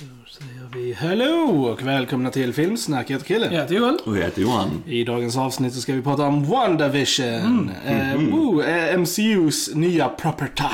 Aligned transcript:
Då 0.00 0.06
säger 0.30 0.84
vi 0.84 0.92
hello 0.92 1.66
och 1.72 1.82
välkomna 1.82 2.30
till 2.30 2.52
Filmsnack. 2.52 3.10
Jag 3.10 3.14
heter 3.14 3.26
Kille. 3.26 3.46
Jag 3.46 3.60
heter 3.60 3.74
Joel. 3.74 3.98
Och 4.04 4.16
jag 4.16 4.22
heter 4.22 4.42
Johan. 4.42 4.82
I 4.86 5.04
dagens 5.04 5.36
avsnitt 5.36 5.74
så 5.74 5.80
ska 5.80 5.92
vi 5.92 6.02
prata 6.02 6.22
om 6.22 6.44
WandaVision. 6.44 7.70
Eh, 7.86 8.14
woo, 8.14 8.62
eh, 8.62 8.98
MCUs 8.98 9.74
nya 9.74 10.08
property. 10.08 10.64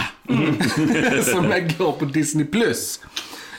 som 1.22 1.42
går 1.78 1.92
på 1.92 2.04
Disney+. 2.04 2.46
Plus. 2.46 3.00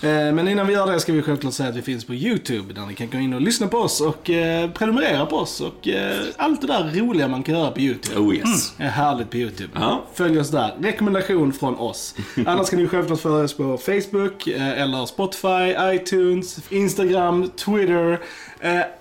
Eh, 0.01 0.09
Men 0.09 0.47
innan 0.47 0.67
vi 0.67 0.73
gör 0.73 0.91
det 0.91 0.99
ska 0.99 1.13
vi 1.13 1.21
självklart 1.21 1.53
säga 1.53 1.69
att 1.69 1.75
vi 1.75 1.81
finns 1.81 2.05
på 2.05 2.13
YouTube 2.13 2.73
där 2.73 2.85
ni 2.85 2.93
kan 2.93 3.09
gå 3.09 3.17
in 3.17 3.33
och 3.33 3.41
lyssna 3.41 3.67
på 3.67 3.77
oss 3.77 4.01
och 4.01 4.29
eh, 4.29 4.69
prenumerera 4.71 5.25
på 5.25 5.35
oss 5.35 5.61
och 5.61 5.87
eh, 5.87 6.17
allt 6.37 6.61
det 6.61 6.67
där 6.67 6.91
roliga 6.95 7.27
man 7.27 7.43
kan 7.43 7.55
göra 7.55 7.71
på 7.71 7.79
YouTube. 7.79 8.19
Oh 8.19 8.35
yes. 8.35 8.73
är 8.77 8.87
härligt 8.87 9.29
på 9.29 9.37
YouTube. 9.37 9.69
Ja. 9.73 10.05
Följ 10.13 10.39
oss 10.39 10.49
där. 10.51 10.75
Rekommendation 10.79 11.53
från 11.53 11.75
oss. 11.75 12.15
Annars 12.45 12.69
kan 12.69 12.79
ni 12.79 12.87
självklart 12.87 13.19
följa 13.19 13.37
oss 13.43 13.57
på 13.57 13.77
Facebook, 13.77 14.47
eh, 14.47 14.81
eller 14.81 15.05
Spotify, 15.05 15.95
iTunes, 15.95 16.59
Instagram, 16.69 17.49
Twitter. 17.49 18.19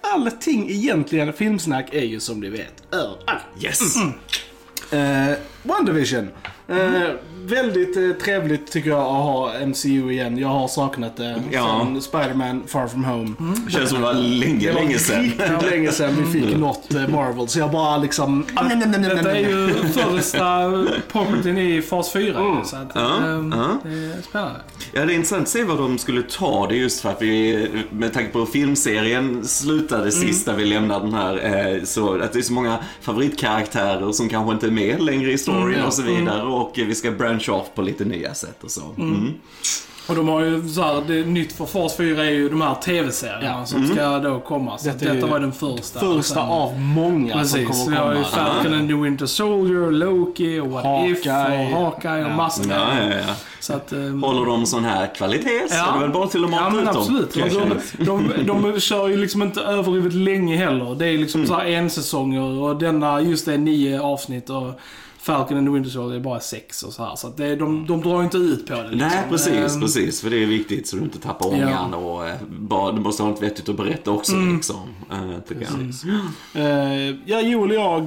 Allting 0.01 0.71
egentligen 0.71 1.33
filmsnack 1.33 1.95
är 1.95 2.05
ju 2.05 2.21
som 2.21 2.41
ni 2.41 2.49
vet 2.49 2.83
överallt. 2.93 3.45
Yes. 3.63 3.97
Eh, 4.93 5.37
Eh, 6.69 7.11
väldigt 7.47 7.97
eh, 7.97 8.11
trevligt 8.25 8.73
tycker 8.73 8.91
jag 8.91 8.99
att 9.01 9.07
ha 9.07 9.53
MCU 9.67 10.11
igen. 10.13 10.39
Jag 10.39 10.49
har 10.49 10.69
saknat 10.69 11.17
det 11.17 11.43
Ja. 11.51 11.81
sen 11.85 12.03
Spider-Man 12.03 12.63
Far 12.67 12.87
From 12.89 13.05
Home. 13.05 13.31
Känns 13.69 13.91
som 13.91 13.99
det 14.01 14.05
var 14.07 14.15
länge, 14.15 14.73
länge 14.73 14.99
sedan. 14.99 15.23
Riktigt 15.23 15.71
länge 15.71 15.93
sedan 15.93 16.15
vi 16.33 16.41
fick 16.41 16.57
något 16.57 16.95
eh, 16.95 17.09
Marvel. 17.09 17.49
Så 17.49 17.59
jag 17.59 17.71
bara 17.71 17.97
liksom... 17.97 18.47
Detta 19.03 19.37
är 19.37 19.49
ju 19.49 19.75
första 19.75 20.45
propertyn 21.13 21.59
i 21.59 21.83
fas 21.83 22.13
4. 22.13 22.39
Mm. 22.41 22.65
Så 22.65 22.77
att, 22.77 22.91
Ja, 22.95 23.19
ja. 23.53 23.79
det 23.83 23.89
är 23.91 24.23
spännande. 24.23 24.61
Ja, 24.93 25.05
det 25.07 25.13
är 25.13 25.15
intressant 25.15 25.43
att 25.43 25.49
se 25.49 25.65
vad 25.65 25.79
de 25.79 25.99
skulle 25.99 26.23
ta. 26.23 26.67
Det 26.67 26.77
just 26.77 27.01
för 27.01 27.09
att 27.09 27.23
vi, 27.23 27.69
med 27.91 28.13
tanke 28.13 28.33
på 28.33 28.39
hur 28.39 28.47
filmserien 28.47 29.45
slutade 29.45 30.13
sist 30.13 30.47
när 30.47 30.55
vi 30.55 30.65
lämnade 30.65 31.05
den 31.05 31.15
här, 31.15 31.75
eh, 31.77 31.85
så 31.85 32.23
att 32.23 32.33
det 32.33 32.39
är 32.39 32.43
så 32.43 32.53
många 32.53 32.79
favoritkaraktärer 33.01 34.13
som 34.13 34.29
kanske 34.29 34.53
inte 34.53 34.67
är 34.67 34.71
med 34.71 35.03
längre 35.03 35.33
i 35.33 35.39
storyn 35.39 35.79
ja. 35.79 35.87
och 35.87 35.93
så 35.93 36.03
vidare. 36.03 36.43
Och 36.55 36.79
eh, 36.79 36.87
vi 36.87 36.95
ska 36.95 37.11
branch 37.11 37.49
off 37.49 37.67
på 37.75 37.83
lite 37.83 38.05
nya 38.05 38.35
sätt 38.35 38.65
och 38.65 38.71
så. 38.71 38.83
Mm. 38.99 39.33
Och 40.09 40.15
de 40.15 40.29
har 40.29 40.41
ju 40.41 40.69
så 40.69 40.83
här, 40.83 41.03
det 41.07 41.27
nytt 41.27 41.53
för 41.53 41.67
fas 41.67 41.97
4 41.97 42.25
är 42.25 42.31
ju 42.31 42.49
de 42.49 42.61
här 42.61 42.75
tv-serierna 42.75 43.45
Ja. 43.59 43.67
som 43.67 43.87
ska 43.87 44.19
då 44.19 44.41
komma. 44.41 44.79
Så 44.79 44.87
Detta 44.87 44.99
detta, 44.99 45.11
är 45.11 45.15
ju 45.15 45.27
var 45.27 45.41
den 45.41 45.53
första. 45.53 46.01
Första 46.01 46.35
sen- 46.35 46.43
av 46.49 46.81
många 46.81 47.35
Precis, 47.35 47.51
som 47.53 47.61
vi 47.61 47.67
kommer 47.67 47.97
har 47.97 48.13
ju 48.15 48.21
att 48.21 48.31
komma. 48.31 48.47
Falcon 48.55 48.75
and 48.75 48.89
the 48.89 48.95
Winter 48.95 49.27
Soldier, 49.27 49.91
Loki 49.91 50.61
och 50.61 50.69
What 50.71 50.85
If 50.85 51.27
Hawkeye. 51.27 51.75
och 51.75 51.81
Hawkeye 51.81 52.25
och 52.25 52.31
Ja. 52.31 52.37
massa 52.37 52.63
Ja, 52.71 52.89
ja, 53.01 53.09
ja. 53.29 53.35
Så 53.61 53.73
att, 53.73 53.93
ehm, 53.93 54.23
Håller 54.23 54.47
de 54.47 54.67
sån 54.67 54.85
här 54.85 55.15
kvalitet 55.15 55.69
så 55.69 55.75
Ja. 55.75 55.89
är 55.89 55.93
det 55.95 56.01
väl 56.01 56.11
bara 56.11 56.27
till 56.27 56.45
att 56.45 56.51
mata 56.51 56.63
Ja 56.65 56.71
men 56.71 56.79
ut 56.79 56.85
dem. 56.87 56.97
absolut. 56.97 57.35
De, 57.99 58.05
de, 58.47 58.47
de 58.73 58.81
kör 58.81 59.09
ju 59.09 59.17
liksom 59.17 59.43
inte 59.43 59.61
överdrivet 59.61 60.15
länge 60.15 60.57
heller. 60.57 60.95
Det 60.95 61.07
är 61.07 61.19
liksom 61.19 61.41
Mm. 61.41 61.49
så 61.49 61.55
här 61.55 61.65
en 61.67 61.91
säsonger 61.91 62.43
och 62.43 62.77
denna 62.77 63.21
just 63.21 63.47
det 63.47 63.55
är 63.55 63.59
nio 63.59 64.01
avsnitt 64.01 64.51
och 64.51 64.81
Falcon 65.25 65.57
and 65.59 65.67
the 65.67 65.73
Winter 65.73 65.91
Soldier 65.91 66.19
är 66.21 66.23
bara 66.25 66.41
sex 66.41 66.83
och 66.83 66.93
så 66.93 67.05
här. 67.05 67.17
Så 67.17 67.27
att 67.27 67.37
det, 67.37 67.57
de, 67.57 67.87
de 67.87 68.01
drar 68.03 68.23
inte 68.23 68.37
ut 68.37 68.67
på 68.67 68.75
det 68.75 68.83
liksom. 68.83 68.99
Nej, 68.99 69.23
precis, 69.31 69.75
Ehm, 69.75 69.81
precis. 69.81 70.21
För 70.21 70.31
det 70.31 70.43
är 70.43 70.47
viktigt 70.47 70.89
så 70.89 70.97
du 70.97 71.03
inte 71.03 71.19
tappar 71.19 71.47
ångan 71.49 71.95
och 71.95 72.27
eh, 72.29 72.35
bara, 72.49 72.93
du 72.93 73.01
måste 73.01 73.23
ha 73.23 73.31
något 73.31 73.43
vettigt 73.43 73.69
att 73.69 73.77
berätta 73.77 74.11
också 74.11 74.33
Mm. 74.33 74.55
liksom. 74.57 74.77
Tycker 75.49 75.67
jag. 76.53 76.65
Eh, 77.09 77.15
ja, 77.27 77.41
Joel 77.41 77.71
och 77.71 77.77
jag, 77.77 78.01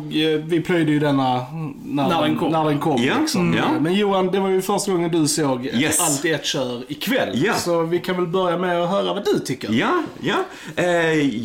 vi 0.45 0.61
plöjde 0.61 0.91
ju 0.91 0.99
denna 0.99 1.45
när, 1.85 2.09
När 2.09 2.21
den 2.21 2.37
kom. 2.37 2.51
När 2.51 2.65
den 2.65 2.79
kom 2.79 3.01
Ja, 3.03 3.13
liksom. 3.21 3.53
ja. 3.53 3.63
Eh, 3.63 3.81
Men 3.81 3.93
Johan, 3.93 4.27
det 4.27 4.39
var 4.39 4.49
ju 4.49 4.61
första 4.61 4.91
gången 4.91 5.11
du 5.11 5.27
såg 5.27 5.65
Yes. 5.65 5.99
allt 5.99 6.25
i 6.25 6.31
ett 6.31 6.45
kör 6.45 6.81
ikväll. 6.87 7.29
Ja. 7.45 7.53
Så 7.53 7.83
vi 7.83 7.99
kan 7.99 8.15
väl 8.15 8.27
börja 8.27 8.57
med 8.57 8.81
att 8.83 8.89
höra 8.89 9.13
vad 9.13 9.25
du 9.25 9.39
tycker. 9.39 9.71
Ja, 9.73 10.03
ja. 10.19 10.35
Eh, 10.75 10.85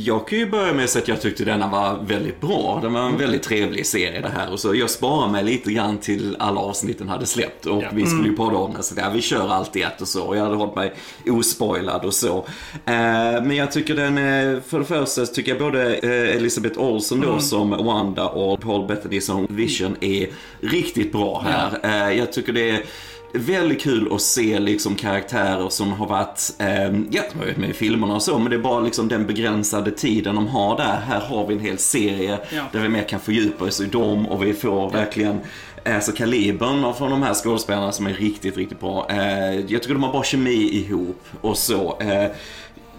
jag 0.06 0.28
kan 0.28 0.38
ju 0.38 0.50
börja 0.50 0.72
med 0.72 0.84
att 0.84 0.90
säga 0.90 1.02
att 1.02 1.08
jag 1.08 1.20
tyckte 1.20 1.44
denna 1.44 1.68
var 1.68 1.98
väldigt 2.06 2.40
bra. 2.40 2.78
Det 2.82 2.88
var 2.88 3.00
en 3.00 3.18
väldigt 3.18 3.42
trevlig 3.42 3.86
serie 3.86 4.20
det 4.20 4.32
här. 4.36 4.52
Och 4.52 4.60
så 4.60 4.74
jag 4.74 4.90
sparar 4.90 5.28
mig 5.28 5.44
lite 5.44 5.61
grann 5.70 5.98
till 5.98 6.36
alla 6.38 6.60
avsnitten 6.60 7.08
hade 7.08 7.26
släppt. 7.26 7.66
Och 7.66 7.82
Ja. 7.82 7.88
vi 7.92 8.06
skulle 8.06 8.28
ju 8.28 8.36
podda 8.36 8.56
om 8.56 8.74
det, 8.76 8.82
så 8.82 8.94
där, 8.94 9.10
vi 9.10 9.22
kör 9.22 9.48
allt 9.48 9.76
i 9.76 9.82
ett 9.82 10.00
och 10.00 10.08
så. 10.08 10.22
Och 10.24 10.36
jag 10.36 10.42
hade 10.44 10.56
hållit 10.56 10.74
mig 10.74 10.92
ospoilad 11.26 12.04
och 12.04 12.14
så. 12.14 12.36
Eh, 12.84 12.92
men 13.42 13.56
jag 13.56 13.72
tycker 13.72 13.94
den, 13.96 14.18
eh, 14.18 14.60
för 14.66 14.78
det 14.78 14.84
första 14.84 15.26
tycker 15.26 15.50
jag 15.52 15.58
både 15.60 15.94
eh, 15.96 16.36
Elisabeth 16.36 16.80
Olsen 16.80 17.20
då 17.20 17.38
som 17.38 17.70
Wanda 17.70 18.28
och 18.28 18.60
Paul 18.60 18.86
Bettany 18.86 19.20
som 19.20 19.46
Vision 19.50 19.96
är 20.00 20.26
riktigt 20.60 21.12
bra 21.12 21.44
här. 21.46 21.78
Eh, 22.10 22.18
jag 22.18 22.32
tycker 22.32 22.52
det 22.52 22.70
är 22.70 22.82
väldigt 23.32 23.82
kul 23.82 24.12
att 24.12 24.22
se 24.22 24.58
liksom 24.60 24.94
karaktärer 24.94 25.68
som 25.68 25.92
har 25.92 26.06
varit, 26.06 26.54
eh, 26.58 26.82
ja, 27.10 27.22
de 27.32 27.38
har 27.38 27.44
varit 27.44 27.56
med 27.56 27.70
i 27.70 27.72
filmerna 27.72 28.14
och 28.14 28.22
så, 28.22 28.38
men 28.38 28.50
det 28.50 28.56
är 28.56 28.60
bara 28.60 28.80
liksom 28.80 29.08
den 29.08 29.26
begränsade 29.26 29.90
tiden 29.90 30.34
de 30.34 30.46
har 30.46 30.76
där. 30.76 31.00
Här 31.06 31.20
har 31.20 31.46
vi 31.46 31.54
en 31.54 31.60
hel 31.60 31.78
serie 31.78 32.38
Ja. 32.50 32.62
där 32.72 32.80
vi 32.80 32.88
mer 32.88 33.02
kan 33.02 33.20
fördjupa 33.20 33.64
oss 33.64 33.80
i 33.80 33.86
dem 33.86 34.26
och 34.26 34.42
vi 34.46 34.52
får 34.54 34.90
verkligen 34.90 35.40
Alltså 35.84 36.12
kalibern 36.12 36.94
från 36.94 37.10
de 37.10 37.22
här 37.22 37.34
skådespelarna 37.34 37.92
som 37.92 38.06
är 38.06 38.12
riktigt, 38.14 38.56
riktigt 38.56 38.80
bra. 38.80 39.06
Eh, 39.10 39.54
jag 39.54 39.82
tycker 39.82 39.94
de 39.94 40.02
har 40.02 40.12
bra 40.12 40.22
kemi 40.22 40.70
ihop 40.72 41.24
och 41.40 41.56
så. 41.56 41.98
Eh, 42.00 42.30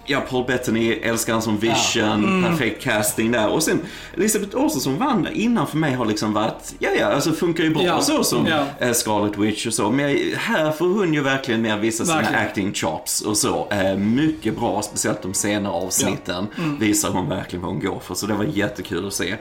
Ja, 0.05 0.21
Paul 0.29 0.45
Bettany, 0.47 0.91
älskar 0.93 1.33
han 1.33 1.41
som 1.41 1.57
Vision, 1.57 2.43
perfekt 2.49 2.83
casting 2.83 3.31
där. 3.31 3.47
Och 3.49 3.63
sen 3.63 3.79
Elisabeth 4.17 4.57
Olsen 4.57 4.81
som 4.81 4.97
Wanda 4.97 5.31
innan 5.31 5.67
för 5.67 5.77
mig 5.77 5.93
har 5.93 6.05
liksom 6.05 6.33
varit, 6.33 6.75
ja 6.79 6.89
ja, 6.99 7.05
alltså 7.05 7.31
funkar 7.31 7.63
ju 7.63 7.69
bra 7.73 7.83
Ja, 7.83 8.01
så 8.01 8.23
som 8.23 8.47
ja. 8.47 8.65
eh, 8.79 8.93
Scarlet 8.93 9.37
Witch 9.37 9.65
och 9.67 9.73
så. 9.73 9.89
Men 9.91 10.17
här 10.37 10.71
får 10.71 10.85
hon 10.87 11.13
ju 11.13 11.21
verkligen 11.21 11.61
mer 11.61 11.77
visa 11.77 12.05
sina 12.05 12.17
Verkligen. 12.17 12.41
acting 12.45 12.73
chops 12.73 13.21
och 13.21 13.37
så. 13.37 13.67
Eh, 13.71 13.95
mycket 13.97 14.59
bra, 14.59 14.81
speciellt 14.81 15.21
de 15.21 15.33
senare 15.33 15.73
avsnitten 15.73 16.47
Mm. 16.57 16.79
visar 16.79 17.09
hon 17.09 17.29
verkligen 17.29 17.63
vad 17.65 17.71
hon 17.71 17.81
går 17.83 17.99
för. 17.99 18.15
Så 18.15 18.25
det 18.25 18.33
var 18.33 18.43
jättekul 18.43 19.07
att 19.07 19.13
se. 19.13 19.35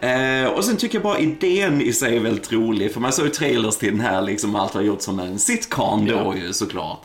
Eh, 0.00 0.46
och 0.50 0.64
sen 0.64 0.76
tycker 0.76 0.94
jag 0.94 1.02
bara 1.02 1.18
idén 1.18 1.80
i 1.80 1.92
sig 1.92 2.16
är 2.16 2.20
väldigt 2.20 2.52
rolig. 2.52 2.92
För 2.92 3.00
man 3.00 3.12
såg 3.12 3.24
ju 3.24 3.30
trailers 3.30 3.76
till 3.76 3.90
den 3.90 4.00
här, 4.00 4.22
liksom 4.22 4.56
allt 4.56 4.74
har 4.74 4.80
gjort 4.82 5.02
som 5.02 5.18
en 5.20 5.38
sitcom 5.38 6.06
då 6.06 6.34
ju 6.36 6.52
såklart. 6.52 7.00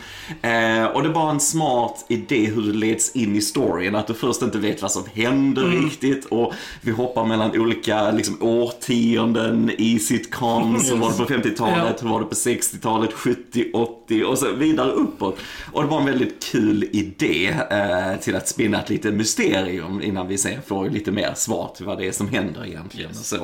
Och 0.93 1.03
det 1.03 1.09
är 1.09 1.13
bara 1.13 1.31
en 1.31 1.39
smart 1.39 2.05
idé 2.07 2.45
hur 2.55 2.61
det 2.61 2.77
leds 2.77 3.00
in 3.09 3.35
i 3.35 3.41
storyn. 3.41 3.95
Att 3.95 4.07
du 4.07 4.13
först 4.13 4.41
inte 4.41 4.57
vet 4.57 4.81
vad 4.81 4.91
som 4.91 5.03
händer 5.13 5.63
Mm. 5.63 5.83
riktigt. 5.85 6.25
Och 6.25 6.53
vi 6.81 6.91
hoppar 6.91 7.25
mellan 7.25 7.59
olika 7.59 8.11
liksom, 8.11 8.37
årtionden 8.41 9.71
i 9.77 9.99
sitcoms. 9.99 10.87
Så 10.89 10.95
var 10.95 11.11
det 11.11 11.17
på 11.17 11.25
50-talet, 11.25 12.03
hur 12.03 12.09
var 12.09 12.19
det 12.19 12.25
på 12.25 12.35
60-talet, 12.35 13.13
70, 13.13 13.65
80 13.73 14.23
och 14.23 14.37
så 14.37 14.51
vidare 14.51 14.91
uppåt. 14.91 15.37
Och 15.71 15.81
det 15.83 15.87
var 15.89 15.99
en 15.99 16.05
väldigt 16.05 16.43
kul 16.51 16.89
idé 16.91 17.55
eh, 17.71 18.19
till 18.21 18.35
att 18.35 18.47
spinna 18.47 18.81
ett 18.81 18.89
litet 18.89 19.13
mysterium 19.13 20.01
innan 20.01 20.27
vi 20.27 20.37
sen 20.37 20.61
får 20.67 20.89
lite 20.89 21.11
mer 21.11 21.33
svar 21.35 21.71
till 21.77 21.85
vad 21.85 21.97
det 21.97 22.07
är 22.07 22.11
som 22.11 22.27
händer 22.27 22.65
egentligen. 22.65 23.09
Och 23.09 23.15
så. 23.15 23.35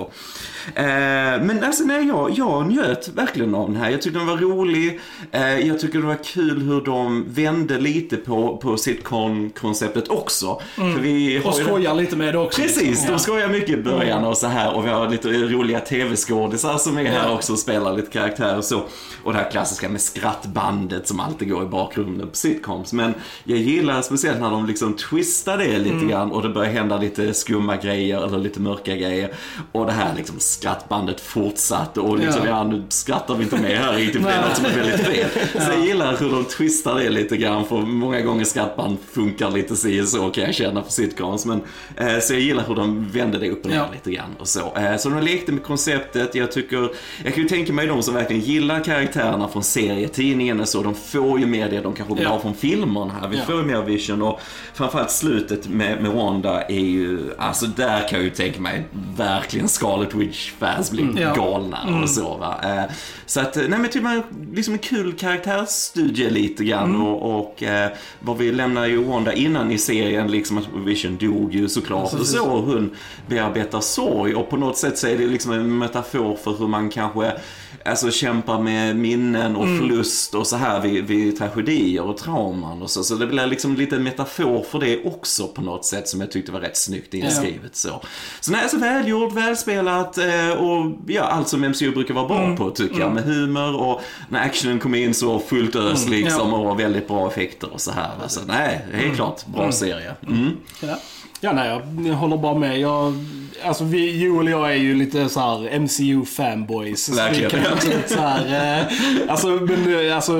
Eh, 0.75 1.43
men 1.43 1.63
alltså 1.63 1.83
nej, 1.83 2.07
jag, 2.07 2.31
jag 2.37 2.67
njöt 2.71 3.07
verkligen 3.07 3.55
av 3.55 3.67
den 3.71 3.77
här. 3.81 3.89
Jag 3.89 4.01
tyckte 4.01 4.19
den 4.19 4.27
var 4.27 4.37
rolig. 4.37 4.99
Eh, 5.31 5.59
jag 5.59 5.79
tycker 5.79 5.99
det 5.99 6.05
var 6.05 6.23
kul 6.23 6.61
hur 6.61 6.81
de 6.81 7.25
vände 7.29 7.79
lite 7.79 8.17
på, 8.17 8.57
på 8.57 8.77
sitcom-konceptet 9.47 10.07
också. 10.09 10.61
För 10.75 10.99
vi 10.99 11.37
har 11.37 11.41
Mm. 11.41 11.47
Och 11.53 11.59
ju- 11.59 11.63
skojar 11.65 11.93
lite 11.95 12.15
med 12.15 12.33
det 12.33 12.37
också. 12.39 12.61
Precis, 12.61 12.81
liksom. 12.87 13.07
de 13.11 13.19
skojar 13.19 13.47
mycket 13.47 13.69
i 13.69 13.77
början 13.77 14.25
och 14.25 14.37
så 14.37 14.47
här 14.47 14.73
och 14.75 14.85
vi 14.85 14.89
har 14.89 15.09
lite 15.09 15.27
roliga 15.29 15.79
tv-skådisar 15.79 16.77
som 16.77 16.97
är 16.97 17.03
här 17.05 17.33
också 17.33 17.53
och 17.53 17.59
spelar 17.59 17.93
lite 17.93 18.11
karaktärer 18.11 18.57
och 18.57 18.63
så. 18.65 18.83
Och 19.23 19.33
det 19.33 19.39
här 19.39 19.51
klassiska 19.51 19.89
med 19.89 20.01
skrattbandet 20.01 21.07
som 21.07 21.19
alltid 21.19 21.49
går 21.49 21.63
i 21.63 21.65
bakgrunden 21.65 22.27
på 22.29 22.35
sitcoms. 22.35 22.93
Men 22.93 23.13
jag 23.43 23.57
gillar 23.57 24.01
speciellt 24.01 24.39
när 24.41 24.51
de 24.51 24.65
liksom 24.65 24.93
twistar 24.93 25.57
det 25.57 25.77
lite 25.77 25.95
Mm. 25.95 26.07
grann 26.07 26.31
och 26.31 26.41
det 26.43 26.49
börjar 26.49 26.71
hända 26.71 26.97
lite 26.97 27.33
skumma 27.33 27.75
grejer 27.75 28.25
eller 28.27 28.37
lite 28.37 28.59
mörka 28.59 28.95
grejer. 28.95 29.33
Och 29.71 29.85
det 29.85 29.91
här 29.91 30.13
liksom 30.17 30.35
skrattbandet 30.39 31.21
fortsatte 31.21 31.99
och 31.99 32.17
liksom, 32.19 32.41
Ja. 32.45 32.49
ja, 32.49 32.63
nu 32.63 32.83
skrattar 32.89 33.35
vi 33.35 33.43
inte 33.43 33.57
mer 33.61 33.75
här 33.75 33.93
riktigt 33.93 34.21
för 34.21 34.29
det 34.29 34.35
är 34.35 34.41
något 34.47 34.55
som 34.55 34.65
är 34.65 34.69
väldigt 34.75 34.99
fel. 35.07 35.29
Så 35.65 35.71
jag 35.71 35.85
gillar 35.85 36.17
hur 36.17 36.29
de 36.29 36.43
twistar 36.45 36.95
det 36.95 37.09
lite 37.09 37.37
grann 37.37 37.65
för 37.65 37.77
många 37.77 38.21
gånger 38.21 38.45
skrattband 38.45 38.97
funkar 39.11 39.36
lite 39.39 39.75
si 39.75 40.01
och 40.01 40.07
så 40.07 40.29
kan 40.29 40.43
jag 40.43 40.55
känna 40.55 40.83
för 40.83 40.91
sitcoms. 40.91 41.45
Men, 41.45 41.61
eh, 41.95 42.19
så 42.21 42.33
jag 42.33 42.41
gillar 42.41 42.63
hur 42.67 42.75
de 42.75 43.07
vände 43.11 43.37
det 43.37 43.49
upp 43.49 43.63
och 43.65 43.69
ner 43.71 43.77
Ja. 43.77 43.85
lite 43.93 44.11
grann 44.11 44.35
och 44.39 44.47
så. 44.47 44.75
Eh, 44.77 44.97
så 44.97 45.09
de 45.09 45.21
lekte 45.23 45.51
med 45.51 45.63
konceptet. 45.63 46.35
Jag 46.35 46.51
tycker, 46.51 46.89
jag 47.23 47.33
kan 47.33 47.43
ju 47.43 47.49
tänka 47.49 47.73
mig 47.73 47.87
de 47.87 48.03
som 48.03 48.13
verkligen 48.13 48.41
gillar 48.41 48.83
karaktärerna 48.83 49.47
från 49.47 49.63
serietidningen 49.63 50.59
och 50.59 50.67
så. 50.69 50.83
De 50.83 50.95
får 50.95 51.39
ju 51.39 51.45
mer 51.45 51.69
det 51.69 51.81
de 51.81 51.93
kanske 51.93 52.13
vill 52.15 52.23
Ja. 52.23 52.29
ha 52.29 52.39
från 52.39 52.55
filmerna 52.55 53.13
här. 53.21 53.27
Vi 53.27 53.37
Ja. 53.37 53.43
får 53.45 53.55
ju 53.55 53.63
mer 53.63 53.81
vision 53.81 54.21
och 54.21 54.39
framförallt 54.73 55.11
slutet 55.11 55.67
med, 55.67 56.01
med 56.01 56.11
Wanda 56.11 56.61
är 56.61 56.79
ju, 56.79 57.19
alltså 57.37 57.65
där 57.65 57.99
kan 58.07 58.19
jag 58.19 58.23
ju 58.23 58.29
tänka 58.29 58.61
mig 58.61 58.85
verkligen 59.17 59.67
Scarlet 59.67 60.13
Witch-fans 60.15 60.91
blir 60.91 61.21
Ja. 61.21 61.33
galna 61.35 62.01
och 62.03 62.09
så 62.09 62.37
va. 62.37 62.59
Eh, 62.63 62.91
så 63.25 63.39
att, 63.39 63.55
nej 63.55 63.69
men 63.79 63.89
typ 63.89 64.03
man, 64.03 64.23
liksom 64.53 64.73
en 64.73 64.79
kul 64.79 65.13
karaktärsstudie 65.13 66.29
lite 66.29 66.63
grann 66.63 67.01
och, 67.01 67.39
och 67.39 67.63
eh, 67.63 67.89
vad 68.19 68.37
vi 68.37 68.51
lämnar 68.51 68.85
ju 68.87 69.03
Wanda 69.03 69.26
Wanda 69.27 69.41
innan 69.41 69.71
i 69.71 69.77
serien, 69.77 70.31
liksom 70.31 70.57
att 70.57 70.67
Vision 70.85 71.17
dog 71.17 71.53
ju 71.53 71.69
såklart. 71.69 72.13
Och 72.13 72.27
så 72.27 72.59
hon 72.59 72.95
bearbetar 73.27 73.81
sorg 73.81 74.35
och 74.35 74.49
på 74.49 74.57
något 74.57 74.77
sätt 74.77 74.97
så 74.97 75.07
är 75.07 75.17
det 75.17 75.27
liksom 75.27 75.51
en 75.51 75.77
metafor 75.77 76.35
för 76.35 76.57
hur 76.57 76.67
man 76.67 76.89
kanske 76.89 77.33
alltså 77.87 78.11
kämpar 78.11 78.59
med 78.61 78.95
minnen 78.95 79.55
och 79.55 79.65
förlust 79.65 80.35
och 80.35 80.47
så 80.47 80.55
här 80.55 80.81
vid, 80.81 81.05
vid 81.05 81.37
tragedier 81.37 82.03
och 82.03 82.17
trauman 82.17 82.81
och 82.81 82.89
så. 82.89 83.03
Så 83.03 83.15
det 83.15 83.27
blir 83.27 83.45
liksom 83.45 83.75
lite 83.75 83.95
en 83.95 84.03
metafor 84.03 84.63
för 84.63 84.79
det 84.79 85.03
också 85.05 85.47
på 85.47 85.61
något 85.61 85.85
sätt 85.85 86.07
som 86.07 86.21
jag 86.21 86.31
tyckte 86.31 86.51
var 86.51 86.59
rätt 86.59 86.77
snyggt 86.77 87.13
inskrivet 87.13 87.75
så. 87.75 88.01
Så 88.39 88.51
nej, 88.51 88.69
så 88.69 88.77
välgjort, 88.77 89.33
välspelat 89.33 90.17
eh, 90.17 90.49
och 90.49 90.91
ja, 91.07 91.21
allt 91.21 91.47
som 91.47 91.61
MCU 91.61 91.91
brukar 91.91 92.13
vara 92.13 92.27
bra 92.27 92.55
på 92.55 92.69
tycker 92.69 92.99
jag. 92.99 93.13
Med 93.13 93.23
humor 93.23 93.75
och 93.81 94.01
när 94.29 94.39
actionen 94.45 94.79
kom 94.79 94.95
in 94.95 95.13
så 95.13 95.39
fullt 95.39 95.75
ös 95.75 96.07
liksom 96.07 96.53
och 96.53 96.79
väldigt 96.79 97.07
bra 97.07 97.27
effekter 97.27 97.73
och 97.73 97.81
så 97.81 97.91
här. 97.91 98.11
Så 98.27 98.39
nej, 98.47 98.85
helt 98.93 99.15
klart 99.15 99.45
bra 99.45 99.71
serie. 99.71 100.15
Mm. 100.27 100.57
Ja. 100.81 100.97
Ja, 101.41 101.53
nej, 101.53 101.81
jag 102.07 102.13
håller 102.15 102.37
bara 102.37 102.55
med. 102.57 102.79
Jag, 102.79 103.13
alltså, 103.63 103.83
vi, 103.83 104.23
Joel 104.23 104.45
och 104.47 104.51
jag 104.61 104.71
är 104.71 104.75
ju 104.77 104.95
lite 104.95 105.29
så 105.29 105.39
här 105.39 105.79
MCU-fanboys. 105.79 107.15
Verkligen. 107.15 107.51
så 108.07 108.19
här, 108.21 108.79
eh, 108.79 108.85
alltså, 109.31 109.47
men, 109.47 110.07
eh, 110.07 110.15
alltså, 110.15 110.33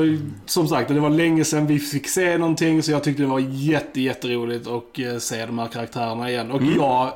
som 0.45 0.67
sagt, 0.67 0.87
det 0.89 0.99
var 0.99 1.09
länge 1.09 1.43
sedan 1.45 1.67
vi 1.67 1.79
fick 1.79 2.07
se 2.09 2.37
någonting 2.37 2.83
så 2.83 2.91
jag 2.91 3.03
tyckte 3.03 3.23
det 3.23 3.27
var 3.29 3.39
jätte, 3.49 4.01
jätteroligt 4.01 4.67
att 4.67 4.99
eh, 4.99 5.17
se 5.19 5.45
de 5.45 5.59
här 5.59 5.67
karaktärerna 5.67 6.29
igen. 6.29 6.51
Och 6.51 6.61
Mm. 6.61 6.75
jag 6.77 7.11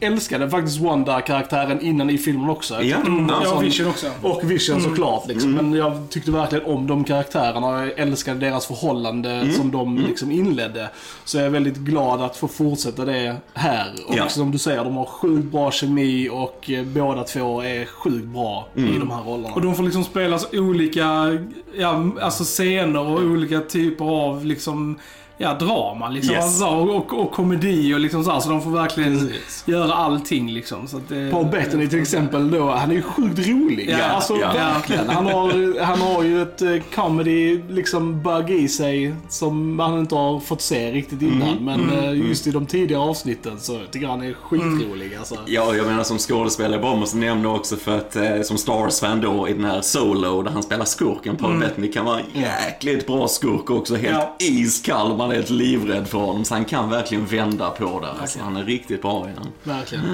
älskade 0.00 0.50
faktiskt 0.50 0.80
Wanda-karaktären 0.80 1.80
innan 1.80 2.10
i 2.10 2.18
filmen 2.18 2.50
också. 2.50 2.82
Ja, 2.82 2.96
en 3.06 3.28
Ja, 3.28 3.44
sån- 3.44 3.64
Vision 3.64 3.86
också. 3.88 4.06
och 4.22 4.50
Vision 4.50 4.80
såklart 4.80 5.28
liksom. 5.28 5.52
Men 5.52 5.72
jag 5.72 6.06
tyckte 6.10 6.30
verkligen 6.30 6.64
om 6.64 6.86
de 6.86 7.04
karaktärerna 7.04 7.66
och 7.66 7.80
jag 7.80 7.98
älskade 7.98 8.40
deras 8.40 8.66
förhållande 8.66 9.52
som 9.52 9.70
de 9.70 9.96
liksom 9.98 10.30
inledde. 10.30 10.90
Så 11.24 11.36
jag 11.36 11.46
är 11.46 11.50
väldigt 11.50 11.76
glad 11.76 12.22
att 12.22 12.36
få 12.36 12.48
fortsätta 12.48 13.04
det 13.04 13.36
här. 13.54 13.86
Och 14.08 14.14
Ja. 14.16 14.28
som 14.28 14.50
du 14.50 14.58
säger, 14.58 14.84
de 14.84 14.96
har 14.96 15.04
sjukt 15.04 15.52
bra 15.52 15.70
kemi 15.70 16.28
och 16.32 16.70
eh, 16.70 16.84
båda 16.84 17.24
två 17.24 17.62
är 17.62 17.84
sjukt 17.86 18.26
bra 18.26 18.68
i 18.74 18.80
de 18.98 19.10
här 19.10 19.22
rollerna. 19.22 19.54
Och 19.54 19.60
de 19.62 19.74
får 19.74 19.82
liksom 19.82 20.04
spela 20.04 20.38
olika 20.52 21.38
ja, 21.78 22.04
alltså 22.20 22.44
scener 22.44 23.00
och 23.00 23.20
olika 23.20 23.60
typer 23.60 24.04
av 24.04 24.44
liksom 24.44 24.98
Ja, 25.40 25.54
drama 25.54 26.08
liksom. 26.08 26.34
Yes. 26.34 26.44
Alltså, 26.44 26.66
och, 26.66 26.96
och, 26.96 27.20
och 27.22 27.32
komedi 27.32 27.94
och 27.94 28.00
liksom 28.00 28.24
så 28.24 28.30
här, 28.30 28.40
Så 28.40 28.48
de 28.50 28.62
får 28.62 28.70
verkligen 28.70 29.18
Precis. 29.18 29.62
göra 29.66 29.92
allting 29.94 30.50
liksom. 30.52 30.88
Så 30.88 30.96
att 30.96 31.08
det, 31.08 31.30
Paul 31.32 31.46
Bettany 31.46 31.88
till 31.88 32.00
exempel 32.02 32.50
då, 32.50 32.70
han 32.70 32.90
är 32.90 32.94
ju 32.94 33.02
sjukt 33.02 33.38
rolig. 33.48 33.90
Ja, 33.90 34.04
alltså 34.04 34.36
ja. 34.36 34.52
verkligen. 34.52 35.08
Han 35.08 35.26
har, 35.26 35.80
han 35.84 36.00
har 36.00 36.22
ju 36.22 36.42
ett 36.42 36.62
eh, 36.62 36.76
comedy 36.94 37.62
liksom 37.68 38.22
bug 38.22 38.50
i 38.50 38.68
sig 38.68 39.14
som 39.28 39.78
han 39.78 39.98
inte 39.98 40.14
har 40.14 40.40
fått 40.40 40.60
se 40.62 40.92
riktigt 40.92 41.22
innan. 41.22 41.58
Mm. 41.58 41.64
Men 41.64 41.98
eh, 42.04 42.28
just 42.28 42.46
i 42.46 42.50
de 42.50 42.66
tidigare 42.66 43.02
avsnitten 43.02 43.60
så 43.60 43.78
tycker 43.90 44.06
jag 44.06 44.10
han 44.10 44.22
är 44.22 44.32
skitrolig 44.32 45.14
alltså. 45.18 45.36
Ja, 45.46 45.74
jag 45.74 45.86
menar 45.86 46.02
som 46.04 46.18
skådespelare, 46.18 46.80
bara 46.80 46.96
måste 46.96 47.16
nämna 47.16 47.48
också 47.48 47.76
för 47.76 47.96
att 47.96 48.16
eh, 48.16 48.42
som 48.42 48.58
Stars-fan 48.58 49.20
då 49.20 49.48
i 49.48 49.52
den 49.52 49.64
här 49.64 49.80
Solo 49.80 50.42
där 50.42 50.50
han 50.50 50.62
spelar 50.62 50.84
skurken, 50.84 51.36
Paul 51.36 51.58
Bettany 51.60 51.92
kan 51.92 52.04
vara 52.04 52.20
en 52.20 52.40
jäkligt 52.42 53.06
bra 53.06 53.28
skurk 53.28 53.70
också. 53.70 53.94
Helt 53.96 54.18
Ja. 54.18 54.36
iskall, 54.38 55.16
man 55.16 55.27
är 55.30 55.34
helt 55.34 55.50
livrädd 55.50 56.08
för 56.08 56.18
honom. 56.18 56.44
Så 56.44 56.54
han 56.54 56.64
kan 56.64 56.90
verkligen 56.90 57.26
vända 57.26 57.70
på 57.70 58.00
det. 58.00 58.20
Alltså, 58.20 58.38
han 58.40 58.56
är 58.56 58.64
riktigt 58.64 59.02
bra 59.02 59.28
i 59.28 59.32
den. 59.34 59.74
Verkligen. 59.76 60.04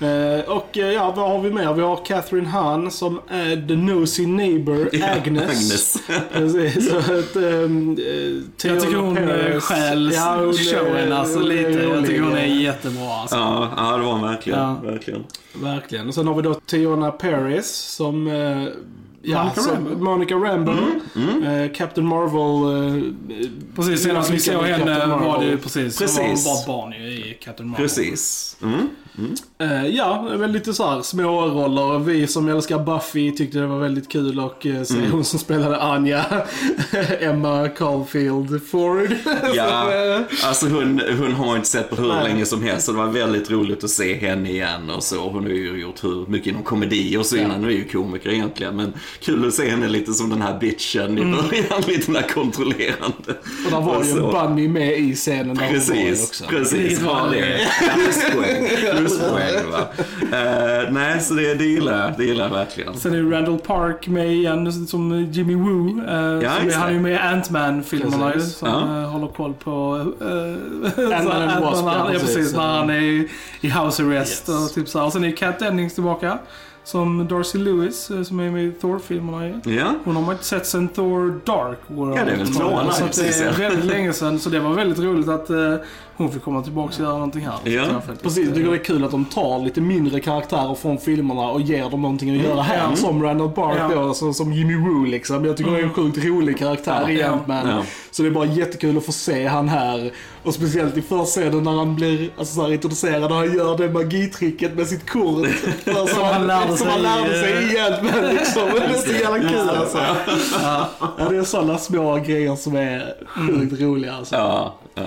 Eh, 0.00 0.40
och 0.50 0.78
eh, 0.78 0.92
ja, 0.92 1.12
vad 1.16 1.30
har 1.30 1.40
vi 1.40 1.50
mer? 1.50 1.72
Vi 1.74 1.82
har 1.82 2.04
Catherine 2.04 2.48
Hahn 2.48 2.90
som 2.90 3.20
är 3.28 3.68
the 3.68 3.76
nosy 3.76 4.26
neighbor 4.26 4.90
Agnes. 5.16 5.42
Agnes. 5.42 5.96
Precis. 6.32 6.90
Så 6.90 6.96
att, 6.96 7.36
ehm, 7.36 7.96
eh, 7.98 8.70
Jag 8.70 8.80
tycker 8.80 8.96
hon 8.96 9.16
Paris- 9.16 9.54
eh, 9.54 9.60
stjäl 9.60 10.12
Ja, 10.14 10.36
hon 10.38 10.48
är- 10.48 10.52
showen 10.74 11.12
alltså 11.12 11.38
hon 11.38 11.48
lite. 11.48 11.70
Jag 11.70 12.06
tycker 12.06 12.22
hon 12.22 12.36
är 12.36 12.44
jättebra 12.46 13.12
alltså. 13.14 13.36
Ja, 13.36 13.68
ja, 13.76 13.96
det 13.96 14.02
var 14.04 14.12
han 14.12 14.22
verkligen. 14.22 14.58
Ja. 14.60 14.80
verkligen. 14.84 15.24
Verkligen. 15.54 16.08
Och 16.08 16.14
sen 16.14 16.26
har 16.26 16.34
vi 16.34 16.42
då 16.42 16.54
Tiona 16.54 17.10
Paris 17.10 17.70
som... 17.70 18.26
Eh, 18.26 18.64
ja, 19.22 19.44
Monica 19.44 19.60
Rambeau. 19.60 19.96
Monica 19.98 20.34
Rambeau. 20.34 20.76
Eh, 21.44 21.72
Captain 21.72 22.06
Marvel. 22.06 23.04
Eh, 23.30 23.50
Precis, 23.76 24.02
senast 24.02 24.30
vi 24.30 24.38
såg 24.38 24.64
henne 24.64 25.06
var 25.06 25.44
det 25.44 25.56
precis. 25.56 25.98
Precis. 25.98 26.16
Då 26.44 26.50
var 26.50 26.56
hon 26.56 26.66
bara 26.66 26.66
barn 26.82 26.92
i 26.92 27.38
Captain 27.42 27.68
Marvel. 27.68 27.84
Precis. 27.88 28.56
Mm. 28.62 28.88
Eh, 29.60 29.86
ja, 29.86 30.28
men 30.38 30.52
lite 30.52 30.74
så 30.74 30.90
här 30.90 31.02
små 31.02 31.46
roller. 31.46 31.98
Vi 31.98 32.26
som 32.26 32.48
älskar 32.48 32.78
Buffy 32.78 33.30
tyckte 33.32 33.58
det 33.58 33.66
var 33.66 33.78
väldigt 33.78 34.08
kul 34.08 34.40
och 34.40 34.66
eh, 34.66 34.82
se 34.82 34.94
Mm. 34.98 35.10
hon 35.12 35.24
som 35.24 35.38
spelade 35.38 35.80
Anja, 35.80 36.24
Emma 37.20 37.68
Caulfield 37.68 38.62
Ford. 38.70 39.08
Ja, 39.54 39.90
Så, 40.30 40.46
alltså 40.46 40.66
hon, 40.68 41.00
hon 41.18 41.32
har 41.34 41.56
inte 41.56 41.68
sett 41.68 41.90
på 41.90 41.96
hur 41.96 42.08
Nej. 42.08 42.24
länge 42.28 42.46
som 42.46 42.62
helst 42.62 42.86
så 42.86 42.92
det 42.92 42.98
var 42.98 43.06
väldigt 43.06 43.50
roligt 43.50 43.84
att 43.84 43.90
se 43.90 44.14
henne 44.14 44.50
igen 44.50 44.90
och 44.90 45.02
så. 45.02 45.16
Hon 45.30 45.42
har 45.42 45.50
ju 45.50 45.80
gjort 45.80 46.04
hur 46.04 46.26
mycket 46.26 46.46
inom 46.46 46.62
komedi 46.62 47.16
och 47.16 47.26
så 47.26 47.36
innan. 47.36 47.50
Hon 47.50 47.64
är 47.64 47.70
ju 47.70 47.84
komiker 47.84 48.30
egentligen. 48.30 48.76
Men 48.76 48.92
kul 49.20 49.48
att 49.48 49.54
se 49.54 49.70
henne 49.70 49.88
lite 49.88 50.12
som 50.12 50.30
den 50.30 50.42
här 50.42 50.58
bitchen 50.58 51.18
i 51.18 51.24
början, 51.24 51.82
lite 51.86 52.06
den 52.06 52.16
här 52.16 52.28
kontrollerande. 52.28 53.30
och 53.64 53.70
där 53.70 53.80
var 53.80 54.04
ju 54.04 54.10
så- 54.12 54.30
Bunny 54.32 54.68
med 54.68 54.98
i 54.98 55.14
scenen 55.14 55.56
där 55.56 55.64
hon 55.64 55.72
var 55.74 55.78
Precis, 55.78 56.28
också. 56.28 56.44
precis. 56.48 57.00
Ja, 57.04 57.28
det. 57.32 57.60
Pluspoäng. 58.96 59.49
Pluspoäng 59.50 59.70
va. 60.30 60.38
Eh, 60.38 60.92
nej, 60.92 61.20
så 61.20 61.34
det, 61.34 61.54
det 61.54 61.64
gillar 61.64 62.02
jag. 62.06 62.18
Det 62.18 62.24
gillar 62.24 62.44
jag 62.44 62.50
verkligen. 62.54 62.94
Sen 62.94 63.14
är 63.14 63.22
Randall 63.30 63.58
Park 63.58 64.08
med 64.08 64.32
igen 64.32 64.72
som 64.72 65.24
Jimmy 65.32 65.54
Woo. 65.54 65.88
Eh, 65.88 66.04
som 66.04 66.14
är, 66.14 66.64
just 66.64 66.76
han 66.76 66.88
är 66.88 66.92
ju 66.92 67.00
med 67.00 67.12
i 67.12 67.18
Ant-Man-filmerna 67.18 68.34
ju. 68.34 68.40
Som 68.40 68.68
Ja. 68.68 69.02
eh, 69.02 69.08
håller 69.10 69.26
koll 69.26 69.54
på... 69.64 69.96
Uh, 70.22 71.16
Ant-Man 71.16 71.48
and 71.48 71.64
Wasp, 71.64 71.84
ja, 71.86 71.94
ja, 71.96 72.12
precis. 72.12 72.36
precis. 72.36 72.54
När 72.56 72.76
han 72.78 72.90
är 72.90 73.00
i, 73.00 73.28
i 73.60 73.68
house 73.70 74.02
arrest 74.02 74.48
Yes. 74.48 74.48
och 74.48 74.74
typ 74.74 74.88
så 74.88 74.98
här. 74.98 75.06
Och 75.06 75.12
sen 75.12 75.24
är 75.24 75.30
Kat 75.36 75.58
Dennings 75.58 75.94
tillbaka. 75.94 76.38
Som 76.84 77.28
Darcy 77.28 77.58
Lewis, 77.58 78.10
som 78.24 78.40
är 78.40 78.50
med 78.50 78.64
i 78.64 78.72
Thor-filmerna 78.72 79.46
ju. 79.46 79.74
Ja, 79.76 79.94
Hon 80.04 80.16
har 80.16 80.22
man 80.22 80.32
inte 80.32 80.44
sett 80.44 80.66
sen 80.66 80.88
Thor 80.88 81.40
Dark 81.44 81.78
World. 81.86 82.18
Ja, 82.18 82.24
det 82.24 82.30
är 82.32 82.36
väl 82.36 82.54
tvåan, 82.54 82.92
Så 82.92 83.02
ja, 83.04 83.08
det 83.16 83.40
är 83.40 83.44
ja. 83.46 83.52
väldigt 83.68 83.84
länge 83.84 84.12
sedan. 84.12 84.38
Så 84.38 84.50
det 84.50 84.60
var 84.60 84.74
väldigt 84.74 84.98
roligt 84.98 85.28
att 85.28 85.50
hon 86.24 86.32
fick 86.32 86.42
komma 86.42 86.62
tillbaka 86.62 86.94
och 86.94 87.00
göra 87.00 87.12
någonting 87.12 87.46
här. 87.46 87.72
Ja. 87.72 88.02
Precis, 88.22 88.46
jag 88.46 88.54
tycker 88.54 88.70
det 88.70 88.76
är 88.76 88.84
kul 88.84 89.04
att 89.04 89.10
de 89.10 89.24
tar 89.24 89.58
lite 89.64 89.80
mindre 89.80 90.20
karaktärer 90.20 90.74
från 90.74 90.98
filmerna 90.98 91.40
och 91.50 91.60
ger 91.60 91.90
dem 91.90 92.02
någonting 92.02 92.30
att 92.40 92.44
göra 92.46 92.62
här. 92.62 92.84
Mm. 92.84 92.96
Som 92.96 93.22
Randall 93.22 93.50
Park 93.50 93.76
Ja. 93.78 93.88
då, 93.94 94.00
alltså, 94.08 94.32
som 94.32 94.52
Jimmy 94.52 94.76
Woo 94.76 95.04
liksom. 95.04 95.44
Jag 95.44 95.56
tycker 95.56 95.70
det 95.70 95.78
är 95.78 95.82
en 95.82 95.92
sjukt 95.92 96.24
rolig 96.24 96.58
karaktär 96.58 97.00
Ja, 97.02 97.10
i 97.10 97.20
ja. 97.20 97.26
Ant-Man. 97.28 97.68
Ja. 97.68 97.82
Så 98.10 98.22
det 98.22 98.28
är 98.28 98.32
bara 98.32 98.44
jättekul 98.44 98.96
att 98.98 99.04
få 99.04 99.12
se 99.12 99.46
han 99.46 99.68
här. 99.68 100.12
Och 100.42 100.54
speciellt 100.54 100.96
i 100.96 101.02
första 101.02 101.24
scenen 101.24 101.64
när 101.64 101.72
han 101.72 101.96
blir 101.96 102.30
alltså, 102.38 102.54
så 102.54 102.62
här, 102.62 102.72
introducerad 102.72 103.24
och 103.24 103.36
han 103.36 103.54
gör 103.56 103.76
det 103.76 103.88
magitricket 103.88 104.74
med 104.76 104.86
sitt 104.86 105.10
kort. 105.10 105.46
För, 105.46 106.06
som, 106.14 106.24
han 106.24 106.46
lärde 106.46 106.68
som 106.68 106.76
sig 106.76 106.88
han 106.88 107.02
lärde 107.02 107.36
i, 107.36 107.42
sig 107.42 107.74
i 107.74 107.78
Ant-Man 107.78 108.34
liksom. 108.34 108.62
Det 108.74 108.84
är 108.84 108.98
så 108.98 109.12
jävla 109.12 109.48
kul 109.48 109.68
alltså. 109.76 109.98
Ja, 110.62 110.88
det 111.30 111.36
är 111.36 111.44
sådana 111.44 111.78
små 111.78 112.16
grejer 112.16 112.56
som 112.56 112.76
är 112.76 113.14
sjukt 113.26 113.80
roliga 113.80 114.14
alltså. 114.14 114.36
ja, 114.36 114.74
ja. 114.94 115.02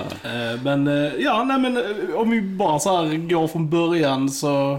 Men 0.64 0.88
eh, 0.88 1.14
ja, 1.20 1.44
nej 1.44 1.60
men 1.60 1.78
eh, 1.78 2.16
om 2.16 2.30
vi 2.30 2.42
bara 2.42 2.80
så 2.80 2.98
här 2.98 3.30
går 3.30 3.48
från 3.48 3.70
början 3.70 4.30
så 4.30 4.74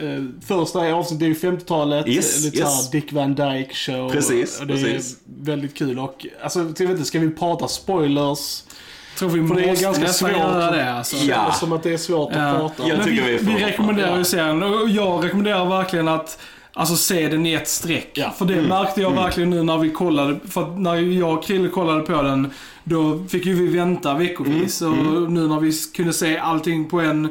eh, 0.00 0.22
Första 0.46 0.92
avsnittet 0.94 1.22
är 1.22 1.26
ju 1.26 1.34
50-talet, 1.56 2.08
Yes, 2.08 2.44
lite 2.44 2.58
yes. 2.58 2.68
såhär 2.86 2.92
Dick 2.92 3.12
Van 3.12 3.34
Dyke 3.34 3.74
show. 3.74 4.10
Precis, 4.10 4.60
och 4.60 4.66
det 4.66 4.72
precis. 4.74 5.12
är 5.12 5.44
väldigt 5.44 5.74
kul 5.74 5.98
och 5.98 6.26
alltså, 6.42 6.58
jag 6.58 6.66
vet 6.68 6.90
inte, 6.90 7.04
ska 7.04 7.18
vi 7.18 7.30
prata 7.30 7.68
spoilers? 7.68 8.62
tror 9.18 9.28
vi 9.28 9.48
För 9.48 9.54
det 9.54 9.64
är 9.64 9.68
måste 9.68 9.84
ganska 9.84 10.08
svårt. 10.08 10.30
göra 10.30 10.70
det 10.70 10.92
alltså. 10.92 11.16
Det 11.16 11.24
Ja. 11.24 11.44
känns 11.44 11.58
som 11.58 11.72
att 11.72 11.82
det 11.82 11.92
är 11.92 11.96
svårt 11.96 12.30
Ja. 12.34 12.40
att 12.40 12.56
prata 12.60 12.82
om. 12.82 12.88
Jag 12.88 12.98
Men 12.98 13.06
tycker 13.06 13.24
vi, 13.24 13.36
vi 13.36 13.54
vi 13.54 13.64
rekommenderar 13.64 14.18
ju 14.18 14.24
serien 14.24 14.62
och 14.62 14.88
jag 14.88 15.24
rekommenderar 15.24 15.64
verkligen 15.68 16.08
att 16.08 16.38
Alltså 16.72 16.96
se 16.96 17.28
den 17.28 17.46
i 17.46 17.52
ett 17.52 17.68
streck. 17.68 18.10
Ja. 18.14 18.30
För 18.38 18.44
det 18.44 18.62
märkte 18.62 19.00
jag 19.00 19.10
verkligen 19.10 19.50
nu 19.50 19.62
när 19.62 19.78
vi 19.78 19.90
kollade. 19.90 20.36
För 20.48 20.62
att 20.62 20.78
när 20.78 20.94
jag 20.96 21.38
och 21.38 21.44
Krille 21.44 21.68
kollade 21.68 22.00
på 22.00 22.22
den, 22.22 22.50
då 22.84 23.24
fick 23.28 23.46
ju 23.46 23.54
vi 23.54 23.76
vänta 23.78 24.14
veckovis. 24.14 24.82
Och 24.82 24.92
nu 25.32 25.48
när 25.48 25.60
vi 25.60 25.72
kunde 25.96 26.12
se 26.12 26.38
allting 26.38 26.88
på 26.88 27.00
en 27.00 27.28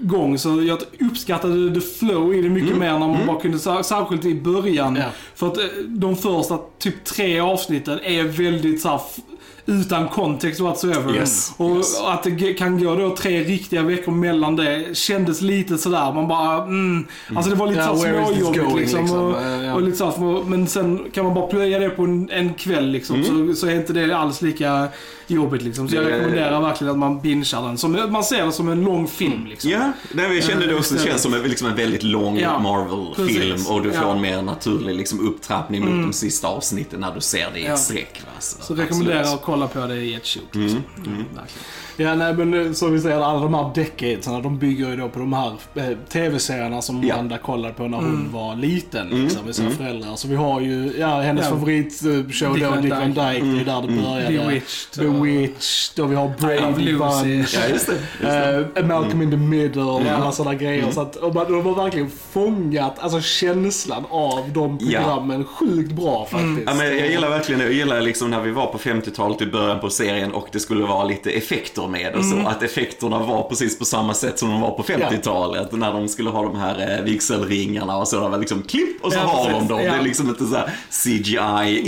gång 0.00 0.38
så 0.38 0.62
jag 0.62 0.78
uppskattade 1.00 1.74
the 1.74 1.80
flow 1.80 2.34
i 2.34 2.42
det 2.42 2.48
mycket 2.48 2.76
mer 2.76 2.92
när 2.92 2.98
man 2.98 3.26
bara 3.26 3.40
kunde, 3.40 3.58
sär- 3.58 3.82
särskilt 3.82 4.24
i 4.24 4.34
början. 4.34 4.96
Ja. 4.96 5.04
För 5.34 5.46
att 5.46 5.58
eh, 5.58 5.64
de 5.86 6.16
första 6.16 6.58
typ 6.78 7.04
tre 7.04 7.40
avsnitten 7.40 8.00
är 8.02 8.24
väldigt 8.24 8.80
så 8.80 8.88
här, 8.88 8.96
f- 9.16 9.22
utan 9.68 10.08
kontext 10.08 10.60
whatsoever. 10.60 11.14
Yes, 11.16 11.52
Och 11.56 11.76
yes. 11.76 12.00
att 12.00 12.22
det 12.22 12.54
kan 12.54 12.84
gå 12.84 12.94
då 12.94 13.16
tre 13.16 13.44
riktiga 13.44 13.82
veckor 13.82 14.12
mellan 14.12 14.56
det 14.56 14.96
kändes 14.96 15.40
lite 15.40 15.78
sådär. 15.78 16.12
Man 16.12 16.28
bara, 16.28 16.62
mm. 16.62 17.06
Alltså 17.36 17.50
det 17.50 17.56
var 17.56 17.66
lite 17.66 17.80
Ja, 17.80 17.92
this 17.94 18.02
småjobbigt 18.02 18.76
liksom. 18.76 19.00
liksom? 19.00 19.18
Och, 19.20 19.42
Eh, 19.42 19.64
ja. 19.64 19.74
och 19.74 19.82
lite 19.82 19.96
så 19.96 20.44
men 20.46 20.66
sen 20.66 21.00
kan 21.12 21.24
man 21.24 21.34
bara 21.34 21.46
plöja 21.46 21.78
det 21.78 21.90
på 21.90 22.02
en, 22.04 22.30
en 22.30 22.54
kväll 22.54 22.86
liksom. 22.90 23.24
Så, 23.24 23.54
så 23.56 23.66
är 23.66 23.74
inte 23.74 23.92
det 23.92 24.12
alls 24.16 24.42
lika 24.42 24.88
jobbigt 25.26 25.62
liksom. 25.62 25.88
Så 25.88 25.96
jag 25.96 26.06
rekommenderar 26.06 26.60
verkligen 26.60 26.90
att 26.92 26.98
man 26.98 27.20
bingear 27.20 27.62
den. 27.66 27.78
Som, 27.78 28.06
man 28.10 28.24
ser 28.24 28.46
det 28.46 28.52
som 28.52 28.68
en 28.68 28.84
lång 28.84 29.08
film 29.08 29.46
liksom. 29.46 29.70
Ja, 29.70 29.78
Ja, 29.78 29.92
nej, 30.14 30.28
vi 30.30 30.42
kände 30.42 30.66
det 30.66 30.74
också. 30.74 30.94
Det 30.94 31.00
känns 31.04 31.22
som 31.22 31.34
en, 31.34 31.42
liksom 31.42 31.68
en 31.68 31.76
väldigt 31.76 32.02
lång 32.02 32.38
Ja, 32.38 32.58
Marvel-film 32.58 33.66
och 33.68 33.82
du 33.82 33.92
får 33.92 34.04
Ja. 34.08 34.14
en 34.14 34.20
mer 34.20 34.42
naturlig 34.42 34.94
liksom, 34.94 35.28
upptrappning 35.28 35.80
mot 35.84 36.06
de 36.06 36.12
sista 36.12 36.48
avsnitten 36.48 37.00
när 37.00 37.14
du 37.14 37.20
ser 37.20 37.46
det 37.54 37.60
i 37.60 37.64
Ja. 37.66 37.72
ett 37.72 37.78
streck. 37.80 38.20
va. 38.24 38.32
Så, 38.40 38.62
Så 38.62 38.74
rekommenderar 38.74 39.22
att 39.22 39.42
kolla 39.44 39.57
på 39.66 39.86
det 39.86 39.96
i 39.96 40.14
ett 40.14 40.24
tjok. 40.24 40.44
Liksom. 40.54 40.82
Mm, 40.96 41.16
verkligen. 41.18 41.64
Ja, 42.00 42.14
nej 42.14 42.34
men 42.34 42.66
eh, 42.66 42.72
som 42.72 42.92
vi 42.92 43.00
säger, 43.00 43.20
alla 43.20 43.40
de 43.40 43.54
här 43.54 43.70
decadesarna, 43.74 44.40
de 44.40 44.58
bygger 44.58 44.88
ju 44.90 44.96
då 44.96 45.08
på 45.08 45.18
de 45.18 45.32
här 45.32 45.52
eh, 45.74 45.84
tv-serierna 46.08 46.82
som 46.82 47.04
Ja. 47.04 47.14
Amanda 47.14 47.38
kollade 47.38 47.74
på 47.74 47.88
när 47.88 47.98
hon 47.98 48.28
var 48.32 48.56
liten, 48.56 49.08
liksom, 49.08 49.44
med 49.46 49.54
sina 49.54 49.66
mm. 49.68 49.78
föräldrar. 49.78 50.16
Så 50.16 50.28
vi 50.28 50.36
har 50.36 50.60
ju, 50.60 50.92
ja, 50.98 51.20
hennes 51.20 51.44
Ja. 51.44 51.50
favoritshow 51.50 52.54
Dick 52.54 52.64
då, 52.64 52.80
Dick 52.80 52.90
Van 52.92 53.08
Dyke. 53.08 53.44
Det 53.44 53.60
är 53.60 53.64
där 53.64 53.82
det 53.82 54.02
började. 54.02 54.38
Bewitched. 54.46 55.06
och- 55.08 55.14
Bewitched, 55.14 56.04
och 56.04 56.12
vi 56.12 56.16
har 56.16 56.32
Brady. 56.40 56.92
Bunch. 56.96 57.54
Ja, 57.54 57.68
just 57.68 57.86
det. 57.86 57.92
Just 58.20 58.66
det. 58.74 58.80
Uh, 58.80 58.86
Malcolm 58.86 59.22
in 59.22 59.30
the 59.30 59.36
middle 59.36 59.82
och 59.82 60.02
Ja. 60.06 60.10
alla 60.12 60.32
sådana 60.32 60.54
grejer. 60.54 60.90
Så 60.90 61.00
att, 61.00 61.16
och 61.16 61.34
man, 61.34 61.52
de 61.52 61.66
har 61.66 61.74
verkligen 61.74 62.10
fångat 62.32 62.98
alltså, 62.98 63.20
känslan 63.20 64.04
av 64.10 64.50
de 64.52 64.78
Ja. 64.80 65.00
programmen 65.00 65.44
sjukt 65.44 65.92
bra 65.92 66.26
faktiskt. 66.30 66.62
Ja, 66.66 66.74
men 66.74 66.86
jag 66.86 67.10
gillar 67.10 67.30
verkligen 67.30 67.58
det. 67.58 67.64
Jag 67.64 67.74
gillar 67.74 68.00
liksom 68.00 68.30
när 68.30 68.40
vi 68.40 68.50
var 68.50 68.66
på 68.66 68.78
50-talet 68.78 69.42
i 69.42 69.46
början 69.48 69.80
på 69.80 69.90
serien 69.90 70.32
och 70.32 70.48
det 70.52 70.60
skulle 70.60 70.84
vara 70.84 71.04
lite 71.04 71.30
effekter 71.30 71.88
med 71.88 72.14
och 72.14 72.24
så. 72.24 72.36
Att 72.48 72.62
effekterna 72.62 73.18
var 73.18 73.42
precis 73.48 73.78
på 73.78 73.84
samma 73.84 74.14
sätt 74.14 74.38
som 74.38 74.48
de 74.50 74.60
var 74.60 74.70
på 74.70 74.82
50-talet. 74.82 75.72
När 75.72 75.92
de 75.92 76.08
skulle 76.08 76.30
ha 76.30 76.42
de 76.42 76.56
här 76.56 76.98
eh, 76.98 77.04
vigselringarna 77.04 77.96
och 77.96 78.08
så. 78.08 78.20
Det 78.20 78.28
var 78.28 78.38
liksom 78.38 78.62
klipp 78.62 79.04
och 79.04 79.12
så 79.12 79.18
Ja, 79.18 79.24
har 79.24 79.44
de 79.44 79.52
precis. 79.52 79.68
dem. 79.68 79.78
Det 79.78 79.84
är 79.86 80.02
liksom 80.02 80.28
inte 80.28 80.46
så 80.46 80.54
här 80.56 80.70
CGI 80.90 81.38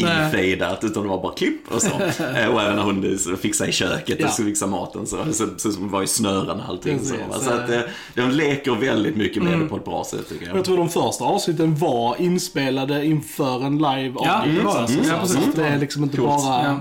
Nej. 0.02 0.50
infadat 0.52 0.84
utan 0.84 1.02
det 1.02 1.08
var 1.08 1.22
bara 1.22 1.32
klipp 1.34 1.72
och 1.72 1.82
så. 1.82 1.90
Eh, 2.36 2.46
och 2.46 2.62
även 2.62 2.76
när 2.76 2.82
hon 2.82 3.18
fixade 3.42 3.70
i 3.70 3.72
köket 3.72 4.16
Ja. 4.20 4.26
och 4.26 4.32
skulle 4.32 4.48
fixa 4.48 4.66
maten 4.66 5.06
så. 5.06 5.16
Så, 5.32 5.46
så, 5.56 5.72
så 5.72 5.80
var 5.80 6.00
ju 6.00 6.06
snören 6.06 6.60
och 6.60 6.68
allting. 6.68 6.98
Så, 6.98 7.14
Precis. 7.14 7.26
va? 7.30 7.38
så 7.40 7.50
att 7.50 7.70
eh, 7.70 7.80
de 8.14 8.22
leker 8.30 8.72
väldigt 8.74 9.16
mycket 9.16 9.42
med 9.42 9.58
det 9.58 9.64
på 9.66 9.76
ett 9.76 9.84
bra 9.84 10.04
sätt 10.04 10.28
tycker 10.28 10.46
jag. 10.46 10.56
Jag 10.56 10.64
tror 10.64 10.76
de 10.76 10.88
första 10.88 11.24
avsnitten 11.24 11.76
var 11.76 12.16
inspelade 12.20 13.06
inför 13.06 13.64
en 13.64 13.76
live 13.76 14.12
Ja, 14.24 14.42
det 14.46 14.64
var 14.64 14.74
det. 14.74 14.80
alltså, 14.80 14.98
Mm, 15.00 15.26
så 15.26 15.38
att 15.38 15.56
det 15.56 15.66
är 15.66 15.78
liksom 15.78 16.02
inte 16.04 16.16
Coolt. 16.16 16.28
bara, 16.44 16.80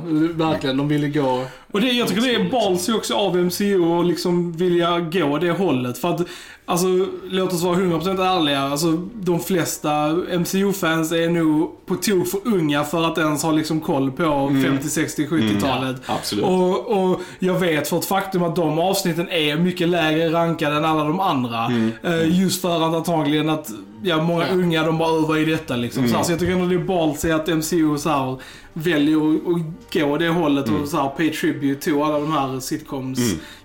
verkligen, 0.50 0.69
de 0.78 0.88
ville 0.88 1.08
gå 1.08 1.46
Och 1.72 1.82
det, 1.82 1.92
jag 1.92 2.08
tycker 2.08 2.22
det 2.22 2.36
är 2.36 2.50
ballsy 2.50 2.94
också 2.94 3.14
av 3.14 3.38
MCU 3.38 3.80
och 3.80 4.06
liksom 4.06 4.52
vilja 4.52 5.00
gå 5.00 5.38
det 5.38 5.52
hållet. 5.52 5.98
För 5.98 6.16
att, 6.16 6.22
alltså, 6.70 6.88
låt 7.30 7.54
oss 7.54 7.64
vara 7.64 7.76
100% 7.78 8.38
ärliga. 8.38 8.62
Alltså, 8.62 8.92
de 9.14 9.40
flesta 9.40 10.08
MCU-fans 10.40 11.12
är 11.12 11.30
nog 11.30 11.86
på 11.86 11.96
tok 11.96 12.28
för 12.28 12.40
unga 12.46 12.84
för 12.84 13.06
att 13.06 13.18
ens 13.18 13.44
ha 13.44 13.52
liksom 13.52 13.80
koll 13.80 14.12
på 14.12 14.52
50, 14.64 14.90
60, 14.90 15.28
70-talet. 15.28 16.02
Ja, 16.08 16.14
absolut. 16.14 16.46
Och, 16.46 16.88
och 16.88 17.22
jag 17.40 17.60
vet 17.60 17.88
för 17.88 17.98
ett 17.98 18.06
faktum 18.06 18.44
att 18.44 18.56
de 18.56 18.80
avsnitten 18.80 19.30
är 19.30 19.58
mycket 19.58 19.90
lägre 19.90 20.30
rankade 20.34 20.76
än 20.76 20.86
alla 20.86 21.04
de 21.04 21.20
andra. 21.20 21.72
Eh, 22.04 22.40
just 22.42 22.62
för 22.62 22.88
att 22.88 22.94
antagligen 22.96 23.50
att 23.50 23.70
ja, 24.04 24.24
många 24.24 24.48
Ja. 24.48 24.54
unga 24.54 24.84
de 24.84 24.98
bara 24.98 25.18
övar 25.24 25.38
i 25.38 25.46
detta 25.46 25.76
liksom. 25.76 26.08
Så, 26.08 26.16
här, 26.16 26.24
så 26.24 26.32
jag 26.32 26.40
tycker 26.40 26.54
ändå 26.54 26.66
det 26.66 26.76
är 26.76 26.80
ballsy 26.80 27.32
att 27.32 27.48
MCU 27.48 27.98
så 27.98 28.10
här, 28.10 28.38
väljer 28.74 29.18
att, 29.18 29.94
gå 29.94 30.18
det 30.18 30.30
hållet 30.30 30.70
och 30.70 30.88
så 30.88 30.98
här, 30.98 31.10
pay 31.10 31.30
tribute 31.30 31.82
till 31.82 32.02
alla 32.02 32.20
de 32.20 32.32
här 32.32 32.60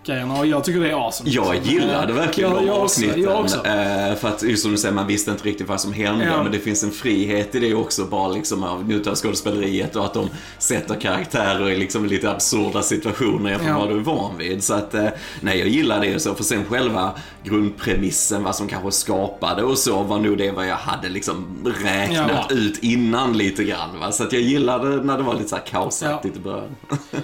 sitcoms-grejerna. 0.04 0.38
Och 0.38 0.46
jag 0.46 0.64
tycker 0.64 0.80
det 0.80 0.90
är 0.90 1.06
awesome. 1.06 1.30
Jag 1.30 1.54
liksom. 1.54 1.73
gillade 1.73 2.12
verkligen 2.12 2.50
ja, 2.50 2.56
de 2.61 2.66
jag 2.66 2.75
också, 2.75 2.84
avsnitten. 2.84 3.23
Jag 3.23 3.40
också. 3.40 3.56
Eh, 3.66 4.14
för 4.14 4.28
att 4.28 4.42
just 4.42 4.62
som 4.62 4.73
du 4.73 4.78
säger, 4.78 4.94
man 4.94 5.06
visste 5.06 5.30
inte 5.30 5.44
riktigt 5.44 5.68
vad 5.68 5.80
som 5.80 5.92
hände. 5.92 6.25
Ja. 6.25 6.42
Men 6.42 6.52
det 6.52 6.58
finns 6.58 6.84
en 6.84 6.90
frihet 6.90 7.54
i 7.54 7.58
det 7.61 7.75
också, 7.75 8.04
bara 8.04 8.28
liksom 8.28 8.62
av 8.64 9.14
skådespeleriet 9.14 9.96
och 9.96 10.04
att 10.04 10.14
de 10.14 10.28
sätter 10.58 10.94
karaktärer 11.00 11.70
i 11.70 11.76
liksom 11.76 12.06
lite 12.06 12.30
absurda 12.30 12.82
situationer 12.82 13.50
jämfört 13.50 13.66
med 13.66 13.75
Ja. 13.75 13.78
vad 13.78 13.88
du 13.88 13.96
är 13.96 14.00
van 14.00 14.38
vid. 14.38 14.64
Så 14.64 14.75
att, 14.75 14.94
eh, 14.94 15.08
nej 15.40 15.58
jag 15.58 15.68
gillar 15.68 16.00
det. 16.00 16.20
Så 16.20 16.34
för 16.34 16.44
sen 16.44 16.64
själva 16.64 17.12
grundpremissen, 17.44 18.42
vad 18.44 18.56
som 18.56 18.68
kanske 18.68 18.90
skapade 18.92 19.62
och 19.62 19.78
så, 19.78 20.02
var 20.02 20.18
nog 20.18 20.38
det 20.38 20.50
vad 20.50 20.66
jag 20.66 20.76
hade 20.76 21.08
liksom 21.08 21.46
räknat 21.84 22.46
Ja. 22.49 22.56
ut 22.56 22.78
innan 22.78 23.38
lite 23.38 23.64
grann. 23.64 24.00
Va? 24.00 24.12
Så 24.12 24.23
att 24.23 24.32
jag 24.32 24.42
gillade 24.42 24.88
när 24.88 25.16
det 25.16 25.23
var 25.23 25.34
lite 25.34 25.49
så 25.49 25.56
här 25.56 25.66
kaosaktigt 25.66 26.34
Ja. 26.37 26.40
i 26.40 26.44
början. 26.44 26.76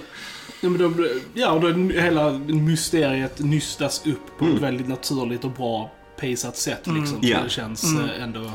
Ja, 0.61 0.69
men 0.69 0.77
då, 0.97 1.07
ja, 1.33 1.51
och 1.51 1.61
då 1.61 1.67
hela 1.99 2.31
mysteriet 2.47 3.39
nystas 3.39 4.01
upp 4.05 4.37
på 4.39 4.45
Mm. 4.45 4.57
ett 4.57 4.63
väldigt 4.63 4.87
naturligt 4.87 5.43
och 5.43 5.51
bra 5.51 5.91
paceat 6.19 6.57
sätt. 6.57 6.81
Liksom, 6.87 7.17
Ja. 7.21 7.37
Så 7.37 7.43
det 7.43 7.49
känns 7.49 7.83
eh, 7.83 8.23
ändå... 8.23 8.51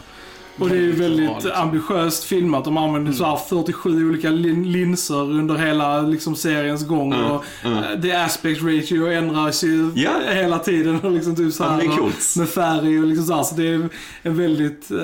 Och 0.59 0.69
det 0.69 0.75
är 0.77 0.81
ju 0.81 0.93
bra, 0.93 1.03
väldigt 1.03 1.31
liksom. 1.31 1.51
ambitiöst 1.55 2.25
filmat. 2.25 2.65
De 2.65 2.77
använder 2.77 3.13
så 3.13 3.25
här 3.25 3.37
47 3.37 4.09
olika 4.09 4.31
lin- 4.31 4.73
linser 4.73 5.31
under 5.31 5.55
hela 5.55 6.01
liksom, 6.03 6.37
seriens 6.37 6.87
gång. 6.87 7.13
Mm, 7.13 7.31
Och, 7.31 7.45
eh, 7.65 8.01
The 8.03 8.13
aspect 8.13 8.63
ratio 8.63 9.07
ändras 9.13 9.65
ju 9.65 9.91
Ja. 9.95 10.11
hela 10.33 10.59
tiden. 10.59 11.01
Och 11.03 11.11
liksom, 11.11 11.37
typ, 11.37 11.53
så 11.55 11.63
Ja, 11.63 11.69
här, 11.69 11.79
det 11.83 11.87
coolt. 11.89 12.37
Med 12.37 12.49
färg 12.49 13.01
och 13.01 13.07
liksom 13.07 13.27
så, 13.27 13.35
här, 13.35 13.43
så 13.43 13.55
det 13.55 13.69
är 13.69 13.89
en 14.23 14.37
väldigt, 14.37 14.91
eh, 14.91 14.99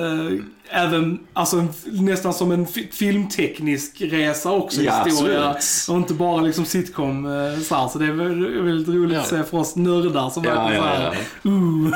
även, 0.73 1.19
alltså 1.33 1.65
nästan 1.85 2.33
som 2.33 2.51
en 2.51 2.67
fi- 2.67 2.87
filmteknisk 2.91 4.01
resa 4.01 4.51
också. 4.51 4.81
Ja, 4.81 5.03
historia. 5.05 5.49
absolut. 5.49 5.95
Och 5.95 6.01
inte 6.01 6.13
bara 6.13 6.41
liksom 6.41 6.65
sitcom. 6.65 7.25
eh, 7.25 7.59
Så, 7.61 7.75
här, 7.75 7.87
så 7.87 7.99
det 7.99 8.05
är 8.05 8.11
väl- 8.11 8.61
väldigt 8.63 8.95
roligt 8.95 9.13
Ja. 9.15 9.19
att 9.21 9.27
se 9.27 9.43
för 9.43 9.57
oss 9.57 9.75
nördar 9.75 10.29
som 10.29 10.43
Ja, 10.43 10.53
verkligen 10.55 10.83
ja, 10.83 11.11
så 11.11 11.49
ja. 11.49 11.51
ooh. 11.51 11.91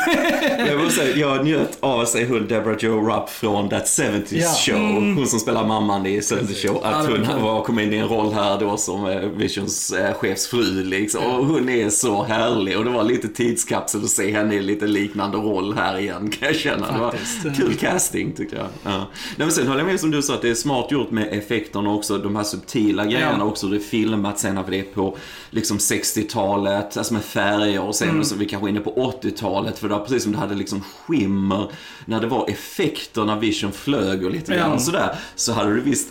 Jag, 0.68 0.84
måste 0.84 0.96
säga, 1.00 1.16
jag 1.18 1.46
njöt 1.46 1.78
av 1.80 2.00
att 2.00 2.10
se 2.10 2.26
hon 2.26 2.48
Deborah 2.48 2.78
Jo 2.82 3.10
Rupp 3.10 3.30
från 3.30 3.70
That 3.70 3.86
70s 3.86 4.24
Ja. 4.30 4.54
Show. 4.66 5.16
Hon 5.16 5.28
som 5.28 5.40
spelar 5.40 5.68
mamman 5.68 6.06
i 6.06 6.20
70s 6.20 6.68
Show. 6.68 6.84
Att 6.86 7.08
hon 7.08 7.42
var, 7.44 7.64
kom 7.64 7.80
in 7.80 7.94
i 7.94 7.98
en 7.98 8.08
roll 8.08 8.34
här 8.34 8.60
då 8.60 8.78
som 8.78 9.06
eh, 9.06 9.20
Visions 9.20 9.92
eh, 9.92 10.14
chefsfru 10.14 10.84
liksom. 10.84 11.24
Och 11.26 11.46
hon 11.46 11.70
är 11.70 11.90
så 11.90 12.24
härlig. 12.24 12.78
Och 12.78 12.84
det 12.86 12.90
var 12.92 13.04
lite 13.04 13.28
tidskapsel 13.28 14.04
att 14.04 14.10
se 14.10 14.32
henne 14.32 14.56
i 14.56 14.62
lite 14.62 14.88
liknande 14.88 15.38
roll 15.38 15.74
här 15.78 15.98
igen 16.00 16.30
kan 16.32 16.48
jag 16.48 16.56
känna. 16.58 16.92
Det 16.92 17.00
var 17.00 17.14
kul 17.56 17.74
casting 17.76 18.32
tycker 18.34 18.58
jag. 18.58 18.67
Ja. 18.84 18.98
Nej, 18.98 19.08
men 19.38 19.52
sen 19.52 19.68
håller 19.68 19.80
jag 19.80 19.88
med 19.88 20.00
som 20.00 20.12
du 20.12 20.22
sa 20.22 20.34
att 20.34 20.42
det 20.42 20.50
är 20.50 20.56
smart 20.56 20.92
gjort 20.92 21.12
med 21.12 21.28
effekterna 21.34 21.94
också. 21.94 22.18
De 22.18 22.36
här 22.36 22.44
subtila 22.44 23.06
grejerna 23.06 23.44
också. 23.46 23.68
Det 23.68 23.76
är 23.78 23.80
filmat 23.80 24.40
sen 24.40 24.56
när 24.56 24.64
det 24.70 24.80
är 24.80 24.84
på 24.84 25.18
liksom 25.50 25.78
60-talet, 25.78 26.98
alltså 26.98 27.14
med 27.14 27.24
färger 27.24 27.82
och 27.82 27.96
sen 27.96 28.26
så 28.26 28.36
är 28.36 28.40
vi 28.40 28.46
kanske 28.46 28.70
inne 28.70 28.80
på 28.80 29.14
80-talet 29.22 29.80
för 29.80 29.88
det 29.90 29.94
var 29.96 30.02
precis 30.04 30.24
som 30.24 30.32
det 30.32 30.38
hade 30.38 30.56
liksom 30.56 30.82
skimmer 30.82 31.72
när 32.06 32.22
det 32.22 32.28
var 32.28 32.50
effekter 32.50 33.26
när 33.26 33.40
Vision 33.40 33.72
flög 33.72 34.26
och 34.26 34.32
lite 34.32 34.56
grann 34.56 34.72
Ja. 34.72 34.80
sådär. 34.80 35.16
Så 35.36 35.54
hade 35.54 35.74
du 35.76 35.82
visst 35.82 36.08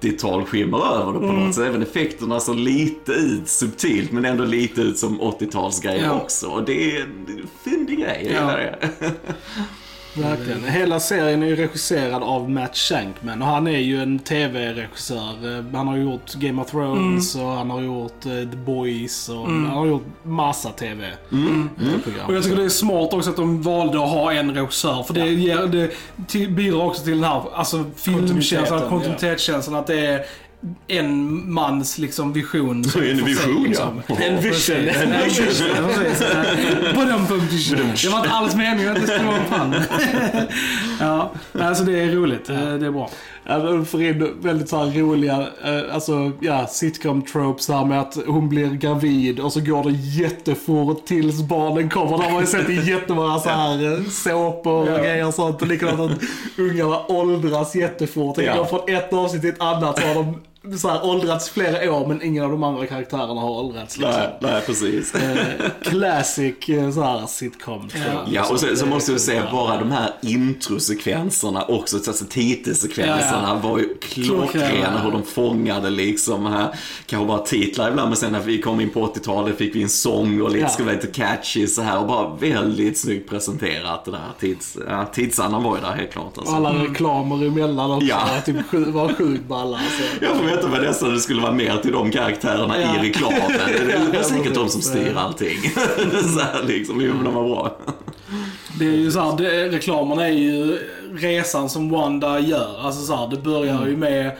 80-tal 0.00 0.44
skimmer 0.44 0.78
över 0.94 1.12
det 1.12 1.18
på 1.18 1.32
något 1.32 1.54
sätt. 1.54 1.64
Även 1.64 1.82
effekterna 1.82 2.40
såg 2.40 2.56
lite 2.56 3.12
ut 3.12 3.48
subtilt 3.48 4.12
men 4.12 4.24
ändå 4.24 4.44
lite 4.44 4.80
ut 4.80 4.98
som 4.98 5.20
80-talsgrejer 5.20 6.04
Ja. 6.04 6.12
också. 6.20 6.46
Och 6.46 6.64
det 6.64 6.96
är 6.96 7.00
en 7.02 7.46
fyndig 7.64 7.98
grej, 7.98 8.20
jag 8.32 8.34
Ja. 8.34 8.40
gillar 8.40 8.56
det. 8.56 9.10
Verkligen. 10.16 10.64
Hela 10.64 11.00
serien 11.00 11.42
är 11.42 11.46
ju 11.46 11.56
regisserad 11.56 12.22
av 12.22 12.50
Matt 12.50 12.76
Shankman 12.76 13.42
och 13.42 13.48
han 13.48 13.66
är 13.66 13.78
ju 13.78 14.02
en 14.02 14.18
TV-regissör. 14.18 15.58
Eh, 15.58 15.64
Han 15.74 15.88
har 15.88 15.96
gjort 15.96 16.34
Game 16.34 16.62
of 16.62 16.70
Thrones 16.70 17.34
Mm. 17.34 17.46
och 17.46 17.52
han 17.52 17.70
har 17.70 17.80
gjort 17.80 18.26
eh, 18.26 18.32
The 18.50 18.56
Boys 18.56 19.28
och 19.28 19.36
han 19.46 19.66
har 19.66 19.86
gjort 19.86 20.04
massa 20.22 20.70
TV-program. 20.70 22.26
Och 22.26 22.34
jag 22.34 22.42
tycker 22.42 22.56
det 22.56 22.64
är 22.64 22.68
smart 22.68 23.12
också 23.14 23.30
att 23.30 23.36
de 23.36 23.62
valde 23.62 24.02
att 24.04 24.10
ha 24.10 24.32
en 24.32 24.54
regissör. 24.54 25.02
För 25.02 25.14
det, 25.14 25.26
ger, 25.28 25.90
det 26.16 26.46
bidrar 26.48 26.82
också 26.84 27.02
till 27.02 27.12
den 27.20 27.24
här 27.24 27.42
alltså, 27.54 27.84
filmkänslan, 27.96 28.88
kontinuitetskänslan. 28.88 29.74
Att 29.80 29.86
det 29.86 30.06
är 30.06 30.24
en 30.88 31.52
mans 31.52 31.98
liksom, 31.98 32.32
vision. 32.32 32.84
som 32.84 33.02
En 33.06 33.18
får 33.18 33.26
se, 33.26 33.32
vision, 33.44 33.62
ja. 33.62 33.68
liksom. 33.68 34.02
En 34.22 34.42
vision. 34.42 34.76
En 35.02 35.24
vision. 35.24 36.94
Badum, 36.94 37.26
bum, 37.28 37.46
vision. 37.46 37.78
Det 38.02 38.08
var 38.08 38.18
inte 38.18 38.30
alls 38.30 38.54
meningen 38.54 38.92
att 38.92 39.00
det 39.00 39.06
skulle 39.06 39.24
vara 39.26 39.36
en 39.36 39.44
pann. 39.50 39.74
ja, 41.00 41.30
alltså 41.60 41.84
det 41.84 42.00
är 42.02 42.06
roligt. 42.10 42.44
Det 42.46 42.54
är 42.86 42.90
bra. 42.90 43.10
Ja, 43.48 43.58
de 43.58 43.86
får 43.86 44.02
in 44.02 44.30
väldigt 44.40 44.68
så 44.68 44.76
här 44.84 45.00
roliga, 45.00 45.40
eh, 45.64 45.94
alltså 45.94 46.32
ja, 46.40 46.66
sitcom-tropes 46.68 47.68
här 47.72 47.84
med 47.84 48.00
att 48.00 48.16
hon 48.26 48.48
blir 48.48 48.70
gravid 48.70 49.40
och 49.40 49.52
så 49.52 49.60
går 49.60 49.84
det 49.84 49.90
jättefort 49.90 51.06
tills 51.06 51.42
barnen 51.42 51.90
kommer. 51.90 52.18
Det 52.18 52.24
har 52.24 52.30
man 52.30 52.40
ju 52.40 52.46
sett 52.46 52.68
i 52.70 52.90
jättemånga 52.90 53.38
så 53.38 53.48
här 53.48 53.92
eh, 53.92 54.04
såpor 54.04 54.72
och 54.82 54.88
Ja. 54.88 54.98
grejer 54.98 55.26
och 55.26 55.34
sånt. 55.34 55.62
Och 55.62 55.68
likadant 55.68 56.00
att 56.12 56.18
ungarna 56.58 57.06
åldras 57.08 57.74
jättefort. 57.74 58.36
Det 58.36 58.42
Ja. 58.44 58.56
går 58.56 58.64
från 58.64 58.80
ett 58.88 59.12
avsnitt 59.12 59.40
till 59.42 59.50
ett 59.50 59.60
annat 59.60 60.00
så 60.00 60.06
har 60.06 60.14
de 60.14 60.40
så 60.78 60.88
här 60.88 61.04
åldrats 61.04 61.50
flera 61.50 61.92
år 61.92 62.06
men 62.06 62.22
ingen 62.22 62.44
av 62.44 62.50
de 62.50 62.62
andra 62.64 62.86
karaktärerna 62.86 63.40
har 63.40 63.50
åldrats 63.50 63.96
liksom. 63.98 64.14
Nej, 64.20 64.36
nej, 64.40 64.62
precis. 64.66 65.14
Eh, 65.14 65.36
classic 65.82 66.68
eh, 66.68 66.90
så 66.90 67.02
här 67.02 67.26
sitcom 67.26 67.88
trope. 67.88 68.06
Ja, 68.30 68.46
och 68.50 68.60
sen 68.60 68.76
så 68.76 68.84
det- 68.84 68.90
måste 68.90 69.12
jag 69.12 69.20
säga 69.20 69.42
bara 69.52 69.78
de 69.78 69.90
här 69.90 70.10
introsekvenserna 70.22 71.62
också, 71.64 71.96
alltså 71.96 72.24
titelsekvenserna 72.30 73.42
Ja, 73.42 73.60
ja. 73.62 73.68
var 73.68 73.78
ju 73.78 73.94
klockrena 74.00 74.98
hur 75.04 75.10
de 75.10 75.22
fångade 75.22 75.90
liksom 75.90 76.46
här, 76.46 76.68
kanske 77.06 77.26
bara 77.26 77.38
titlar 77.38 77.90
ibland, 77.90 78.08
men 78.08 78.16
sen 78.16 78.32
när 78.32 78.40
vi 78.40 78.60
kom 78.62 78.80
in 78.80 78.90
på 78.90 79.06
80-talet 79.06 79.58
fick 79.58 79.74
vi 79.74 79.82
en 79.82 79.88
sång 79.88 80.40
och 80.40 80.48
lite, 80.50 80.60
Ja. 80.62 80.68
skulle 80.68 80.86
vara 80.86 80.96
lite 80.96 81.06
catchy 81.20 81.66
så 81.66 81.82
här 81.82 81.98
och 82.00 82.06
bara 82.06 82.34
väldigt 82.36 82.98
snyggt 82.98 83.30
presenterat 83.30 84.04
det 84.04 84.10
där. 84.10 84.20
Tids, 84.40 84.76
ja, 84.88 85.04
tidsandan 85.14 85.62
var 85.62 85.76
ju 85.76 85.82
där 85.82 85.92
helt 85.92 86.12
klart 86.12 86.38
alltså. 86.38 86.54
Alla 86.54 86.70
reklamer 86.84 87.46
emellan 87.46 87.90
också. 87.90 88.06
Ja. 88.06 88.20
Typ 88.46 88.56
var 88.72 89.12
sjukt 89.12 89.44
balla 89.48 89.78
alltså. 89.78 90.02
Veta 90.56 90.68
vad 90.68 90.82
nästan 90.82 91.14
det 91.14 91.20
skulle 91.20 91.42
vara 91.42 91.52
mer 91.52 91.76
till 91.76 91.92
de 91.92 92.10
karaktärerna 92.10 92.80
Ja. 92.80 93.04
i 93.04 93.08
reklamen. 93.08 93.40
Det 93.48 93.92
är 93.92 94.14
Ja, 94.14 94.22
säkert 94.22 94.54
de 94.54 94.68
som 94.68 94.82
styr 94.82 95.14
allting. 95.16 95.58
så 96.34 96.40
här 96.40 96.62
liksom, 96.66 97.00
jo 97.00 97.12
de 97.24 97.34
var 97.34 97.48
bra. 97.48 97.76
Det 98.78 98.84
är 98.86 98.90
ju 98.96 99.10
så 99.10 99.20
här, 99.20 99.36
det, 99.36 99.68
reklamerna 99.68 100.26
är 100.28 100.32
ju 100.32 100.78
resan 101.14 101.68
som 101.68 101.90
Wanda 101.90 102.38
gör. 102.40 102.80
Alltså 102.86 103.02
så 103.04 103.16
här, 103.16 103.28
det 103.28 103.36
börjar 103.36 103.86
ju 103.86 103.96
med 103.96 104.30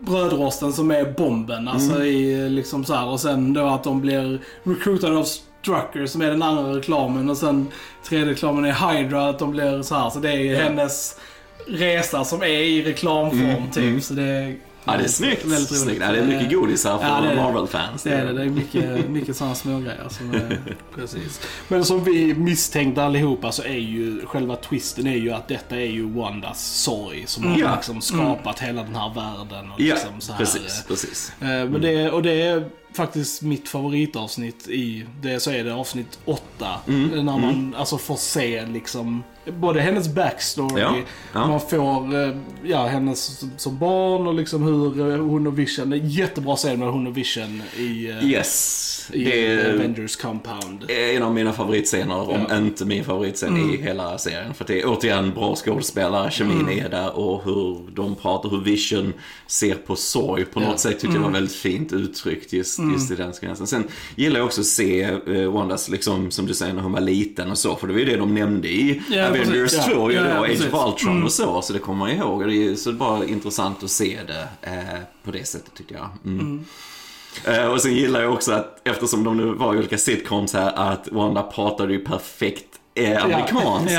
brödrosten 0.00 0.72
som 0.72 0.90
är 0.90 1.04
bomben. 1.18 1.68
Alltså 1.68 2.04
i 2.04 2.48
liksom 2.50 2.84
så 2.84 2.94
här, 2.94 3.06
och 3.08 3.20
sen 3.20 3.52
då 3.52 3.66
att 3.66 3.84
de 3.84 4.00
blir 4.00 4.40
recruitade 4.62 5.16
av 5.18 5.24
Strucker 5.24 6.06
som 6.06 6.22
är 6.22 6.26
den 6.30 6.42
andra 6.42 6.76
reklamen 6.76 7.30
och 7.30 7.36
sen 7.36 7.68
tredje 8.08 8.26
reklamen 8.26 8.64
är 8.64 8.72
Hydra 8.92 9.28
att 9.28 9.38
de 9.38 9.50
blir 9.50 9.82
så 9.82 9.94
här. 9.94 10.10
Så 10.10 10.18
det 10.18 10.30
är 10.30 10.38
ju 10.38 10.54
hennes 10.56 11.16
resa 11.68 12.24
som 12.24 12.42
är 12.42 12.46
i 12.46 12.82
reklamform 12.82 13.70
typ. 13.72 14.04
Så 14.04 14.14
det 14.14 14.22
är, 14.22 14.54
Ja, 14.86 14.96
det 14.96 15.04
är 15.04 15.08
snyggt. 15.08 15.44
Väldigt 15.44 15.70
roligt. 15.70 15.82
snyggt. 15.82 16.00
Ja, 16.00 16.12
det 16.12 16.18
är 16.18 16.26
mycket 16.26 16.50
godis 16.52 16.84
här 16.84 16.98
för 16.98 17.04
Ja. 17.04 17.34
Marvel-fans. 17.42 18.02
Det 18.02 18.10
är 18.14 18.24
det. 18.26 18.32
Det 18.32 18.42
är 18.42 18.46
mycket, 18.48 19.08
mycket 19.10 19.36
sådana 19.36 19.54
smågrejer 19.54 20.08
som 20.10 20.30
är... 20.34 20.60
Precis. 20.94 21.40
Men 21.68 21.84
som 21.84 22.04
vi 22.04 22.34
misstänkte 22.34 23.02
allihopa 23.04 23.52
så 23.52 23.62
är 23.62 23.68
ju 23.78 24.26
själva 24.26 24.56
twisten 24.56 25.06
är 25.06 25.16
ju 25.16 25.30
att 25.32 25.48
detta 25.48 25.76
är 25.76 25.86
ju 25.90 26.10
Wandas 26.10 26.66
sorg 26.82 27.24
som 27.26 27.44
har 27.46 27.58
Ja. 27.58 27.74
liksom 27.76 28.00
skapat 28.00 28.60
hela 28.60 28.82
den 28.82 28.96
här 28.96 29.14
världen. 29.14 29.70
Och 29.70 29.80
Ja, 29.80 29.94
liksom 29.94 30.20
så 30.20 30.32
här, 30.32 30.38
precis, 30.38 30.84
precis. 30.88 31.32
eh, 31.40 31.46
Men 31.46 31.80
det, 31.80 32.10
och 32.10 32.22
det 32.22 32.42
är 32.42 32.68
faktiskt 32.96 33.42
mitt 33.42 33.68
favoritavsnitt 33.68 34.68
i 34.68 35.06
det, 35.22 35.40
så 35.40 35.50
är 35.50 35.64
det 35.64 35.74
avsnitt 35.74 36.18
8. 36.24 36.40
Mm, 36.88 37.08
När 37.26 37.38
man 37.38 37.74
alltså 37.78 37.98
får 37.98 38.16
se 38.16 38.66
liksom 38.66 39.22
både 39.52 39.80
hennes 39.80 40.08
backstory, 40.14 40.80
Ja, 40.80 40.94
ja. 41.32 41.46
man 41.48 41.60
får 41.60 42.14
eh, 42.22 42.34
ja, 42.64 42.86
hennes 42.86 43.44
som- 43.56 43.78
barn 43.78 44.26
och 44.26 44.34
liksom 44.34 44.62
hur 44.62 45.10
eh, 45.14 45.18
hon 45.20 45.46
och 45.46 45.58
Vision, 45.58 46.00
jättebra 46.08 46.56
scen 46.56 46.78
med 46.80 46.88
hon 46.88 47.06
och 47.06 47.16
Vision 47.16 47.62
i, 47.76 48.10
eh, 48.10 48.24
Yes. 48.30 48.92
i 49.12 49.24
Det 49.24 49.46
är 49.46 49.74
Avengers 49.74 50.16
Compound. 50.16 50.90
en 50.90 51.22
av 51.22 51.34
mina 51.34 51.52
favoritscener, 51.52 52.30
om 52.30 52.46
Ja. 52.48 52.56
inte 52.56 52.84
min 52.84 53.04
favoritscen 53.04 53.56
i 53.56 53.76
hela 53.82 54.18
serien. 54.18 54.54
För 54.54 54.64
det 54.64 54.80
är 54.82 54.86
återigen 54.88 55.30
bra 55.34 55.56
skådespelare, 55.56 56.30
kemin 56.30 56.68
är 56.68 56.88
där 56.88 57.16
och 57.18 57.44
hur 57.44 57.78
de 57.94 58.14
pratar, 58.14 58.48
hur 58.48 58.60
Vision 58.60 59.12
ser 59.46 59.74
på 59.74 59.96
sorg 59.96 60.44
på 60.44 60.60
något 60.60 60.80
sätt 60.80 61.00
tyckte 61.00 61.16
jag 61.16 61.22
var 61.22 61.30
väldigt 61.30 61.54
fint 61.56 61.92
uttryckt 61.92 62.52
just, 62.52 62.78
just 62.92 63.10
i 63.10 63.14
den 63.16 63.32
sekvensen. 63.34 63.66
Sen 63.66 63.84
gillar 64.16 64.38
jag 64.40 64.46
också 64.46 64.60
att 64.60 64.66
se 64.66 65.02
eh, 65.02 65.52
Wandas, 65.52 65.88
liksom, 65.88 66.30
som 66.30 66.46
du 66.46 66.54
säger, 66.54 66.72
när 66.74 66.82
hon 66.82 66.92
var 66.92 67.00
liten 67.00 67.50
och 67.50 67.58
så, 67.58 67.76
för 67.76 67.86
det 67.86 67.92
var 67.92 68.00
ju 68.00 68.06
det 68.06 68.16
de 68.16 68.34
nämnde 68.34 68.68
i 68.68 69.02
Avengers 69.40 69.72
precis, 69.72 69.88
ja. 69.88 69.94
2, 69.94 70.10
ju 70.10 70.16
Ja, 70.16 70.34
då, 70.34 70.44
Age 70.44 70.72
of 70.72 70.86
Ultron 70.88 71.24
och 71.24 71.32
så, 71.32 71.62
så 71.62 71.72
det 71.72 71.78
kommer 71.78 71.98
man 71.98 72.10
ihåg. 72.10 72.40
Och 72.42 72.48
det 72.48 72.66
är, 72.66 72.74
så 72.74 72.90
det 72.90 72.96
är 72.96 72.98
bara 72.98 73.24
intressant 73.24 73.82
att 73.82 73.90
se 73.90 74.20
det 74.26 74.48
eh, 74.62 75.00
på 75.24 75.30
det 75.30 75.44
sättet 75.44 75.74
tycker 75.74 75.94
jag. 75.94 76.08
Mm. 76.24 76.64
Eh, 77.44 77.66
och 77.66 77.80
sen 77.80 77.94
gillar 77.94 78.22
jag 78.22 78.32
också 78.32 78.52
att 78.52 78.80
eftersom 78.84 79.24
de 79.24 79.36
nu 79.36 79.44
var 79.44 79.74
i 79.74 79.78
olika 79.78 79.98
sitcoms 79.98 80.54
här 80.54 80.72
att 80.92 81.08
Wanda 81.12 81.42
pratade 81.42 81.92
ju 81.92 82.04
perfekt 82.04 82.75
eh, 82.96 83.24
amerikanska. 83.24 83.92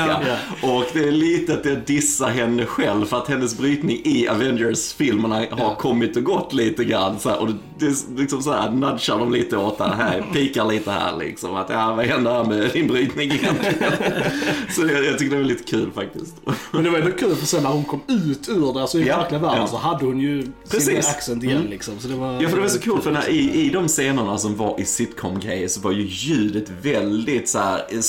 Ja. 0.62 0.68
Och 0.72 0.84
det 0.92 0.98
är 1.08 1.12
lite 1.12 1.54
att 1.54 1.64
jag 1.64 1.78
dissar 1.78 2.28
henne 2.28 2.66
själv 2.66 3.04
för 3.06 3.16
att 3.16 3.28
hennes 3.28 3.58
brytning 3.58 4.00
i 4.04 4.28
Avengers-filmerna 4.28 5.46
har 5.50 5.74
kommit 5.74 6.16
och 6.16 6.24
gått 6.24 6.52
lite 6.52 6.84
grann. 6.84 7.18
Så 7.18 7.28
här, 7.28 7.40
och 7.40 7.48
det, 7.78 7.86
är 7.86 8.18
liksom 8.20 8.42
så 8.42 8.52
här, 8.52 8.70
nudgar 8.70 9.18
dem 9.18 9.32
lite 9.32 9.56
åt 9.56 9.78
det 9.78 9.84
här, 9.84 10.24
pikar 10.32 10.64
lite 10.64 10.90
här 10.90 11.16
liksom. 11.18 11.56
Att 11.56 11.70
ja, 11.70 11.94
vad 11.94 12.06
händer 12.06 12.30
här 12.32 12.44
med 12.44 12.70
din 12.72 12.86
brytning 12.88 13.30
egentligen? 13.32 13.92
så 14.70 14.80
jag, 14.80 15.04
jag 15.04 15.18
tycker 15.18 15.36
det 15.36 15.42
var 15.42 15.48
lite 15.48 15.64
kul 15.64 15.90
faktiskt. 15.94 16.34
Men 16.70 16.84
det 16.84 16.90
var 16.90 16.98
ändå 16.98 17.10
kul 17.12 17.34
för 17.36 17.46
sen 17.46 17.62
när 17.62 17.70
hon 17.70 17.84
kom 17.84 18.00
ut 18.08 18.48
ur 18.48 18.72
det, 18.74 18.80
alltså 18.80 18.98
i 18.98 19.06
Ja, 19.06 19.16
verkliga 19.16 19.40
världen, 19.40 19.60
ja. 19.60 19.66
så 19.66 19.76
hade 19.76 20.04
hon 20.04 20.20
ju 20.20 20.42
sin 20.42 20.52
Precis. 20.70 21.08
accent 21.08 21.44
igen 21.44 21.58
Mm. 21.58 21.70
liksom. 21.70 21.94
Så 21.98 22.08
det 22.08 22.14
var, 22.14 22.42
Ja, 22.42 22.48
för 22.48 22.56
det 22.56 22.62
var 22.62 22.68
så 22.68 22.80
coolt 22.80 23.04
för 23.04 23.10
när, 23.12 23.28
i, 23.28 23.50
i 23.66 23.68
de 23.70 23.88
scenerna 23.88 24.38
som 24.38 24.56
var 24.56 24.80
i 24.80 24.84
sitcom-grejer 24.84 25.68
så 25.68 25.80
var 25.80 25.92
ju 25.92 26.02
ljudet 26.08 26.70
väldigt 26.82 27.48
så 27.48 27.58
här 27.58 27.82
en 27.88 28.02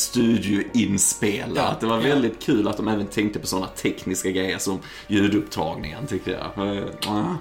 studioinspelat. 0.80 1.56
Ja. 1.56 1.78
Det 1.80 1.86
var 1.86 2.00
väldigt 2.00 2.44
kul 2.44 2.68
att 2.68 2.78
de 2.78 2.88
även 2.88 3.08
tänkte 3.08 3.40
på 3.40 3.48
sådana 3.48 3.68
tekniska 3.68 4.32
grejer 4.32 4.58
som 4.58 4.80
ljudupptagningen 5.08 6.08
tyckte 6.08 6.32
jag. 6.32 6.78
Eh, 6.78 6.84
ah. 7.08 7.36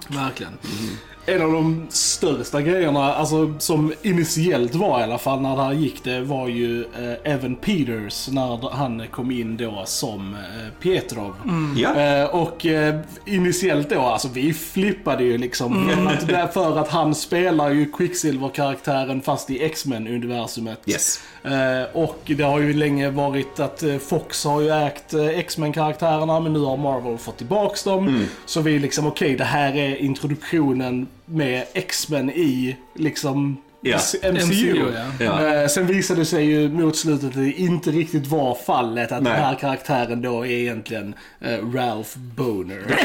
En 1.28 1.42
av 1.42 1.52
de 1.52 1.86
största 1.90 2.62
grejerna, 2.62 3.14
alltså 3.14 3.54
som 3.58 3.92
initiellt 4.02 4.74
var 4.74 5.00
i 5.00 5.02
alla 5.02 5.18
fall 5.18 5.40
när 5.40 5.56
det 5.56 5.62
här 5.62 5.72
gick 5.72 6.04
det, 6.04 6.20
var 6.20 6.48
ju 6.48 6.80
eh, 6.80 7.32
Evan 7.32 7.56
Peters 7.56 8.28
när 8.28 8.70
han 8.70 9.02
kom 9.10 9.30
in 9.30 9.56
då 9.56 9.82
som 9.86 10.34
eh, 10.34 10.82
Pietrov. 10.82 11.34
Ja. 11.76 11.94
Eh, 12.00 12.24
och 12.24 12.66
eh, 12.66 13.00
initiellt 13.26 13.90
då, 13.90 14.00
alltså 14.00 14.28
vi 14.28 14.52
flippade 14.54 15.24
ju 15.24 15.38
liksom. 15.38 15.90
För, 15.94 16.06
att, 16.06 16.28
därför 16.28 16.78
att 16.78 16.88
han 16.88 17.14
spelar 17.14 17.70
ju 17.70 17.92
Quicksilver-karaktären 17.92 19.20
fast 19.20 19.50
i 19.50 19.64
X-Men-universumet. 19.64 20.80
Yes. 20.86 21.20
Eh, 21.44 21.96
och 21.96 22.20
det 22.24 22.42
har 22.42 22.60
ju 22.60 22.72
länge 22.72 23.10
varit 23.10 23.60
att 23.60 23.82
eh, 23.82 23.98
Fox 23.98 24.44
har 24.44 24.60
ju 24.60 24.70
ägt 24.70 25.14
eh, 25.14 25.26
X-Men-karaktärerna 25.26 26.40
men 26.40 26.52
nu 26.52 26.58
har 26.58 26.76
Marvel 26.76 27.18
fått 27.18 27.36
tillbaks 27.36 27.84
dem. 27.84 28.08
Mm. 28.08 28.24
Så 28.46 28.60
vi 28.60 28.78
liksom, 28.78 29.06
okej 29.06 29.36
det 29.36 29.44
här 29.44 29.76
är 29.76 29.96
introduktionen 29.96 31.06
med 31.30 31.64
X-Men 31.74 32.30
i 32.30 32.76
liksom 32.94 33.56
Ja. 33.80 33.98
MCU. 34.32 34.46
MCU, 34.46 34.92
ja. 34.94 35.24
Ja. 35.24 35.54
Eh, 35.54 35.68
sen 35.68 35.86
visade 35.86 36.20
det 36.20 36.24
sig 36.24 36.44
ju 36.44 36.68
mot 36.68 36.96
slutet 36.96 37.28
att 37.28 37.34
det 37.34 37.52
inte 37.52 37.90
riktigt 37.90 38.26
var 38.26 38.54
fallet. 38.54 39.12
Att 39.12 39.22
Nej. 39.22 39.32
den 39.32 39.42
här 39.42 39.54
karaktären 39.54 40.22
då 40.22 40.46
är 40.46 40.50
egentligen 40.50 41.14
eh, 41.40 41.72
Ralph 41.74 42.18
Boner. 42.18 42.82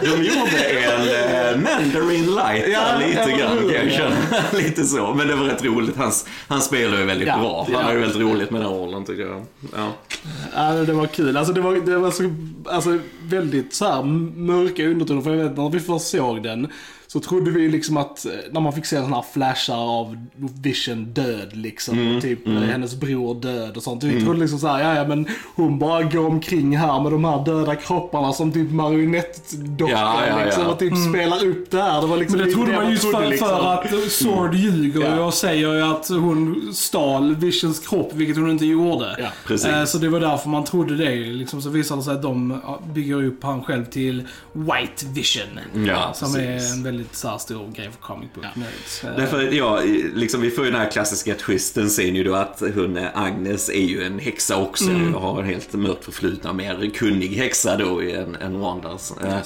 De 0.00 0.10
gjorde 0.10 0.64
en 0.64 1.00
eh, 1.00 1.60
Mandarin 1.60 2.34
light 2.34 2.68
Ja, 2.72 2.98
lite 2.98 3.38
grann 3.38 3.56
men 3.56 3.64
kan 3.64 3.74
jag 3.74 3.80
hur, 3.80 3.90
känna. 3.90 4.16
lite 4.52 4.84
så. 4.84 5.14
Men 5.14 5.28
det 5.28 5.34
var 5.34 5.44
rätt 5.44 5.64
roligt. 5.64 5.96
Han, 5.96 6.12
han 6.48 6.60
spelar 6.60 6.98
ju 6.98 7.04
väldigt 7.04 7.28
Ja, 7.28 7.38
bra. 7.38 7.62
Han 7.72 7.72
ja. 7.72 7.82
har 7.82 7.92
ju 7.92 8.00
väldigt 8.00 8.20
roligt 8.20 8.50
med 8.50 8.60
den 8.60 8.70
rollen 8.70 9.04
tycker 9.04 9.22
jag. 9.22 9.44
Ja. 9.76 9.92
Ja, 10.54 10.72
det 10.72 10.92
var 10.92 11.06
kul. 11.06 11.36
Alltså 11.36 11.52
det 11.52 11.60
var, 11.60 11.74
det 11.74 11.98
var 11.98 12.10
så, 12.10 12.34
alltså, 12.70 12.98
väldigt 13.22 13.74
så 13.74 13.84
här 13.84 14.02
mörka 14.02 14.86
undertoner. 14.86 15.22
För 15.22 15.34
jag 15.34 15.44
vet 15.44 15.56
när 15.56 15.68
vi 15.70 15.80
först 15.80 16.06
såg 16.06 16.42
den 16.42 16.68
så 17.14 17.20
trodde 17.20 17.50
vi 17.50 17.68
liksom 17.68 17.96
att 17.96 18.26
eh, 18.26 18.32
när 18.52 18.60
man 18.60 18.72
fick 18.72 18.86
se 18.86 18.96
sådana 18.96 19.16
här 19.16 19.24
flashar 19.32 19.76
av 19.76 20.26
Vision 20.62 21.04
död 21.04 21.56
liksom. 21.56 22.16
och 22.16 22.22
typ 22.22 22.46
eh, 22.46 22.52
hennes 22.54 22.94
bror 23.00 23.34
död 23.40 23.76
och 23.76 23.82
sånt. 23.82 24.04
Vi 24.04 24.24
trodde 24.24 24.40
liksom 24.40 24.58
såhär, 24.58 24.80
ja 24.84 24.94
ja 24.96 25.08
men 25.08 25.26
hon 25.56 25.78
bara 25.78 26.02
går 26.02 26.26
omkring 26.26 26.76
här 26.76 27.00
med 27.02 27.12
de 27.12 27.24
här 27.24 27.44
döda 27.44 27.76
kropparna 27.76 28.32
som 28.32 28.52
typ 28.52 28.70
marionettdockor 28.70 29.90
Ja, 29.90 30.26
ja, 30.26 30.38
ja. 30.38 30.44
liksom. 30.44 30.66
Och 30.66 30.78
typ 30.78 30.92
spelar 31.08 31.44
upp 31.46 31.70
det 31.70 31.82
här. 31.82 32.00
Det 32.00 32.06
var 32.06 32.16
liksom 32.16 32.38
Men 32.38 32.46
det 32.48 32.54
trodde 32.54 32.72
man 32.72 32.90
just 32.90 33.02
trodde, 33.02 33.18
för, 33.18 33.26
liksom. 33.30 33.48
för 33.48 33.72
att 34.04 34.10
Sword 34.12 34.54
ljuger 34.54 35.16
Ja. 35.16 35.24
och 35.24 35.34
säger 35.34 35.74
ju 35.74 35.82
att 35.82 36.08
hon 36.08 36.70
stal 36.74 37.34
Visions 37.34 37.78
kropp, 37.88 38.10
vilket 38.14 38.36
hon 38.36 38.50
inte 38.50 38.66
gjorde. 38.66 39.16
Ja, 39.18 39.28
precis. 39.46 39.66
Eh, 39.66 39.84
Så 39.84 39.98
det 39.98 40.08
var 40.08 40.20
därför 40.20 40.48
man 40.48 40.64
trodde 40.64 40.96
det. 40.96 41.14
Liksom, 41.14 41.62
så 41.62 41.68
visade 41.68 42.00
det 42.00 42.04
sig 42.04 42.14
att 42.14 42.22
de 42.22 42.60
bygger 42.94 43.24
upp 43.24 43.42
han 43.42 43.62
själv 43.62 43.84
till 43.84 44.22
White 44.52 45.06
Vision. 45.14 45.48
Ja, 45.86 46.12
som 46.14 46.32
precis. 46.34 46.70
är 46.72 46.76
en 46.76 46.82
väldigt 46.82 47.03
så 47.12 47.28
här, 47.28 47.38
stor 47.38 47.70
grej 47.72 47.90
för 47.90 48.00
comic 48.00 48.28
book 48.34 48.44
nerds. 48.54 49.04
Eh, 49.04 49.16
Därför, 49.16 49.42
ja, 49.52 49.80
liksom, 50.14 50.40
vi 50.40 50.50
får 50.50 50.64
ju 50.64 50.70
den 50.70 50.80
här 50.80 50.90
klassiska 50.90 51.34
twisten 51.34 51.90
sen 51.90 52.14
ju 52.16 52.24
då 52.24 52.34
att 52.34 52.62
hon, 52.74 52.98
Agnes 53.14 53.68
är 53.68 53.84
ju 53.84 54.02
en 54.02 54.18
häxa 54.18 54.56
också 54.56 54.90
och 55.14 55.20
har 55.20 55.42
en 55.42 55.48
helt 55.48 55.72
mörkt 55.72 56.04
förflutna, 56.04 56.52
mer 56.52 56.90
kunnig 56.94 57.28
häxa 57.36 57.76
då 57.76 58.00
än, 58.00 58.36
än 58.36 58.60
Wandas. 58.60 59.12
Eh, 59.24 59.38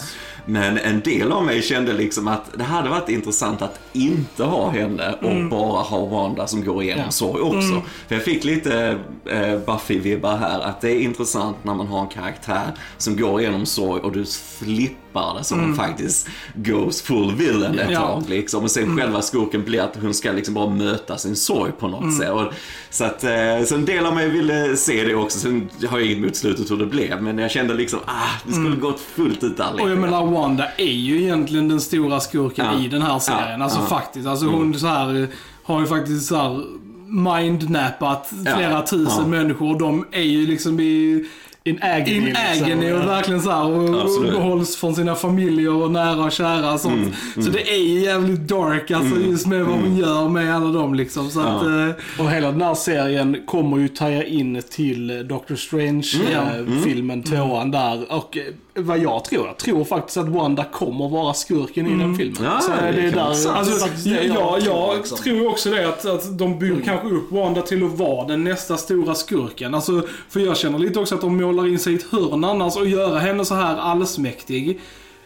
Men 0.47 0.79
en 0.79 1.01
del 1.01 1.33
av 1.33 1.45
mig 1.45 1.63
kände 1.63 1.93
liksom 1.93 2.29
att 2.29 2.45
det 2.59 2.65
hade 2.65 2.89
varit 2.89 3.09
intressant 3.09 3.63
att 3.63 3.81
inte 3.93 4.45
ha 4.45 4.71
henne 4.71 5.15
och 5.23 5.51
bara 5.51 5.83
ha 5.83 6.07
Wanda 6.07 6.47
som 6.47 6.65
går 6.65 6.83
igenom 6.83 7.05
Ja. 7.05 7.11
sorg 7.11 7.41
också. 7.43 7.83
För 8.09 8.15
jag 8.15 8.25
fick 8.25 8.45
lite 8.45 8.99
eh, 9.27 9.39
Buffy-vibbar 9.67 10.37
här, 10.39 10.61
att 10.61 10.81
det 10.81 10.91
är 10.91 11.01
intressant 11.01 11.57
när 11.63 11.75
man 11.75 11.87
har 11.87 12.01
en 12.01 12.09
karaktär 12.09 12.67
som 12.99 13.17
går 13.17 13.41
igenom 13.41 13.67
sorg 13.67 14.01
och 14.03 14.13
du 14.13 14.25
flippar 14.59 15.39
det 15.39 15.45
som 15.45 15.61
hon 15.61 15.75
faktiskt 15.75 16.29
goes 16.55 17.03
full 17.03 17.35
villain 17.35 17.79
ett 17.79 17.91
Ja. 17.91 18.01
tag 18.01 18.29
liksom. 18.29 18.63
Och 18.65 18.71
sen 18.71 18.97
själva 18.99 19.23
skurken 19.23 19.65
blir 19.65 19.81
att 19.81 19.97
hon 20.03 20.15
ska 20.15 20.33
liksom 20.33 20.55
bara 20.55 20.71
möta 20.71 21.19
sin 21.19 21.37
sorg 21.37 21.73
på 21.73 21.89
något 21.89 22.17
sätt. 22.17 22.31
Och, 22.31 22.53
så 22.91 23.05
att, 23.05 23.25
eh, 23.25 23.31
så 23.67 23.75
en 23.75 23.85
del 23.85 24.07
av 24.07 24.15
mig 24.15 24.29
ville 24.29 24.77
se 24.77 25.05
det 25.05 25.15
också. 25.15 25.39
Sen 25.39 25.69
har 25.89 25.99
jag 25.99 26.07
inget 26.09 26.25
mot 26.25 26.37
slutet 26.37 26.71
hur 26.71 26.77
det 26.77 26.87
blev. 26.87 27.23
Men 27.23 27.39
jag 27.39 27.51
kände 27.51 27.75
liksom, 27.75 27.99
ah, 28.07 28.13
det 28.47 28.53
skulle 28.53 28.77
gått 28.77 29.01
fullt 29.01 29.45
ut 29.45 29.57
där 29.57 29.71
lite. 29.73 29.83
Och 29.85 29.91
jag 29.91 29.99
menar, 29.99 30.27
Wanda 30.33 30.65
är 30.77 30.85
ju 30.93 31.23
egentligen 31.23 31.69
den 31.69 31.81
stora 31.81 32.21
skurken 32.21 32.67
Ja. 32.73 32.79
i 32.85 32.89
den 32.89 33.03
här 33.03 33.19
serien. 33.19 33.59
Ja, 33.59 33.65
Alltså 33.65 33.79
ja. 33.81 33.87
faktiskt. 33.87 34.27
Alltså 34.27 34.47
hon 34.47 34.75
så 34.75 34.87
här, 34.87 35.23
eh, 35.23 35.29
har 35.65 35.81
ju 35.81 35.87
faktiskt 35.87 36.27
så 36.27 36.37
här 36.37 36.65
mindnappat 37.07 38.33
flera 38.57 38.83
tusen 38.83 39.31
människor. 39.31 39.79
De 39.79 40.05
är 40.13 40.23
ju 40.23 40.47
liksom 40.47 40.81
i, 40.81 41.25
In 41.69 41.79
agony. 41.83 42.17
in 42.17 42.25
liksom. 42.25 42.65
agony 42.65 42.93
och 42.93 43.01
verkligen 43.09 43.43
så 43.43 43.51
här 43.51 43.65
och, 43.71 44.01
Absolut. 44.03 44.35
hålls 44.35 44.77
från 44.77 44.95
sina 44.95 45.15
familjer 45.15 45.73
och 45.75 45.91
nära 45.91 46.25
och 46.25 46.33
kära 46.33 46.73
och 46.73 46.81
sånt. 46.81 47.15
Så 47.35 47.41
det 47.51 47.71
är 47.75 47.77
ju 47.83 48.01
jävligt 48.01 48.41
dark 48.41 48.91
alltså 48.91 49.21
just 49.21 49.47
med 49.47 49.65
vad 49.65 49.75
hon 49.81 49.97
gör 49.97 50.29
med 50.29 50.57
alla 50.57 50.73
dem 50.73 50.95
liksom. 50.95 51.31
Så 51.31 51.41
att, 51.41 51.63
Ja. 51.67 51.89
eh, 51.89 51.95
Och 52.25 52.31
hela 52.31 52.51
den 52.53 52.63
här 52.63 52.75
serien 52.75 53.43
kommer 53.47 53.79
ju 53.79 53.89
taja 53.89 54.25
in 54.25 54.63
till 54.71 55.29
Doctor 55.29 55.57
Strange-filmen, 55.57 57.23
tvåan 57.23 57.71
där. 57.71 58.13
Och 58.13 58.37
eh, 58.37 58.43
vad 58.83 58.99
jag 58.99 59.25
tror, 59.25 59.47
jag 59.47 59.57
tror 59.57 59.85
faktiskt 59.85 60.17
att 60.17 60.29
Wanda 60.29 60.65
kommer 60.65 61.09
vara 61.09 61.35
skurken 61.35 61.87
i 61.87 61.91
den 61.99 62.17
filmen. 62.17 62.45
Ja, 62.45 62.61
så 62.61 62.71
det 62.71 62.93
det 62.93 63.09
är 63.09 63.13
där. 63.13 63.21
Alltså, 63.21 63.49
faktiskt 63.87 64.07
jag, 64.07 64.25
jag, 64.27 64.61
jag 64.67 64.97
liksom. 64.97 65.19
tror 65.19 65.49
också 65.49 65.71
det 65.71 65.89
att, 65.89 66.05
att 66.07 66.39
de 66.39 66.59
bygger 66.59 66.81
kanske 66.85 67.09
upp 67.09 67.33
Wanda 67.33 67.63
till 67.63 67.85
att 67.85 67.99
vara 67.99 68.27
den 68.29 68.45
nästa 68.45 68.77
stora 68.77 69.15
skurken. 69.15 69.75
Alltså, 69.75 70.03
för 70.29 70.41
jag 70.41 70.57
känner 70.57 70.79
lite 70.79 71.01
också 71.01 71.15
att 71.15 71.21
de 71.21 71.37
målar 71.37 71.58
in 71.67 71.79
sig 71.79 71.93
i 71.93 71.97
ett 71.97 72.07
hörn 72.13 72.45
annars 72.45 72.77
och 72.77 72.87
göra 72.89 73.19
henne 73.19 73.45
så 73.45 73.55
här 73.55 73.77
allsmäktig. 73.77 74.81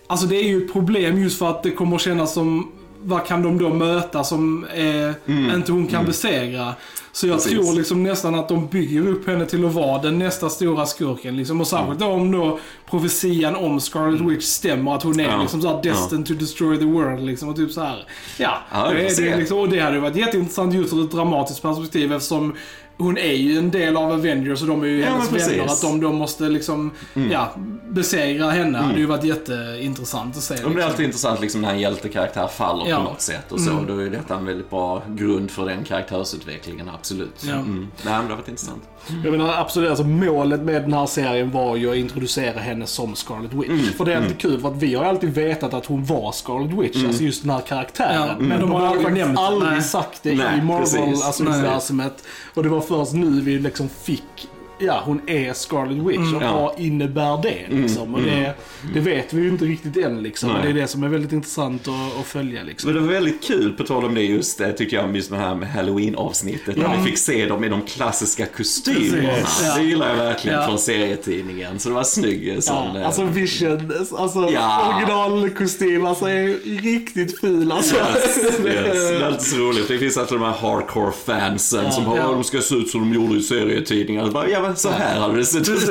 Alltså 0.06 0.26
det 0.26 0.36
är 0.36 0.48
ju 0.48 0.64
ett 0.64 0.72
problem 0.72 1.22
just 1.22 1.38
för 1.38 1.50
att 1.50 1.62
det 1.62 1.70
kommer 1.70 1.98
kännas 1.98 2.34
som 2.34 2.72
vad 3.04 3.26
kan 3.26 3.42
de 3.42 3.58
då 3.58 3.68
möta 3.74 4.24
som 4.24 4.64
eh, 4.74 5.54
inte 5.56 5.72
hon 5.72 5.86
kan 5.86 6.04
besegra? 6.04 6.74
Så 7.12 7.26
jag 7.26 7.36
Precis. 7.36 7.52
tror 7.52 7.72
liksom 7.74 8.02
nästan 8.02 8.34
att 8.34 8.48
de 8.48 8.66
bygger 8.66 9.08
upp 9.08 9.26
henne 9.26 9.46
till 9.46 9.64
att 9.64 9.72
vara 9.74 10.02
den 10.02 10.18
nästa 10.18 10.48
stora 10.50 10.86
skurken. 10.86 11.36
Liksom. 11.36 11.60
Och 11.60 11.66
särskilt 11.66 11.98
då 11.98 12.06
om 12.06 12.32
då 12.32 12.58
profetian 12.90 13.54
om 13.56 13.80
Scarlet 13.80 14.20
Witch 14.20 14.44
stämmer, 14.44 14.94
att 14.94 15.02
hon 15.02 15.20
är 15.20 15.24
Ja. 15.24 15.40
liksom 15.42 15.62
såhär 15.62 15.82
destined 15.82 16.26
to 16.26 16.34
destroy 16.34 16.78
the 16.78 16.84
world. 16.84 17.26
Liksom, 17.26 17.48
och 17.48 17.56
typ 17.56 17.72
så 17.72 17.80
här. 17.80 18.06
Ja, 18.38 18.58
Ja, 18.72 18.90
det, 18.90 19.36
liksom, 19.36 19.58
och 19.58 19.68
det 19.68 19.80
hade 19.80 19.94
ju 19.94 20.00
varit 20.00 20.16
jätteintressant 20.16 20.74
just 20.74 20.92
ur 20.92 21.04
ett 21.04 21.10
dramatiskt 21.12 21.62
perspektiv 21.62 22.12
eftersom 22.12 22.54
hon 22.98 23.18
är 23.18 23.32
ju 23.32 23.58
en 23.58 23.70
del 23.70 23.96
av 23.96 24.12
Avengers 24.12 24.62
och 24.62 24.68
de 24.68 24.82
är 24.82 24.86
ju 24.86 25.00
Ja, 25.00 25.06
hennes 25.10 25.32
vänner. 25.48 25.64
Att 25.64 25.80
de 25.80 26.00
då 26.00 26.12
måste 26.12 26.44
liksom, 26.48 26.90
ja, 27.30 27.54
besegra 27.88 28.50
henne 28.50 28.78
hade 28.78 28.98
ju 28.98 29.06
varit 29.06 29.24
jätteintressant 29.24 30.36
att 30.36 30.42
se. 30.42 30.54
Och 30.54 30.60
det 30.60 30.66
är 30.66 30.68
Liksom. 30.74 30.90
alltid 30.90 31.06
intressant 31.06 31.40
liksom, 31.40 31.60
när 31.60 31.70
en 31.70 31.80
hjältekaraktär 31.80 32.46
faller 32.48 32.90
Ja. 32.90 32.96
på 32.96 33.02
något 33.02 33.20
sätt 33.20 33.52
och 33.52 33.60
så. 33.60 33.70
Då 33.88 33.98
är 33.98 34.10
detta 34.10 34.34
en 34.36 34.44
väldigt 34.46 34.70
bra 34.70 35.02
grund 35.08 35.50
för 35.50 35.66
den 35.66 35.84
karaktärsutvecklingen, 35.84 36.88
absolut. 36.94 37.44
Ja. 37.48 37.52
Mm. 37.54 37.78
Nej, 37.78 37.86
men 38.04 38.24
det 38.24 38.30
har 38.30 38.36
varit 38.36 38.48
intressant. 38.48 38.82
Jag 39.24 39.30
menar 39.30 39.54
absolut, 39.60 39.90
alltså 39.90 40.04
målet 40.04 40.60
med 40.60 40.82
den 40.82 40.92
här 40.92 41.06
serien 41.06 41.50
var 41.50 41.76
ju 41.76 41.90
att 41.90 41.96
introducera 41.96 42.58
henne 42.60 42.86
som 42.86 43.14
Scarlet 43.14 43.52
Witch. 43.52 43.90
För 43.96 44.04
det 44.04 44.12
är 44.12 44.16
alltid 44.16 44.38
kul 44.38 44.60
för 44.60 44.68
att 44.68 44.76
vi 44.76 44.94
har 44.94 45.04
alltid 45.04 45.34
vetat 45.34 45.74
att 45.74 45.86
hon 45.86 46.04
var 46.04 46.32
Scarlet 46.32 46.72
Witch, 46.72 47.04
alltså 47.04 47.22
just 47.22 47.42
den 47.42 47.50
här 47.50 47.60
karaktären. 47.60 48.28
Ja, 48.28 48.34
men 48.38 48.60
de 48.60 48.70
har 48.72 48.80
har 48.80 48.86
aldrig 48.86 49.02
faktiskt 49.04 49.26
nämnt 49.26 49.38
det. 49.38 49.44
aldrig 49.46 49.72
Nej. 49.72 49.82
sagt 49.82 50.22
det 50.22 50.34
Nej, 50.34 50.58
i 50.58 50.78
precis. 50.78 50.98
Marvel-universumet. 50.98 52.24
Och 52.54 52.62
det 52.62 52.68
var 52.68 52.80
först 52.80 53.12
nu 53.12 53.40
vi 53.40 53.58
liksom 53.58 53.88
fick 53.88 54.48
Ja, 54.78 55.02
hon 55.04 55.20
är 55.26 55.52
Scarlet 55.52 55.98
Witch 55.98 56.34
och 56.36 56.42
Ja. 56.42 56.52
vad 56.60 56.80
innebär 56.80 57.42
det 57.42 57.66
liksom? 57.76 58.14
Och 58.14 58.22
det, 58.22 58.54
det 58.94 59.00
vet 59.00 59.32
vi 59.32 59.42
ju 59.42 59.48
inte 59.48 59.64
riktigt 59.64 59.96
än 59.96 60.22
liksom. 60.22 60.50
Och 60.50 60.62
det 60.62 60.68
är 60.68 60.72
det 60.72 60.86
som 60.86 61.02
är 61.02 61.08
väldigt 61.08 61.32
intressant 61.32 61.88
att, 61.88 62.20
att 62.20 62.26
följa 62.26 62.62
liksom. 62.62 62.92
Men 62.92 63.02
det 63.02 63.06
var 63.06 63.14
väldigt 63.14 63.42
kul, 63.44 63.72
på 63.72 63.84
tal 63.84 64.04
om 64.04 64.14
det 64.14 64.22
just 64.22 64.58
det, 64.58 64.72
tycker 64.72 64.96
jag, 64.96 65.16
just 65.16 65.30
det 65.30 65.36
här 65.36 65.54
med 65.54 65.68
Halloween-avsnittet. 65.70 66.76
När 66.76 66.96
vi 66.96 67.02
fick 67.04 67.18
se 67.18 67.46
dem 67.46 67.64
i 67.64 67.68
de 67.68 67.82
klassiska 67.82 68.46
kostymerna. 68.46 69.28
Ja. 69.62 69.74
Det 69.76 69.82
gillar 69.84 70.08
jag 70.08 70.16
verkligen 70.16 70.58
Ja. 70.60 70.66
från 70.66 70.78
serietidningen. 70.78 71.78
Så 71.78 71.88
det 71.88 71.94
var 71.94 72.04
snygg 72.04 72.62
sån... 72.62 72.76
Ja, 72.94 73.00
eh, 73.00 73.06
alltså 73.06 73.24
Vision, 73.24 73.92
alltså 74.18 74.48
Ja. 74.52 74.94
originalkostym, 74.96 76.04
alltså 76.06 76.24
är 76.26 76.80
riktigt 76.82 77.40
ful 77.40 77.72
alltså. 77.72 77.94
Yes, 77.96 78.38
yes. 78.44 78.58
Det 78.62 79.16
är 79.16 79.26
alltid 79.26 79.46
så 79.46 79.56
roligt. 79.56 79.88
Det 79.88 79.98
finns 79.98 80.16
alltid 80.16 80.38
de 80.38 80.44
här 80.44 80.52
hardcore-fansen 80.52 81.90
som 81.90 82.04
bara, 82.04 82.16
Ja. 82.16 82.26
de 82.32 82.44
ska 82.44 82.60
se 82.60 82.74
ut 82.74 82.88
som 82.90 83.00
de 83.00 83.14
gjorde 83.14 83.38
i 83.38 83.42
serietidningar. 83.42 84.30
Bara, 84.30 84.48
Ja, 84.48 84.60
men 84.62 84.76
så 84.76 84.90
här 84.90 85.20
hade 85.20 85.36
det 85.36 85.44
sett 85.44 85.68
ut. 85.68 85.88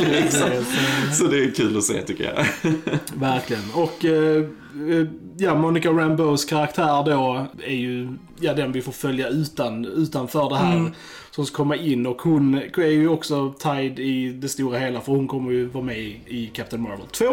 Liksom. 0.00 0.64
Så 1.12 1.24
det 1.24 1.44
är 1.44 1.54
kul 1.54 1.78
att 1.78 1.84
se 1.84 2.02
tycker 2.02 2.24
jag. 2.24 2.46
Verkligen. 3.14 3.62
Och 3.74 4.04
eh, 4.04 4.44
eh, 4.90 5.06
ja, 5.36 5.54
Monica 5.54 5.90
Rambos 5.90 6.44
karaktär 6.44 7.04
då 7.04 7.46
är 7.66 7.74
ju 7.74 8.08
ja, 8.40 8.54
den 8.54 8.72
vi 8.72 8.82
får 8.82 8.92
följa 8.92 9.28
utan, 9.28 9.84
utanför 9.84 10.48
det 10.48 10.56
här. 10.56 10.92
Som 11.38 11.46
ska 11.46 11.56
komma 11.56 11.76
in 11.76 12.06
och 12.06 12.22
hon 12.22 12.54
är 12.76 12.86
ju 12.86 13.08
också 13.08 13.52
tied 13.58 13.98
i 13.98 14.32
det 14.32 14.48
stora 14.48 14.78
hela 14.78 15.00
för 15.00 15.12
hon 15.12 15.28
kommer 15.28 15.50
ju 15.52 15.66
vara 15.66 15.84
med 15.84 15.98
i, 16.26 16.50
Captain 16.54 16.82
Marvel 16.82 17.06
2. 17.12 17.24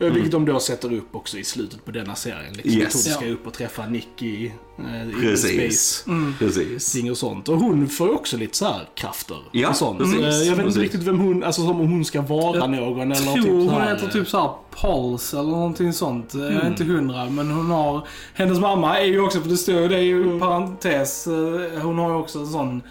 eh, 0.00 0.12
Vilket 0.12 0.32
de 0.32 0.44
då 0.44 0.58
sätter 0.60 0.92
upp 0.94 1.16
också 1.16 1.38
i 1.38 1.44
slutet 1.44 1.84
på 1.84 1.90
denna 1.90 2.14
serien. 2.14 2.52
Liksom, 2.52 2.72
Yes. 2.72 2.86
Att 2.86 2.92
hon 2.92 3.02
ska 3.02 3.26
Ja. 3.26 3.32
upp 3.32 3.46
och 3.46 3.52
träffa 3.52 3.86
Nick 3.86 4.22
i, 4.22 4.52
eh, 4.78 5.08
i 5.08 5.12
Precis. 5.20 5.50
Space. 6.04 6.10
Precis. 6.38 6.92
Ting 6.92 7.10
och 7.10 7.16
sånt. 7.16 7.48
Och 7.48 7.56
hon 7.58 7.88
får 7.88 8.08
ju 8.08 8.14
också 8.14 8.36
lite 8.36 8.56
så 8.56 8.64
här 8.64 8.88
krafter. 8.94 9.36
Ja, 9.52 9.68
och 9.68 9.76
sånt. 9.76 9.98
precis. 9.98 10.20
Eh, 10.20 10.26
Jag 10.26 10.34
vet 10.40 10.48
inte 10.50 10.62
Precis. 10.62 10.82
riktigt 10.82 11.02
vem 11.02 11.18
hon, 11.18 11.44
alltså 11.44 11.60
som 11.62 11.80
om 11.80 11.90
hon 11.90 12.04
ska 12.04 12.20
vara 12.22 12.56
Jag 12.58 12.70
någon 12.70 13.12
eller 13.12 13.14
tror 13.14 13.34
typ 13.34 13.44
så 13.44 13.50
hon 13.50 13.68
här, 13.70 13.94
heter 13.94 14.08
typ 14.08 14.28
såhär 14.28 14.50
Pulse 14.82 15.38
eller 15.38 15.50
någonting 15.50 15.92
sånt. 15.92 16.34
Jag 16.34 16.46
Mm. 16.46 16.58
är 16.58 16.66
inte 16.66 16.84
hundra. 16.84 17.30
Men 17.30 17.50
hon 17.50 17.70
har... 17.70 18.06
Hennes 18.34 18.58
mamma 18.60 18.98
är 19.00 19.04
ju 19.06 19.20
också, 19.20 19.40
för 19.40 19.48
det 19.48 19.56
står 19.56 19.74
ju 19.74 19.88
det 19.88 19.96
är 19.96 20.00
ju 20.02 20.22
Mm. 20.22 20.40
parentes. 20.40 21.26
eh, 21.26 21.82
Hon 21.82 21.98
har 21.98 22.10
ju 22.10 22.16
också 22.16 22.38
en 22.38 22.46
sån 22.46 22.82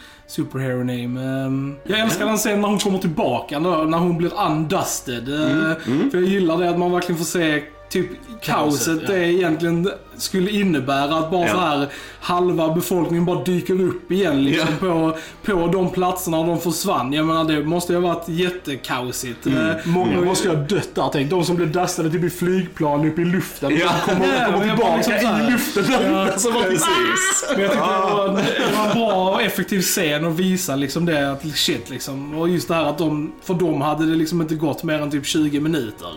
superhero 0.44 0.78
name. 0.78 1.22
Ehm, 1.46 1.76
Jag 1.84 2.00
älskar 2.00 2.26
den 2.26 2.38
scenen 2.38 2.62
när 2.62 2.68
hon 2.68 2.80
kommer 2.80 3.00
tillbaka 3.00 3.60
när 3.60 3.98
hon 3.98 4.18
blir 4.18 4.32
undusted. 4.48 5.30
eh, 5.34 5.72
Mm. 5.88 6.12
För 6.12 6.18
jag 6.18 6.28
gillar 6.28 6.58
det 6.58 6.70
att 6.70 6.80
man 6.80 6.92
verkligen 6.92 7.18
får 7.18 7.26
se 7.26 7.64
typ 7.90 8.08
kaoset 8.42 8.86
Kaoset, 8.88 9.02
ja. 9.10 9.16
det 9.16 9.26
egentligen 9.34 9.90
skulle 10.22 10.52
innebära. 10.52 11.16
Att 11.16 11.32
bara 11.32 11.48
Ja. 11.48 11.54
så 11.54 11.60
här 11.60 11.88
halva 12.20 12.74
befolkningen 12.74 13.26
bara 13.26 13.44
dyker 13.44 13.82
upp 13.82 14.12
igen 14.12 14.44
liksom, 14.44 14.68
på, 14.80 15.18
på 15.46 15.68
de 15.68 15.90
platserna 15.90 16.38
de 16.44 16.60
försvann. 16.60 17.14
Jag 17.14 17.26
menar 17.26 17.44
det 17.44 17.64
måste 17.64 17.94
ju 17.94 18.00
ha 18.00 18.14
varit 18.14 18.30
jättekaosigt. 18.30 19.46
Mm. 19.46 19.70
Eh, 19.70 19.76
Många 19.86 20.20
och- 20.20 20.26
måste 20.26 20.48
ju 20.48 20.56
ha 20.56 20.62
dött 20.64 20.90
där. 20.96 21.10
Tänk 21.14 21.30
de 21.30 21.44
som 21.46 21.56
blev 21.56 21.72
dustade 21.72 22.10
typ 22.10 22.24
i 22.24 22.30
flygplan 22.30 23.08
uppe 23.08 23.22
i 23.22 23.26
luften. 23.26 23.78
Ja. 23.78 23.90
Som 24.06 24.14
kommer, 24.16 24.36
Ja, 24.40 24.46
kommer 24.46 24.68
tillbaka 24.68 24.96
liksom 24.98 25.14
här- 25.14 25.48
i 25.48 25.52
luften 25.52 25.84
där 25.84 26.12
Ja. 26.12 26.26
bara, 26.54 26.64
Precis. 26.64 27.46
Men 27.56 27.62
jag 27.62 27.72
tyckte 27.72 27.86
det, 27.86 28.02
var 28.12 28.28
en, 28.30 28.36
det 28.36 28.76
var 28.78 28.86
en 28.88 28.94
bra 28.98 29.30
och 29.30 29.42
effektiv 29.42 29.82
scen 29.82 30.26
att 30.26 30.34
visa 30.40 30.76
liksom 30.76 31.06
det 31.06 31.32
att 31.32 31.46
shit 31.58 31.90
liksom. 31.90 32.34
Och 32.38 32.50
just 32.50 32.68
det 32.68 32.74
här 32.76 32.86
att 32.86 32.98
de, 32.98 33.32
för 33.44 33.54
dem 33.54 33.82
hade 33.82 34.06
det 34.06 34.16
liksom 34.16 34.42
inte 34.42 34.56
gått 34.56 34.84
mer 34.84 35.02
än 35.02 35.12
typ 35.12 35.26
20 35.26 35.60
minuter. 35.60 36.10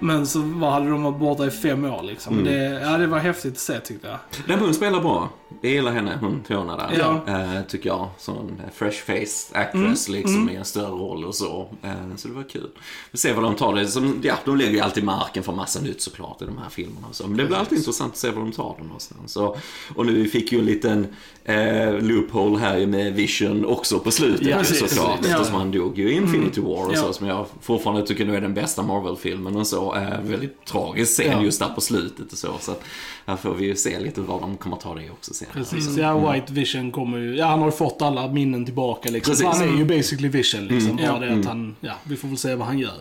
Men 0.00 0.26
så 0.26 0.38
var, 0.40 0.70
hade 0.70 0.90
de 0.90 1.02
varit 1.02 1.18
borta 1.18 1.46
i 1.46 1.50
fem 1.50 1.84
år 1.84 2.02
liksom. 2.02 2.44
Det, 2.44 2.80
ja, 2.84 2.98
det 2.98 3.06
var 3.06 3.18
häftigt 3.18 3.43
sitt 3.44 3.58
sätt 3.58 3.84
tyckte 3.84 4.08
jag. 4.08 4.18
Den 4.46 4.58
men 4.58 4.74
spelar 4.74 5.00
bra. 5.00 5.28
Jag 5.60 5.72
gillar 5.72 5.92
henne, 5.92 6.18
hon 6.20 6.44
Fiona 6.48 6.76
där. 6.76 6.90
Ja. 6.98 7.22
Eh, 7.28 7.62
tycker 7.68 7.88
jag. 7.88 8.08
Som 8.18 8.50
fresh 8.74 9.04
face 9.04 9.58
actress 9.58 10.08
liksom 10.08 10.50
i 10.50 10.56
en 10.56 10.64
större 10.64 10.86
roll 10.90 11.24
och 11.24 11.34
så. 11.34 11.68
Eh, 11.82 11.90
så 12.16 12.28
det 12.28 12.34
var 12.34 12.42
kul. 12.48 12.70
Vi 13.10 13.18
ser 13.18 13.34
vad 13.34 13.44
de 13.44 13.54
tar 13.54 13.74
det. 13.74 13.88
Som, 13.88 14.20
ja, 14.22 14.34
de 14.44 14.56
lägger 14.56 14.72
ju 14.72 14.80
alltid 14.80 15.04
marken 15.04 15.42
för 15.42 15.52
massa 15.52 15.80
nytt 15.80 16.00
såklart 16.02 16.42
i 16.42 16.44
de 16.44 16.58
här 16.58 16.68
filmerna. 16.70 17.06
och 17.10 17.16
Så. 17.16 17.26
Men 17.26 17.36
det 17.36 17.44
blir 17.44 17.56
alltid 17.56 17.78
intressant 17.78 18.12
att 18.12 18.18
se 18.18 18.30
var 18.30 18.40
de 18.42 18.52
tar 18.52 18.74
dem 18.78 18.86
någonstans. 18.86 19.32
Så, 19.32 19.56
och 19.94 20.06
nu 20.06 20.28
fick 20.28 20.52
ju 20.52 20.58
en 20.58 20.64
liten 20.64 21.06
eh, 21.44 21.98
loophole 22.00 22.58
här 22.58 22.86
med 22.86 23.14
Vision 23.14 23.64
också 23.64 23.98
på 23.98 24.10
slutet 24.10 24.46
Ja, 24.46 24.56
precis. 24.58 24.78
såklart. 24.94 25.18
Ja. 25.22 25.28
Eftersom 25.30 25.54
han 25.54 25.70
dog 25.70 25.98
ju 25.98 26.10
i 26.10 26.12
Infinity 26.16 26.60
War 26.60 26.88
och 26.88 26.96
så. 26.96 27.12
Som 27.12 27.26
jag 27.26 27.46
fortfarande 27.60 28.06
tycker 28.06 28.24
nu 28.26 28.36
är 28.36 28.40
den 28.40 28.54
bästa 28.54 28.82
Marvel-filmen 28.82 29.56
och 29.56 29.66
så. 29.66 29.94
Eh, 29.94 30.20
väldigt 30.22 30.64
tragisk 30.64 31.12
scen 31.12 31.42
just 31.42 31.58
där 31.58 31.68
på 31.68 31.80
slutet 31.80 32.32
och 32.32 32.38
så. 32.38 32.48
Så 32.60 32.72
att, 32.72 32.82
här 33.26 33.36
får 33.36 33.54
vi 33.54 33.64
ju 33.66 33.76
se 33.76 34.00
lite 34.00 34.20
vad 34.20 34.40
de 34.40 34.56
kommer 34.56 34.76
ta 34.76 34.94
det 34.94 35.10
också 35.10 35.34
sen. 35.34 35.43
Precis, 35.52 35.96
ja 35.96 36.32
White 36.32 36.52
Vision 36.52 36.90
kommer 36.92 37.18
ju, 37.18 37.36
ja 37.36 37.46
han 37.46 37.58
har 37.58 37.66
ju 37.66 37.72
fått 37.72 38.02
alla 38.02 38.28
minnen 38.28 38.64
tillbaka 38.64 39.10
liksom. 39.10 39.32
Precis. 39.32 39.46
Han 39.46 39.74
är 39.74 39.78
ju 39.78 39.84
basically 39.84 40.28
Vision 40.28 40.66
liksom. 40.66 40.96
Bara 40.96 41.06
Ja. 41.06 41.18
det 41.18 41.38
att 41.40 41.44
han, 41.46 41.76
ja 41.80 41.92
vi 42.04 42.16
får 42.16 42.28
väl 42.28 42.36
se 42.38 42.54
vad 42.54 42.66
han 42.66 42.78
gör. 42.78 42.92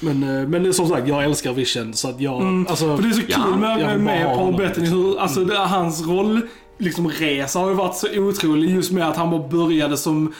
Men, 0.00 0.22
eh, 0.22 0.48
men 0.48 0.74
som 0.74 0.88
sagt, 0.88 1.08
jag 1.08 1.24
älskar 1.24 1.52
Vision 1.52 1.94
så 1.94 2.08
att 2.08 2.20
jag, 2.20 2.64
alltså. 2.68 2.96
För 2.96 3.02
det 3.02 3.08
är 3.08 3.12
så 3.12 3.20
kul 3.20 3.30
Ja, 3.30 3.56
med, 3.56 3.80
jag 3.80 3.86
med, 3.86 4.00
med 4.00 4.36
Paul 4.36 4.56
Bettany, 4.56 5.16
alltså 5.18 5.44
det, 5.44 5.58
hans 5.58 6.06
roll, 6.06 6.40
liksom 6.78 7.08
resa 7.08 7.58
har 7.58 7.68
ju 7.68 7.74
varit 7.74 7.96
så 7.96 8.06
otrolig 8.18 8.70
just 8.70 8.92
med 8.92 9.08
att 9.08 9.16
han 9.16 9.30
bara 9.30 9.48
började 9.48 9.96
som 9.96 10.34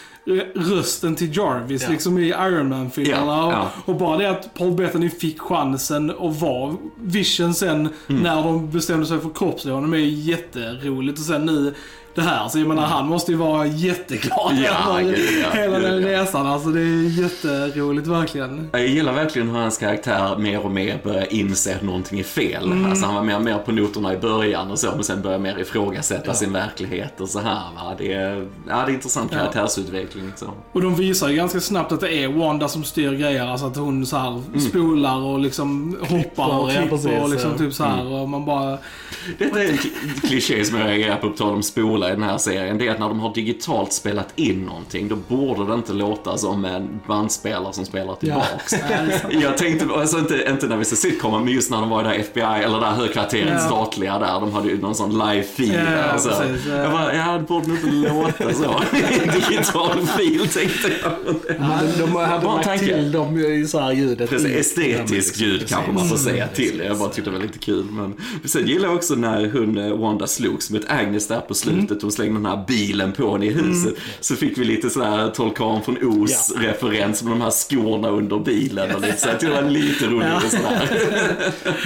rösten 0.54 1.14
till 1.16 1.36
Jarvis 1.36 1.82
Ja. 1.82 1.90
liksom 1.90 2.18
i 2.18 2.28
Iron 2.28 2.68
Man-filmerna. 2.68 3.26
Ja, 3.26 3.46
och, 3.46 3.52
ja. 3.52 3.70
och 3.84 3.94
bara 3.94 4.18
det 4.18 4.30
att 4.30 4.54
Paul 4.54 4.72
Bettany 4.72 5.10
fick 5.10 5.40
chansen 5.40 6.10
att 6.10 6.40
vara 6.40 6.76
Vision 6.96 7.54
sen 7.54 7.88
när 8.06 8.42
de 8.42 8.70
bestämde 8.70 9.06
sig 9.06 9.20
för 9.20 9.30
kroppsliga 9.34 9.74
honom 9.74 9.94
är 9.94 9.98
jätteroligt. 9.98 11.18
Och 11.18 11.24
sen 11.24 11.46
nu 11.46 11.74
det 12.18 12.24
här, 12.24 12.48
så 12.48 12.58
jag 12.58 12.68
menar 12.68 12.82
han 12.86 13.06
måste 13.06 13.32
ju 13.32 13.38
vara 13.38 13.66
jätteglad 13.66 14.56
Ja, 14.64 15.00
över 15.00 15.16
ja, 15.42 15.50
hela 15.60 15.78
den 15.78 16.02
ja. 16.02 16.08
resan. 16.22 16.46
Alltså 16.46 16.68
det 16.68 16.80
är 16.80 17.20
jätteroligt 17.22 18.06
verkligen. 18.06 18.68
Jag 18.72 18.86
gillar 18.86 19.12
verkligen 19.12 19.48
hur 19.48 19.58
hans 19.58 19.78
karaktär 19.78 20.36
mer 20.38 20.64
och 20.64 20.70
mer 20.70 21.00
börjar 21.04 21.32
inse 21.32 21.74
att 21.76 21.82
någonting 21.82 22.18
är 22.20 22.24
fel. 22.24 22.64
Mm. 22.64 22.90
Alltså 22.90 23.06
han 23.06 23.14
var 23.14 23.22
mer 23.22 23.36
och 23.36 23.42
mer 23.42 23.58
på 23.58 23.72
noterna 23.72 24.14
i 24.14 24.16
början 24.18 24.70
och 24.70 24.78
så, 24.78 24.90
men 24.94 25.04
sen 25.04 25.22
börjar 25.22 25.38
mer 25.38 25.58
ifrågasätta 25.58 26.34
sin 26.34 26.52
verklighet 26.52 27.20
och 27.20 27.28
så 27.28 27.38
här. 27.40 27.62
Va? 27.76 27.94
Det, 27.98 28.12
är, 28.12 28.46
ja, 28.68 28.76
det 28.86 28.92
är 28.92 28.94
intressant 28.94 29.30
Ja. 29.32 29.38
karaktärsutveckling. 29.38 30.26
Liksom. 30.26 30.48
Och 30.72 30.82
de 30.82 30.94
visar 30.94 31.28
ju 31.28 31.36
ganska 31.36 31.60
snabbt 31.60 31.92
att 31.92 32.00
det 32.00 32.24
är 32.24 32.28
Wanda 32.28 32.68
som 32.68 32.84
styr 32.84 33.12
grejer. 33.12 33.46
Alltså 33.46 33.66
att 33.66 33.76
hon 33.76 34.06
så 34.06 34.16
här 34.16 34.42
spolar 34.68 35.16
och 35.16 35.38
liksom 35.38 35.96
hoppar 36.08 36.58
och 36.58 36.72
ja, 36.72 36.80
klipper 36.80 37.22
och 37.22 37.28
liksom 37.28 37.50
ja. 37.52 37.58
typ 37.58 37.74
så 37.74 37.84
här 37.84 38.06
och 38.12 38.28
man 38.28 38.44
bara... 38.44 38.78
Detta 39.38 39.62
är 39.62 39.68
en 39.68 39.76
kl- 39.76 40.26
kliché 40.28 40.64
som 40.64 40.78
jag 40.78 40.88
reagerar 40.88 41.16
på, 41.16 41.30
på 41.30 41.36
tal 41.36 41.54
om 41.54 41.62
spola. 41.62 42.07
I 42.08 42.14
den 42.14 42.22
här 42.22 42.38
serien, 42.38 42.78
det 42.78 42.86
är 42.86 42.90
att 42.92 42.98
när 42.98 43.08
de 43.08 43.20
har 43.20 43.34
digitalt 43.34 43.92
spelat 43.92 44.28
in 44.36 44.64
någonting, 44.66 45.08
då 45.08 45.16
borde 45.16 45.66
det 45.66 45.74
inte 45.74 45.92
låta 45.92 46.38
som 46.38 46.64
en 46.64 47.00
bandspelare 47.06 47.72
som 47.72 47.84
spelar 47.84 48.14
tillbaks. 48.14 48.74
Jag 49.42 49.56
tänkte, 49.58 49.86
alltså 49.94 50.18
inte, 50.18 50.46
inte 50.50 50.66
när 50.66 50.76
vi 50.76 50.84
ser 50.84 50.96
sitcomen, 50.96 51.44
men 51.44 51.52
just 51.54 51.70
när 51.70 51.80
de 51.80 51.90
var 51.90 52.00
i 52.00 52.04
det 52.08 52.14
FBI, 52.14 52.42
eller 52.64 52.80
där 52.80 52.90
högkvarteret 52.90 53.48
Ja. 53.52 53.58
statliga 53.58 54.18
där, 54.18 54.40
de 54.40 54.52
hade 54.52 54.68
ju 54.68 54.80
någon 54.80 54.94
sån 54.94 55.10
live 55.12 55.42
feed 55.42 55.74
Ja, 55.74 55.90
där. 55.90 56.14
och 56.14 56.20
Så. 56.20 56.28
precis, 56.28 56.66
ja. 56.68 56.74
Jag 56.76 56.92
bara, 56.92 57.14
ja 57.14 57.32
det 57.32 57.44
borde 57.44 57.70
inte 57.70 57.86
låta 57.90 58.54
så. 58.54 58.80
Digital 59.48 60.06
fil 60.18 60.48
tänkte 60.48 60.92
jag. 61.02 61.12
Men 61.58 61.98
de 61.98 62.16
hade 62.16 62.44
Bara 62.44 62.62
lagt 62.62 62.82
till 62.84 63.12
dem 63.12 63.38
i 63.38 63.66
så 63.66 63.78
här 63.80 63.92
ljudet. 63.92 64.30
Precis, 64.30 64.56
estetiskt 64.56 65.40
ljud 65.40 65.60
Precis. 65.60 65.74
kanske 65.76 65.92
man 65.92 66.08
får 66.08 66.16
säga 66.16 66.48
till. 66.48 66.82
Jag 66.86 66.98
bara 66.98 67.08
tyckte 67.08 67.30
det 67.30 67.36
var 67.36 67.42
lite 67.44 67.58
kul. 67.58 67.84
Men 67.90 68.14
sen 68.44 68.66
gillar 68.66 68.88
jag 68.88 68.96
också 68.96 69.14
när 69.14 69.50
hon, 69.52 69.78
eh, 69.78 69.96
Wanda 69.96 70.26
slogs 70.26 70.70
mot 70.70 70.82
Agnes 70.88 71.28
där 71.28 71.40
på 71.40 71.54
slutet. 71.54 71.97
Hon 72.02 72.12
slängde 72.12 72.34
den 72.34 72.46
här 72.46 72.64
bilen 72.68 73.12
på 73.12 73.32
henne 73.32 73.46
i 73.46 73.50
huset. 73.50 73.94
Så 74.20 74.36
fick 74.36 74.58
vi 74.58 74.64
lite 74.64 74.90
sån 74.90 75.02
här 75.02 75.28
Tolkan 75.30 75.82
från 75.82 76.22
Os 76.22 76.52
referens 76.56 77.22
med 77.22 77.32
de 77.32 77.40
här 77.40 77.50
skorna 77.50 78.08
under 78.08 78.38
bilen. 78.38 78.94
Och 78.94 79.00
lite 79.00 79.16
så. 79.16 79.28
Jag 79.28 79.40
det 79.40 79.48
var 79.62 79.70
lite 79.70 80.06
roligt 80.06 80.50
sådär. 80.50 80.90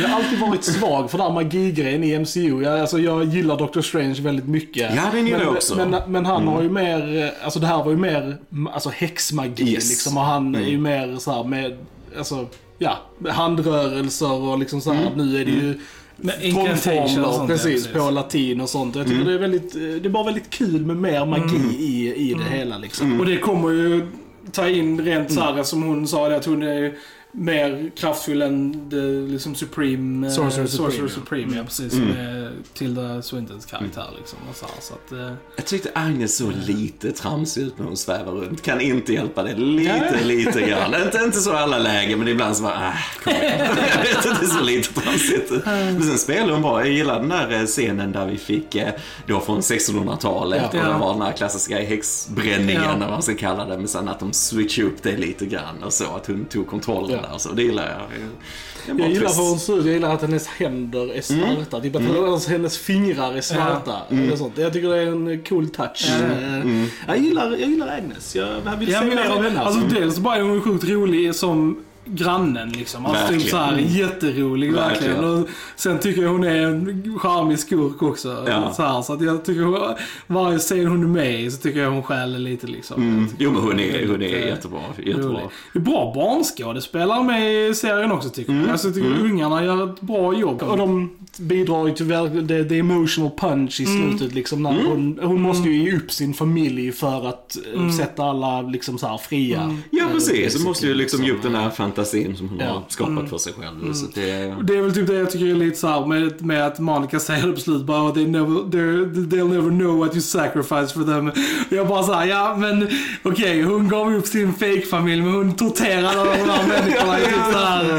Jag 0.03 0.09
har 0.09 0.17
alltid 0.23 0.39
varit 0.39 0.65
svag 0.65 1.11
för 1.11 1.19
den 1.19 1.27
här 1.27 1.35
magigrejen 1.35 2.05
i 2.05 2.19
MCU. 2.19 2.63
Jag, 2.63 2.81
alltså, 2.81 2.99
jag 2.99 3.25
gillar 3.25 3.59
Doctor 3.59 3.83
Strange 3.83 4.21
väldigt 4.21 4.49
mycket. 4.49 4.95
Ja, 4.97 5.03
den 5.13 5.27
gillar 5.27 5.39
men, 5.39 5.47
jag 5.47 5.57
också. 5.57 5.75
Mm. 5.75 5.91
Men, 5.91 6.13
men 6.13 6.27
han 6.27 6.49
har 6.49 6.63
ju 6.63 6.71
mer, 6.71 7.23
eh, 7.25 7.45
alltså 7.45 7.61
det 7.61 7.67
här 7.67 7.85
var 7.85 7.91
ju 7.91 7.97
mer 7.97 8.37
alltså, 8.73 8.89
häxmagi 8.91 9.73
Yes. 9.73 9.91
liksom. 9.91 10.17
Och 10.17 10.23
han 10.25 10.55
är 10.55 10.61
ju 10.61 10.77
Mm. 10.77 10.83
mer 10.83 11.17
så 11.19 11.33
här 11.33 11.45
med, 11.45 11.77
alltså, 12.19 12.47
ja, 12.79 12.99
handrörelser 13.31 14.33
och 14.33 14.59
liksom 14.59 14.81
så 14.81 14.93
här. 14.93 15.07
Mm. 15.07 15.27
Nu 15.27 15.41
är 15.41 15.45
det 15.45 15.51
ju 15.51 15.71
och 15.71 15.77
trollformler 16.23 17.47
precis, 17.47 17.87
på 17.87 18.11
latin 18.11 18.61
och 18.61 18.69
sånt. 18.69 18.97
Jag 18.97 19.07
tycker 19.07 19.21
Mm. 19.21 19.29
det 19.29 19.35
är 19.35 19.39
väldigt, 19.39 19.73
det 19.73 20.09
är 20.09 20.11
bara 20.11 20.25
väldigt 20.25 20.51
kul 20.51 20.87
med 20.87 20.97
mer 20.97 21.27
magi 21.27 21.77
i, 21.79 22.15
i 22.31 22.35
det 22.35 22.57
hela 22.57 22.79
liksom. 22.79 23.07
Mm. 23.07 23.21
Och 23.21 23.27
det 23.27 23.37
kommer 23.37 23.71
ju 23.71 24.07
ta 24.53 24.69
in 24.69 25.01
rent 25.01 25.33
så 25.33 25.41
här 25.41 25.63
som 25.63 25.83
hon 25.83 26.09
sa 26.09 26.33
att 26.33 26.45
hon 26.45 26.63
är 26.63 26.93
mer 27.35 27.91
kraftfull 27.97 28.43
än 28.43 28.91
the, 28.91 28.97
liksom 29.33 29.55
Supreme... 29.55 30.27
eh, 30.27 30.33
Sorcerer 30.33 30.67
Supreme. 30.67 31.09
Supreme, 31.09 31.57
ja 31.57 31.65
precis. 31.65 31.93
Mm. 31.95 32.09
Med 32.09 32.53
Tilda 32.75 33.23
Swintons 33.23 33.67
karaktär 33.67 34.07
liksom. 34.19 34.39
Och 34.51 34.57
så, 34.57 34.67
här, 34.67 34.75
så 34.81 34.95
att, 34.95 35.13
eh, 35.13 35.35
Jag 35.57 35.67
tyckte 35.67 35.91
Agnes 35.95 36.37
såg 36.37 36.53
lite 36.67 37.13
tramsig 37.13 37.63
ut 37.63 37.79
när 37.79 37.87
hon 37.87 37.97
svävar 37.97 38.33
runt. 38.33 38.63
Kan 38.63 38.81
inte 38.81 39.13
hjälpa 39.13 39.43
det. 39.43 39.55
Lite, 39.55 40.17
Ja. 40.21 40.27
lite 40.27 40.61
grann. 40.61 40.95
Inte, 41.05 41.19
inte 41.25 41.41
så 41.41 41.53
i 41.53 41.57
alla 41.57 41.79
lägen, 41.79 42.19
men 42.19 42.29
ibland 42.29 42.57
så 42.57 42.63
bara, 42.63 42.89
äh, 42.89 42.95
kom 43.25 43.33
igen. 43.33 43.59
Jag 43.97 44.03
vet 44.03 44.17
inte, 44.27 44.39
det 44.41 44.47
är 44.47 44.49
så 44.59 44.63
lite 44.65 45.01
tramsigt 45.01 45.53
ut. 45.53 45.65
Men 45.67 46.03
sen 46.03 46.19
spelar 46.19 46.53
hon 46.53 46.63
bra. 46.63 46.81
Jag 46.87 46.93
gillar 46.95 47.21
den 47.21 47.29
där 47.29 47.53
eh, 47.61 47.67
scenen 47.67 48.13
där 48.13 48.27
vi 48.27 48.39
fick, 48.39 48.75
eh, 48.75 48.89
då 49.27 49.41
från 49.41 49.61
1600-talet, 49.61 50.63
Ja. 50.73 50.81
och 50.81 50.93
det 50.93 50.99
var 50.99 51.13
den 51.13 51.23
här 51.23 51.33
klassiska 51.33 51.79
häxbränningen, 51.83 52.83
Ja. 52.83 52.91
eller 52.91 53.01
vad 53.01 53.11
man 53.11 53.23
ska 53.23 53.35
kalla 53.35 53.65
det. 53.65 53.79
Men 53.79 53.89
sen 53.89 54.09
att 54.09 54.21
de 54.21 54.33
switchade 54.33 54.89
upp 54.89 55.03
det 55.03 55.17
lite 55.17 55.47
grann 55.47 55.83
och 55.83 55.93
så, 55.93 56.05
att 56.17 56.27
hon 56.27 56.45
tog 56.45 56.67
kontrollen 56.67 57.11
Ja. 57.22 57.22
Där. 57.23 57.39
Så 57.39 57.53
det 57.53 57.63
gillar 57.63 57.89
jag. 57.89 58.97
Bra 58.97 59.07
Jag 59.07 59.15
gillar 59.15 59.35
hur 59.37 59.49
hon 59.51 59.59
ser 59.59 59.79
ut. 59.79 59.85
Jag 59.85 59.95
gillar 59.95 60.15
att 60.15 60.23
hennes 60.23 60.47
händer 60.47 61.15
är 61.17 61.21
svarta. 61.21 61.81
Typ 61.81 61.97
att 61.97 62.03
hennes- 62.03 62.49
hennes 62.49 62.79
fingrar 62.79 63.33
är 63.37 63.41
svarta. 63.41 63.97
Eller 64.11 64.37
sånt. 64.37 64.59
Jag 64.59 64.73
tycker 64.73 64.89
det 64.89 64.99
är 64.99 65.07
en 65.07 65.43
cool 65.45 65.69
touch. 65.69 66.11
Eh, 66.11 66.67
Jag, 67.07 67.19
gillar, 67.19 67.51
jag 67.51 67.69
gillar 67.71 67.89
Agnes. 67.89 68.37
Jag, 68.37 68.49
jag 68.65 68.77
vill 68.77 68.93
se 68.93 69.01
mer 69.05 69.31
av 69.31 69.43
henne. 69.43 69.61
alltså, 69.61 69.81
Alltså. 69.81 70.01
dels 70.01 70.19
bara 70.19 70.37
är 70.37 70.43
hon 70.43 70.61
sjukt 70.61 70.85
rolig 70.85 71.35
som 71.35 71.85
grannen 72.05 72.69
liksom. 72.69 73.07
Alltså 73.07 73.27
typ 73.27 73.33
Verkligen. 73.33 73.51
så 73.51 73.57
här, 73.57 73.79
jätterolig 73.79 74.73
verkligen. 74.73 75.13
Verkligen. 75.13 75.43
Och 75.43 75.49
sen 75.77 75.99
tycker 75.99 76.23
jag 76.23 76.31
hon 76.31 76.45
är 76.45 76.67
en 76.67 77.19
charmig 77.19 77.59
skurk 77.59 78.03
också. 78.03 78.45
Ja. 78.49 78.73
Så, 78.73 78.83
här, 78.83 79.03
så 79.03 79.13
att 79.13 79.23
jag 79.23 79.45
tycker 79.45 79.63
hon, 79.63 79.95
varje 80.27 80.59
scen 80.59 80.87
hon 80.87 81.03
är 81.03 81.07
med 81.07 81.41
i 81.41 81.51
så 81.51 81.63
tycker 81.63 81.81
jag 81.81 81.91
hon 81.91 82.03
skäller 82.03 82.39
lite 82.39 82.67
liksom. 82.67 83.03
Mm. 83.03 83.27
Jo, 83.39 83.51
men 83.51 83.63
hon 83.63 83.81
är, 83.81 84.07
hon 84.09 84.23
är 84.23 84.35
eh, 84.35 84.47
jättebra. 84.47 84.81
jättebra. 84.99 85.29
rolig. 85.29 85.49
Det 85.73 85.79
är 85.79 85.83
bra 85.83 86.13
barnskådespelare 86.15 87.25
med 87.25 87.69
i 87.71 87.75
serien 87.75 88.13
också 88.13 88.29
tycker 88.29 88.53
jag. 88.53 88.69
Alltså 88.71 88.87
jag 88.89 88.95
tycker 88.95 89.21
ungarna 89.25 89.65
gör 89.65 89.93
ett 89.93 90.01
bra 90.01 90.35
jobb. 90.35 90.63
Och 90.63 90.77
de 90.77 91.17
bidrar 91.39 91.87
ju 91.87 91.95
till 91.95 92.09
the, 92.49 92.65
the 92.65 92.79
emotional 92.79 93.31
punch 93.39 93.81
i 93.81 93.87
slutet. 93.87 94.35
Liksom, 94.35 94.63
när 94.63 94.85
hon, 94.89 95.19
hon 95.23 95.41
måste 95.41 95.69
ju 95.69 95.85
ge 95.85 95.97
upp 95.97 96.13
sin 96.13 96.35
familj 96.35 96.93
för 96.93 97.29
att 97.29 97.57
eh, 97.75 97.91
sätta 97.91 98.23
alla 98.25 98.63
liksom, 98.63 98.99
så 98.99 99.07
här, 99.07 99.19
fria. 99.19 99.77
Ja, 99.91 100.03
Eh, 100.03 100.13
precis. 100.13 100.53
Så 100.53 100.69
måste 100.69 100.87
ju 100.87 100.95
liksom 100.95 101.25
ge 101.25 101.31
upp 101.31 101.37
liksom, 101.37 101.53
den 101.53 101.63
här 101.63 101.71
fantasin 101.97 102.37
som 102.37 102.49
hon 102.49 102.59
Ja. 102.61 102.67
har 102.67 102.83
skapat 102.89 103.29
för 103.31 103.39
sig 103.39 103.53
själv. 103.53 103.93
Så 103.95 104.07
det, 104.15 104.55
Det 104.63 104.77
är 104.77 104.83
väl 104.83 104.95
typ 104.95 105.07
det 105.07 105.15
jag 105.15 105.31
tycker 105.31 105.47
är 105.47 105.55
lite 105.55 105.79
såhär 105.79 106.07
med, 106.07 106.43
med 106.45 106.67
att 106.67 106.79
Monica 106.79 107.21
säger 107.21 107.47
det 107.47 107.53
på 107.53 107.61
slutet 107.61 107.87
bara 107.87 108.13
they 108.15 108.27
never, 108.27 108.47
they'll 108.47 109.49
never 109.49 109.71
know 109.71 109.99
what 109.99 110.13
you 110.13 110.21
sacrifice 110.21 110.93
for 110.95 111.05
them. 111.05 111.29
Och 111.71 111.77
jag 111.77 111.89
bara 111.89 112.03
såhär, 112.03 112.27
ja 112.27 112.57
men 112.59 112.89
okej 113.23 113.63
hon 113.63 113.89
gav 113.89 114.15
upp 114.15 114.27
sin 114.27 114.55
fake-familj 114.55 115.23
men 115.23 115.35
hon 115.35 115.53
torterade 115.57 116.09
alla 116.09 116.25
de 116.25 116.51
här 116.51 116.67
människorna 116.69 117.19
i 117.21 117.25
typ 117.25 117.35
såhär 117.53 117.93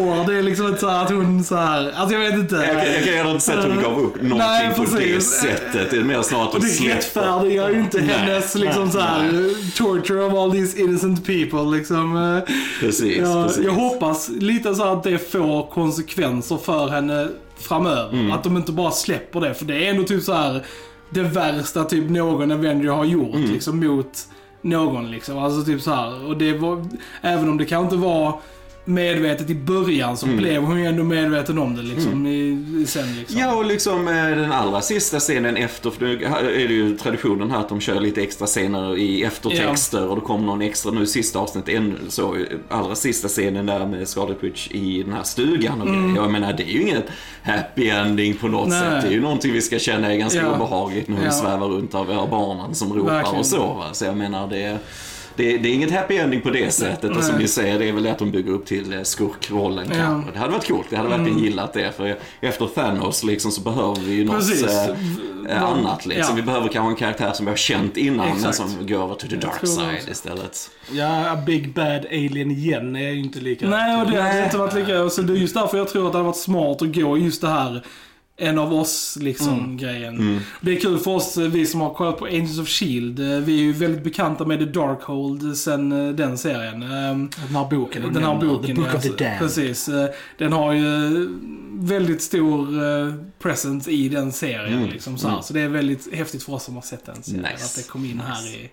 år. 0.00 0.26
Det 0.26 0.38
är 0.38 0.42
liksom 0.42 0.66
inte 0.66 0.80
såhär 0.80 1.02
att 1.04 1.10
hon 1.10 1.44
såhär, 1.44 1.92
alltså 1.96 2.14
jag 2.16 2.30
vet 2.30 2.34
inte. 2.40 2.54
jag, 2.54 2.76
jag 2.94 3.04
kan 3.04 3.14
gärna 3.14 3.30
inte 3.30 3.44
säga 3.44 3.58
att 3.58 3.64
hon 3.64 3.82
gav 3.82 3.92
upp 4.00 4.14
någonting 4.14 4.38
Nej, 4.38 4.74
på 4.76 4.84
det 4.98 5.20
sättet. 5.22 5.90
Det 5.90 5.96
är 5.96 6.04
mer 6.04 6.22
snarare 6.22 6.44
att 6.48 6.54
Och 6.54 6.60
hon 6.60 6.68
det 6.68 6.74
släpper. 6.74 6.94
rättfärdigar 6.96 7.70
ju 7.70 7.78
inte 7.80 7.98
Nej, 8.00 8.08
hennes 8.08 8.54
liksom 8.54 8.82
nej, 8.82 8.92
såhär 8.92 9.76
torture 9.76 10.24
of 10.24 10.32
all 10.34 10.52
these 10.52 10.80
innocent 10.80 11.26
people 11.26 11.76
liksom. 11.76 12.40
Precis, 12.80 13.18
Jag, 13.24 13.50
jag 13.64 13.72
hoppas 13.72 14.28
lite 14.28 14.74
så 14.74 14.82
att 14.84 15.02
det 15.02 15.18
får 15.18 15.66
konsekvenser 15.66 16.56
för 16.56 16.88
henne 16.88 17.28
framöver. 17.56 18.12
Mm. 18.12 18.32
Att 18.32 18.44
de 18.44 18.56
inte 18.56 18.72
bara 18.72 18.90
släpper 18.90 19.40
det. 19.40 19.54
För 19.54 19.64
det 19.64 19.86
är 19.86 19.90
ändå 19.90 20.02
typ 20.02 20.22
så 20.22 20.32
här 20.32 20.64
det 21.10 21.22
värsta 21.22 21.84
typ 21.84 22.10
någon 22.10 22.50
Avenger 22.52 22.88
har 22.90 23.04
gjort 23.04 23.34
Mm. 23.34 23.50
liksom 23.50 23.80
mot 23.86 24.28
någon 24.62 25.10
liksom. 25.10 25.38
Alltså 25.38 25.62
typ 25.64 25.82
så 25.82 25.90
här. 25.90 26.26
Och 26.26 26.36
det 26.36 26.52
var, 26.58 26.86
även 27.20 27.48
om 27.48 27.58
det 27.58 27.64
kan 27.64 27.84
inte 27.84 27.96
vara 27.96 28.34
medvetet 28.84 29.50
i 29.50 29.54
början 29.54 30.16
så 30.16 30.26
Mm. 30.26 30.38
blev 30.38 30.62
hon 30.62 30.80
ju 30.80 30.86
ändå 30.86 31.04
medveten 31.04 31.58
om 31.58 31.76
det 31.76 31.82
liksom 31.82 32.26
i, 32.26 32.64
i 32.82 32.86
sen 32.86 33.16
liksom. 33.16 33.38
Ja, 33.40 33.54
och 33.54 33.64
liksom 33.64 34.08
eh, 34.08 34.14
den 34.14 34.52
allra 34.52 34.80
sista 34.80 35.18
scenen 35.20 35.56
efter, 35.56 35.90
för 35.90 36.04
nu 36.04 36.24
är 36.24 36.68
det 36.68 36.74
ju 36.74 36.96
traditionen 36.98 37.50
här 37.50 37.58
att 37.60 37.68
de 37.68 37.80
kör 37.80 38.00
lite 38.00 38.22
extra 38.22 38.46
scener 38.46 38.96
i 38.98 39.22
eftertexter 39.24 40.08
och 40.08 40.14
det 40.16 40.20
kommer 40.22 40.46
någon 40.46 40.62
extra, 40.62 40.92
nu 40.92 41.06
sista 41.06 41.38
avsnittet, 41.38 41.74
en, 41.74 41.98
så 42.08 42.36
allra 42.68 42.94
sista 42.94 43.28
scenen 43.28 43.66
där 43.66 43.86
med 43.86 44.08
Scarlet 44.08 44.38
Witch 44.44 44.68
i 44.70 45.02
den 45.02 45.12
här 45.12 45.22
stugan 45.22 45.80
och 45.82 45.86
grejer. 45.88 46.16
Jag 46.16 46.30
menar, 46.30 46.52
det 46.52 46.62
är 46.62 46.72
ju 46.72 46.82
inget 46.82 47.06
happy 47.42 47.88
ending 47.88 48.34
på 48.34 48.48
något 48.48 48.68
Nej. 48.68 48.80
sätt. 48.80 49.02
Det 49.02 49.08
är 49.08 49.12
ju 49.12 49.20
någonting 49.20 49.52
vi 49.52 49.62
ska 49.62 49.78
känna 49.78 50.12
är 50.12 50.16
ganska 50.16 50.40
Ja. 50.40 50.54
obehagligt 50.54 51.08
när 51.08 51.16
hon 51.16 51.24
Ja. 51.24 51.30
svävar 51.32 51.66
runt 51.68 51.94
av 51.94 52.06
våra 52.06 52.26
barnen 52.26 52.74
som 52.74 52.92
ropar 52.92 53.12
Verkligen. 53.12 53.38
och 53.40 53.46
så. 53.46 53.58
Va? 53.74 53.84
Så 53.92 54.04
jag 54.04 54.16
menar, 54.16 54.48
det 54.48 54.62
är 54.62 54.78
det, 55.36 55.58
det 55.58 55.68
är 55.68 55.74
inget 55.74 55.90
happy 55.90 56.16
ending 56.16 56.40
på 56.40 56.50
det 56.50 56.70
sättet 56.70 57.16
och 57.16 57.24
som 57.24 57.32
Nej. 57.34 57.42
ni 57.42 57.48
säger, 57.48 57.78
det 57.78 57.88
är 57.88 57.92
väl 57.92 58.02
det 58.02 58.12
att 58.12 58.18
de 58.18 58.30
bygger 58.30 58.52
upp 58.52 58.66
till 58.66 58.92
eh, 58.92 59.02
skurkrollen 59.02 59.86
Ja. 59.90 59.94
kanske. 59.96 60.32
Det 60.32 60.38
hade 60.38 60.52
varit 60.52 60.68
coolt, 60.68 60.86
jag 60.90 60.98
hade 60.98 61.10
verkligen 61.10 61.38
gillat 61.38 61.72
det. 61.72 61.92
För 61.96 62.16
efter 62.40 62.66
Thanos 62.66 63.24
liksom 63.24 63.50
så 63.50 63.60
behöver 63.60 64.00
vi 64.00 64.14
ju 64.14 64.24
något 64.24 64.36
Precis. 64.36 64.64
eh, 64.66 64.90
eh, 65.48 65.62
annat 65.62 66.06
liksom. 66.06 66.26
ja. 66.28 66.36
Vi 66.36 66.42
behöver 66.42 66.68
kanske 66.68 66.90
en 66.90 66.96
karaktär 66.96 67.32
som 67.32 67.46
vi 67.46 67.50
har 67.50 67.56
känt 67.56 67.96
innan 67.96 68.26
men 68.28 68.36
Exakt. 68.36 68.56
som 68.56 68.86
går 68.86 69.04
över 69.04 69.14
till 69.14 69.28
the 69.30 69.36
dark 69.36 69.66
side 69.66 70.10
istället. 70.10 70.70
Ja, 70.92 71.42
Big 71.46 71.74
Bad 71.74 72.06
Alien 72.06 72.50
igen 72.50 72.96
är 72.96 73.10
ju 73.10 73.18
inte 73.20 73.38
lika... 73.40 73.68
Nej, 73.68 74.00
och 74.02 74.10
det 74.10 74.22
hade 74.22 74.34
Nej. 74.34 74.44
inte 74.44 74.56
varit 74.58 74.74
lika... 74.74 75.10
Så 75.10 75.22
det 75.22 75.32
är 75.32 75.36
just 75.36 75.54
därför 75.54 75.78
jag 75.78 75.88
tror 75.88 76.06
att 76.06 76.12
det 76.12 76.18
hade 76.18 76.26
varit 76.26 76.36
smart 76.36 76.82
att 76.82 76.94
gå 76.94 77.18
just 77.18 77.40
det 77.40 77.48
här 77.48 77.84
en 78.36 78.58
av 78.58 78.74
oss 78.74 79.18
liksom 79.20 79.76
grejen. 79.76 80.40
Det 80.60 80.76
är 80.76 80.80
kul 80.80 80.98
för 80.98 81.10
oss, 81.10 81.36
eh, 81.36 81.48
vi 81.48 81.66
som 81.66 81.80
har 81.80 81.94
kollat 81.94 82.18
på 82.18 82.24
Angels 82.24 82.58
of 82.58 82.68
Shield. 82.68 83.20
Eh, 83.20 83.26
Vi 83.38 83.54
är 83.60 83.62
ju 83.62 83.72
väldigt 83.72 84.04
bekanta 84.04 84.44
med 84.44 84.58
The 84.58 84.64
Darkhold 84.64 85.56
sen 85.56 85.92
eh, 86.08 86.14
den 86.14 86.38
serien. 86.38 86.82
Ehm, 86.82 87.30
Den 87.46 87.56
här 87.56 87.70
boken. 87.70 88.02
du 88.02 88.10
Den 88.10 88.24
här 88.24 88.34
boken, 88.34 88.66
The 88.66 88.74
Book 88.74 88.86
ja, 88.92 88.96
of 88.96 89.02
the 89.02 89.08
alltså, 89.08 89.24
Damned. 89.24 89.38
Precis. 89.38 89.88
Eh, 89.88 90.06
Den 90.38 90.52
har 90.52 90.72
ju 90.72 91.28
väldigt 91.78 92.22
stor 92.22 92.84
eh, 92.84 93.14
presence 93.38 93.90
i 93.90 94.08
den 94.08 94.32
serien. 94.32 94.78
Mm. 94.78 94.90
Liksom, 94.90 95.18
så, 95.18 95.28
här. 95.28 95.40
så 95.40 95.52
det 95.54 95.60
är 95.60 95.68
väldigt 95.68 96.14
häftigt 96.14 96.42
för 96.42 96.52
oss 96.52 96.64
som 96.64 96.74
har 96.74 96.82
sett 96.82 97.06
den 97.06 97.22
serien. 97.22 97.42
Nice. 97.42 97.64
Att 97.64 97.76
det 97.76 97.88
kom 97.90 98.04
in 98.04 98.20
här 98.26 98.46
i, 98.54 98.70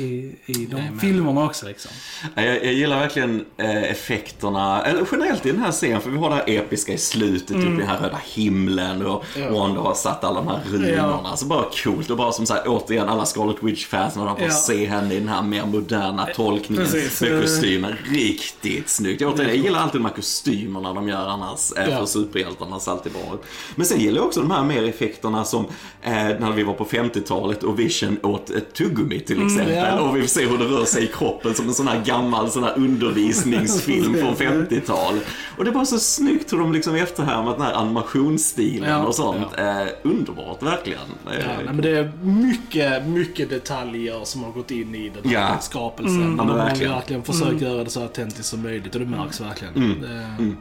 i, 0.00 0.04
i 0.46 0.52
de 0.70 0.76
Jajamän. 0.76 1.00
filmerna 1.00 1.44
också. 1.44 1.66
Liksom. 1.66 1.90
Ja, 2.34 2.42
Jag, 2.42 2.64
jag 2.64 2.72
gillar 2.74 2.98
verkligen 3.00 3.44
eh, 3.56 3.82
effekterna, 3.82 4.82
eller 4.82 5.06
generellt 5.12 5.46
i 5.46 5.50
den 5.52 5.60
här 5.60 5.72
scenen, 5.72 6.00
för 6.00 6.10
vi 6.10 6.16
har 6.18 6.28
det 6.30 6.34
här 6.36 6.44
episka 6.46 6.92
i 6.92 6.98
slutet, 6.98 7.50
Mm. 7.50 7.62
typ 7.62 7.72
i 7.74 7.76
den 7.78 7.88
här 7.88 7.98
röda 7.98 8.20
himlen 8.34 8.85
och 9.06 9.24
Ja. 9.36 9.50
Wanda 9.50 9.80
har 9.80 9.94
satt 9.94 10.24
alla 10.24 10.40
de 10.40 10.48
här 10.48 10.60
runorna. 10.70 11.36
Så 11.36 11.46
bara 11.46 11.64
coolt 11.84 12.10
och 12.10 12.16
bara 12.16 12.32
som 12.32 12.46
sagt 12.46 12.66
återigen 12.66 13.08
alla 13.08 13.24
Scarlet 13.26 13.56
Witch-fans 13.60 14.16
när 14.16 14.24
de 14.26 14.36
får 14.36 14.44
Ja. 14.44 14.50
se 14.52 14.86
henne 14.86 15.14
i 15.14 15.18
den 15.18 15.28
här 15.28 15.42
mer 15.42 15.66
moderna 15.66 16.26
tolkningen 16.34 16.84
Precis. 16.86 17.20
med 17.20 17.40
kostymen. 17.42 17.94
Riktigt 18.04 18.88
snyggt. 18.88 19.20
Jag, 19.20 19.34
återigen, 19.34 19.54
jag 19.56 19.64
gillar 19.64 19.80
alltid 19.80 20.00
de 20.00 20.04
här 20.04 20.12
kostymerna 20.14 20.92
de 20.92 21.08
gör 21.08 21.28
annars, 21.28 21.72
eh, 21.76 21.88
Ja. 21.90 21.98
för 21.98 22.06
superhjältarna 22.06 22.80
ser 22.80 22.92
alltid 22.92 23.12
ut. 23.12 23.40
Men 23.74 23.86
sen 23.86 24.00
gillar 24.00 24.16
jag 24.16 24.26
också 24.26 24.40
de 24.40 24.50
här 24.50 24.64
mer 24.64 24.82
effekterna 24.88 25.44
som 25.44 25.64
eh, 26.02 26.12
när 26.12 26.52
vi 26.52 26.62
var 26.62 26.74
på 26.74 26.84
50-talet 26.84 27.62
och 27.62 27.78
Vision 27.78 28.16
åt 28.22 28.50
ett 28.50 28.72
tuggummi 28.74 29.20
till 29.20 29.46
exempel. 29.46 29.74
ja. 29.74 30.00
Och 30.00 30.16
vi 30.16 30.28
ser 30.28 30.46
hur 30.48 30.58
det 30.58 30.64
rör 30.64 30.84
sig 30.84 31.04
i 31.04 31.06
kroppen 31.06 31.54
som 31.54 31.68
en 31.68 31.74
sån 31.74 31.88
här 31.88 32.02
gammal 32.04 32.50
sån 32.50 32.64
här 32.64 32.74
undervisningsfilm 32.76 34.14
från 34.20 34.34
50-tal. 34.36 35.14
Och 35.58 35.64
det 35.64 35.70
bara 35.72 35.84
så 35.86 35.98
snyggt 35.98 36.52
hur 36.52 36.58
de 36.58 36.72
liksom 36.72 36.94
efterhärmat 36.94 37.56
den 37.56 37.66
här 37.66 37.72
animationsstilen 37.74 38.75
bilen 38.80 38.90
Ja. 38.90 39.06
och 39.06 39.14
sånt. 39.14 39.58
Eh, 39.58 39.86
underbart, 40.02 40.62
verkligen. 40.62 40.98
Eh, 41.26 41.32
Ja, 41.40 41.46
nej, 41.56 41.64
men 41.66 41.76
det 41.76 41.90
är 41.98 42.12
mycket, 42.22 43.06
mycket 43.06 43.50
detaljer 43.50 44.24
som 44.24 44.44
har 44.44 44.52
gått 44.52 44.70
in 44.70 44.94
i 44.94 45.08
den 45.22 45.30
här 45.32 45.50
Ja. 45.50 45.58
skapelsen. 45.60 46.20
Ja, 46.20 46.26
De 46.26 46.36
men 46.36 46.48
har 46.48 46.56
verkligen. 46.56 46.92
verkligen 46.92 47.22
försökt 47.22 47.60
göra 47.60 47.84
det 47.84 47.90
så 47.90 48.02
autentiskt 48.02 48.44
som 48.48 48.62
möjligt 48.62 48.94
och 48.94 49.00
det 49.00 49.06
märks 49.06 49.40
verkligen. 49.40 50.00
Det, 50.00 50.54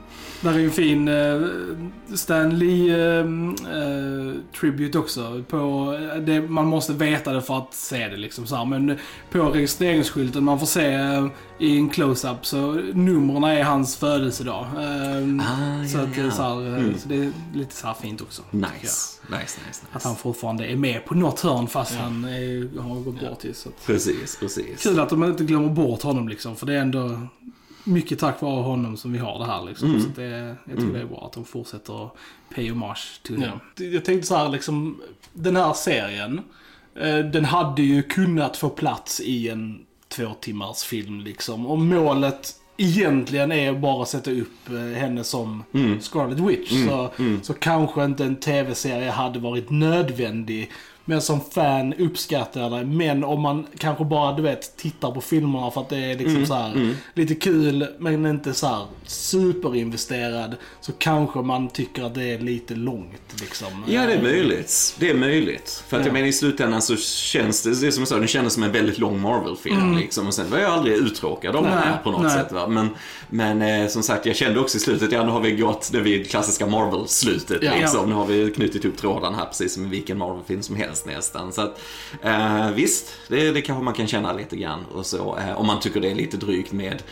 Där 0.45 0.53
är 0.59 0.63
en 0.63 0.71
fin 0.71 1.07
eh, 1.07 1.41
Stan 2.15 2.59
Lee 2.59 2.95
eh, 3.19 3.19
eh, 3.19 4.33
tribute 4.59 4.97
också. 4.99 5.43
På, 5.49 5.91
det, 6.25 6.41
man 6.41 6.67
måste 6.67 6.93
veta 6.93 7.33
det 7.33 7.41
för 7.41 7.57
att 7.57 7.73
se 7.73 8.07
det 8.07 8.17
liksom 8.17 8.47
så 8.47 8.55
här. 8.55 8.65
Men 8.65 8.97
på 9.31 9.39
registreringsskylten 9.49 10.43
man 10.43 10.59
får 10.59 10.65
se 10.67 10.93
eh, 10.93 11.27
i 11.59 11.77
en 11.77 11.89
close-up 11.89 12.45
så 12.45 12.71
numren 12.93 13.43
är 13.43 13.63
hans 13.63 13.95
födelsedag. 13.97 14.65
Eh, 14.65 15.25
Ah, 15.41 15.87
så 15.87 15.97
ja, 15.97 16.03
att 16.03 16.17
ja. 16.17 16.31
så, 16.31 16.41
här, 16.43 16.67
eh, 16.67 16.75
Mm. 16.85 16.97
så 16.97 17.07
det 17.09 17.15
är 17.15 17.31
lite 17.53 17.75
så 17.75 17.93
fint 18.01 18.21
också. 18.21 18.41
Nice. 18.51 18.67
Nice, 18.79 19.21
nice, 19.29 19.61
nice. 19.67 19.81
Att 19.91 20.03
han 20.03 20.15
fortfarande 20.15 20.65
är 20.65 20.75
med 20.75 21.05
på 21.05 21.15
något 21.15 21.39
hörn 21.39 21.67
fast 21.67 21.95
han 21.95 22.23
är, 22.25 22.79
har 22.81 22.95
gått 22.95 23.19
bort. 23.21 23.45
i, 23.45 23.53
Så 23.53 23.69
att, 23.69 23.85
Precis, 23.85 24.37
precis. 24.39 24.83
kul 24.83 24.99
att 24.99 25.09
de 25.09 25.23
inte 25.23 25.43
glömmer 25.43 25.69
bort 25.69 26.01
honom 26.01 26.29
liksom. 26.29 26.55
För 26.55 26.65
det 26.65 26.73
är 26.73 26.79
ändå 26.81 27.19
mycket 27.85 28.19
tack 28.19 28.41
vare 28.41 28.63
honom 28.63 28.97
som 28.97 29.13
vi 29.13 29.19
har 29.19 29.39
det 29.39 29.45
här 29.45 29.63
liksom. 29.63 29.89
Mm. 29.89 30.01
Så 30.01 30.07
det, 30.15 30.55
jag 30.65 30.79
tror 30.79 30.93
det 30.93 31.01
är 31.01 31.05
bra 31.05 31.25
att 31.25 31.33
de 31.33 31.45
fortsätter 31.45 32.09
pay 32.55 32.69
homage 32.69 33.19
till 33.23 33.35
honom. 33.35 33.59
Ja. 33.77 33.85
Jag 33.85 34.05
tänkte 34.05 34.27
så 34.27 34.35
här, 34.35 34.49
liksom, 34.49 35.01
den 35.33 35.55
här 35.55 35.73
serien, 35.73 36.41
eh, 36.95 37.17
den 37.17 37.45
hade 37.45 37.81
ju 37.81 38.03
kunnat 38.03 38.57
få 38.57 38.69
plats 38.69 39.21
i 39.21 39.49
en 39.49 39.85
två 40.07 40.33
timmars 40.41 40.83
film 40.83 41.19
liksom. 41.19 41.65
Och 41.67 41.79
målet 41.79 42.55
egentligen 42.77 43.51
är 43.51 43.73
bara 43.73 44.01
att 44.01 44.09
sätta 44.09 44.31
upp 44.31 44.69
eh, 44.69 44.99
henne 44.99 45.23
som 45.23 45.63
Mm. 45.73 46.01
Scarlet 46.01 46.39
Witch. 46.39 46.71
Så, 46.87 47.09
så 47.41 47.53
kanske 47.53 48.05
inte 48.05 48.25
en 48.25 48.35
tv-serie 48.35 49.09
hade 49.09 49.39
varit 49.39 49.69
nödvändig. 49.69 50.71
Men 51.07 51.21
som 51.21 51.41
fan 51.41 51.93
uppskattar 51.93 52.61
jag 52.61 52.71
det. 52.71 52.85
Men 52.85 53.23
om 53.23 53.41
man 53.41 53.67
kanske 53.77 54.05
bara, 54.05 54.35
du 54.35 54.41
vet, 54.41 54.77
tittar 54.77 55.11
på 55.11 55.21
filmerna 55.21 55.71
för 55.71 55.81
att 55.81 55.89
det 55.89 55.97
är 55.97 56.17
liksom 56.17 56.45
så 56.45 56.53
här 56.53 56.95
lite 57.13 57.35
kul, 57.35 57.87
men 57.99 58.25
inte 58.25 58.53
så 58.53 58.67
här 58.67 58.85
superinvesterad. 59.05 60.55
Så 60.81 60.91
kanske 60.91 61.39
man 61.39 61.69
tycker 61.69 62.03
att 62.03 62.15
det 62.15 62.23
är 62.23 62.39
lite 62.39 62.75
långt 62.75 63.41
liksom. 63.41 63.67
Ja, 63.87 64.05
det 64.05 64.13
är 64.13 64.21
möjligt. 64.21 64.95
Det 64.99 65.09
är 65.09 65.13
möjligt. 65.15 65.83
För 65.87 65.97
att 65.97 66.01
Ja. 66.01 66.07
jag 66.07 66.13
menar 66.13 66.27
i 66.27 66.33
slutändan 66.33 66.81
så 66.81 66.95
känns 66.97 67.61
det, 67.63 67.81
det 67.81 67.87
är 67.87 67.91
som 67.91 68.01
jag 68.01 68.07
sa, 68.07 68.19
det 68.19 68.27
kändes 68.27 68.53
som 68.53 68.63
en 68.63 68.71
väldigt 68.71 68.97
lång 68.97 69.21
Marvel-film 69.21 69.97
liksom. 69.97 70.27
Och 70.27 70.33
sen 70.33 70.49
var 70.49 70.57
jag 70.57 70.71
aldrig 70.71 70.95
uttråkad 70.95 71.55
av 71.55 71.63
det 71.63 71.69
här 71.69 71.97
på 72.03 72.11
något 72.11 72.21
nej. 72.23 72.31
sätt. 72.31 72.51
Va? 72.51 72.67
Men, 72.67 72.89
men 73.29 73.61
eh, 73.61 73.87
som 73.87 74.03
sagt, 74.03 74.25
jag 74.25 74.35
kände 74.35 74.59
också 74.59 74.77
i 74.77 74.79
slutet, 74.79 75.11
ja 75.11 75.23
nu 75.23 75.31
har 75.31 75.39
vi 75.41 75.51
gått 75.51 75.89
det 75.91 75.99
vid 75.99 76.29
klassiska 76.29 76.67
Marvel-slutet 76.67 77.63
Ja. 77.63 77.71
liksom. 77.79 78.09
Nu 78.09 78.15
har 78.15 78.25
vi 78.25 78.51
knutit 78.51 78.83
ihop 78.85 78.97
trådarna 78.97 79.37
här 79.37 79.45
precis 79.45 79.73
som 79.73 79.85
i 79.85 79.89
vilken 79.89 80.17
Marvel-film 80.17 80.61
som 80.63 80.75
helst 80.75 80.94
nästan. 81.03 81.53
Så 81.53 81.61
att, 81.61 81.81
eh, 82.21 82.69
visst, 82.69 83.13
det, 83.27 83.51
det 83.51 83.61
kanske 83.61 83.83
man 83.83 83.93
kan 83.93 84.07
känna 84.07 84.33
lite 84.33 84.55
grann 84.55 84.85
och 84.85 85.05
så. 85.05 85.37
Eh, 85.37 85.57
om 85.57 85.67
man 85.67 85.79
tycker 85.79 86.01
det 86.01 86.11
är 86.11 86.15
lite 86.15 86.37
drygt 86.37 86.71
med, 86.71 87.03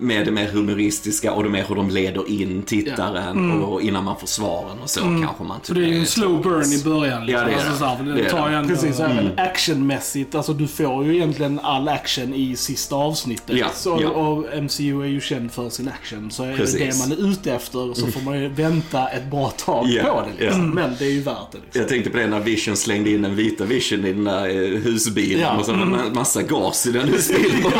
med 0.00 0.24
det 0.26 0.30
mer 0.30 0.46
humoristiska 0.48 1.32
och 1.32 1.42
det 1.42 1.48
mer 1.48 1.64
hur 1.68 1.74
de 1.74 1.90
leder 1.90 2.30
in 2.30 2.62
tittaren 2.62 3.62
och 3.62 3.82
innan 3.82 4.04
man 4.04 4.16
får 4.20 4.26
svaren 4.26 4.78
och 4.82 4.90
så 4.90 5.00
kanske 5.00 5.44
man 5.44 5.50
Mm. 5.50 5.60
Tycker 5.62 5.80
det 5.80 5.86
är 5.86 5.92
ju 5.92 5.98
en 6.00 6.06
slow 6.06 6.42
burn 6.42 6.72
i 6.72 6.84
början. 6.84 7.26
Liksom. 7.26 7.42
Ja, 7.42 7.46
det 7.48 7.52
är 7.52 7.68
alltså, 7.68 7.84
det. 7.84 7.96
så 7.98 8.02
Det 8.04 8.22
det 8.22 8.30
tar 8.30 8.46
ju 8.48 8.52
det. 8.54 8.58
ändå... 8.58 8.74
Precis, 8.74 9.00
även 9.00 9.30
actionmässigt. 9.38 10.34
Alltså 10.34 10.52
du 10.52 10.66
får 10.68 11.04
ju 11.04 11.14
egentligen 11.16 11.60
all 11.62 11.88
action 11.88 12.34
i 12.34 12.56
sista 12.56 12.96
avsnittet. 12.96 13.56
Ja, 13.56 13.66
så, 13.74 13.98
ja. 14.02 14.08
Och 14.08 14.62
MCU 14.62 15.02
är 15.02 15.06
ju 15.06 15.20
känd 15.20 15.52
för 15.52 15.68
sin 15.70 15.88
action. 15.88 16.30
Så 16.30 16.42
är 16.44 16.56
Precis. 16.56 16.98
det 17.02 17.08
man 17.08 17.18
är 17.18 17.30
ute 17.30 17.52
efter 17.54 17.94
så 17.94 18.06
får 18.06 18.20
man 18.20 18.40
ju 18.40 18.48
vänta 18.48 19.08
ett 19.08 19.30
bra 19.30 19.50
tag 19.50 19.86
Ja, 19.88 20.02
på 20.04 20.20
det. 20.38 20.44
Liksom. 20.44 20.62
ja. 20.62 20.74
Men 20.74 20.96
det 20.98 21.04
är 21.06 21.10
ju 21.12 21.20
värt 21.22 21.52
det. 21.52 21.58
Liksom. 21.64 21.80
Jag 21.80 21.88
tänkte 21.88 22.10
på 22.10 22.16
det 22.16 22.26
när 22.26 22.40
Vision 22.40 22.76
slängde 22.76 23.10
in 23.10 23.22
den 23.22 23.36
vita 23.36 23.64
Vision 23.64 24.04
i 24.04 24.12
den 24.12 24.24
där 24.24 24.48
eh, 24.48 24.78
husbilen 24.80 25.40
Ja. 25.40 25.58
och 25.58 25.64
så 25.66 25.72
en 25.72 26.12
massa 26.14 26.42
gas 26.42 26.86
i 26.86 26.92
den 26.92 27.08
husbilen 27.08 27.64
och 27.64 27.70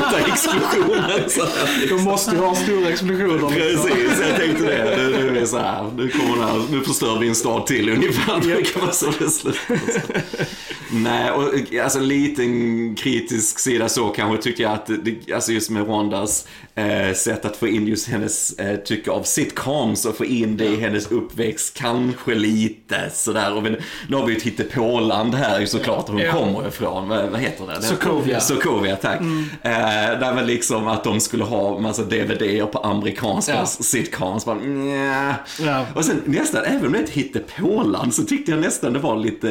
den 0.00 0.10
där 0.12 0.28
explosionen. 0.32 1.20
Så 1.28 1.40
här, 1.40 1.67
De 1.88 2.04
måste 2.04 2.30
ju 2.30 2.40
ha 2.40 2.54
stora 2.54 2.88
explosioner. 2.88 3.32
Liksom. 3.32 3.50
Precis, 3.50 4.28
jag 4.28 4.36
tänkte 4.36 4.64
det. 4.64 4.96
Nu, 4.96 5.10
nu 5.10 5.28
är 5.28 5.40
det 5.40 5.46
så 5.46 5.58
här, 5.58 5.90
nu, 5.96 6.08
kommer 6.08 6.42
här, 6.46 6.62
nu 6.70 6.80
förstör 6.80 7.18
vi 7.18 7.28
en 7.28 7.34
stad 7.34 7.66
till 7.66 7.88
ungefär. 7.88 8.40
Det 8.40 8.62
kan 8.62 8.82
vara 8.82 8.92
så 8.92 9.12
det 9.18 9.30
slutar. 9.30 10.22
Nej, 10.92 11.30
och 11.30 11.74
alltså 11.84 11.98
en 11.98 12.08
liten 12.08 12.94
kritisk 12.94 13.58
sida 13.58 13.88
så 13.88 14.08
kanske 14.08 14.42
tyckte 14.42 14.62
jag 14.62 14.72
att, 14.72 14.86
det, 14.86 15.32
alltså 15.34 15.52
just 15.52 15.70
med 15.70 15.84
Wandas 15.84 16.46
eh, 16.78 17.14
sätt 17.14 17.44
att 17.44 17.56
få 17.56 17.68
in 17.68 17.86
just 17.86 18.08
hennes 18.08 18.52
eh, 18.58 18.76
tycke 18.76 19.10
av 19.10 19.22
sitcoms 19.22 20.04
och 20.04 20.16
få 20.16 20.24
in 20.24 20.56
det 20.56 20.64
i 20.64 20.76
hennes 20.76 21.10
uppväxt, 21.10 21.74
kanske 21.78 22.34
lite 22.34 23.10
sådär. 23.12 23.54
Och 23.56 23.62
nu 23.62 24.16
har 24.16 24.26
vi 24.26 24.32
ju 24.32 24.36
ett 24.36 24.42
hittepåland 24.42 25.34
här 25.34 25.66
såklart, 25.66 26.08
hon 26.08 26.18
Ja. 26.18 26.32
kommer 26.32 26.68
ifrån. 26.68 27.08
Vad, 27.08 27.40
heter 27.40 27.66
det? 27.66 27.82
Sokovia. 27.82 28.40
Sokovia, 28.40 28.96
tack. 28.96 29.20
Eh, 29.20 29.70
där 30.20 30.34
var 30.34 30.42
liksom 30.42 30.88
att 30.88 31.04
de 31.04 31.20
skulle 31.20 31.44
ha 31.44 31.78
massa 31.78 32.02
DVD 32.02 32.72
på 32.72 32.78
amerikanska 32.78 33.54
Ja. 33.54 33.66
sitcoms. 33.66 34.44
Bara. 34.44 34.58
Ja. 35.60 35.86
Och 35.94 36.04
sen 36.04 36.22
nästan, 36.24 36.64
även 36.64 36.86
om 36.86 36.92
det 36.92 36.98
är 36.98 37.02
ett 37.02 37.10
hittepåland, 37.10 38.14
så 38.14 38.22
tyckte 38.24 38.50
jag 38.50 38.60
nästan 38.60 38.92
det 38.92 38.98
var 38.98 39.16
lite 39.16 39.48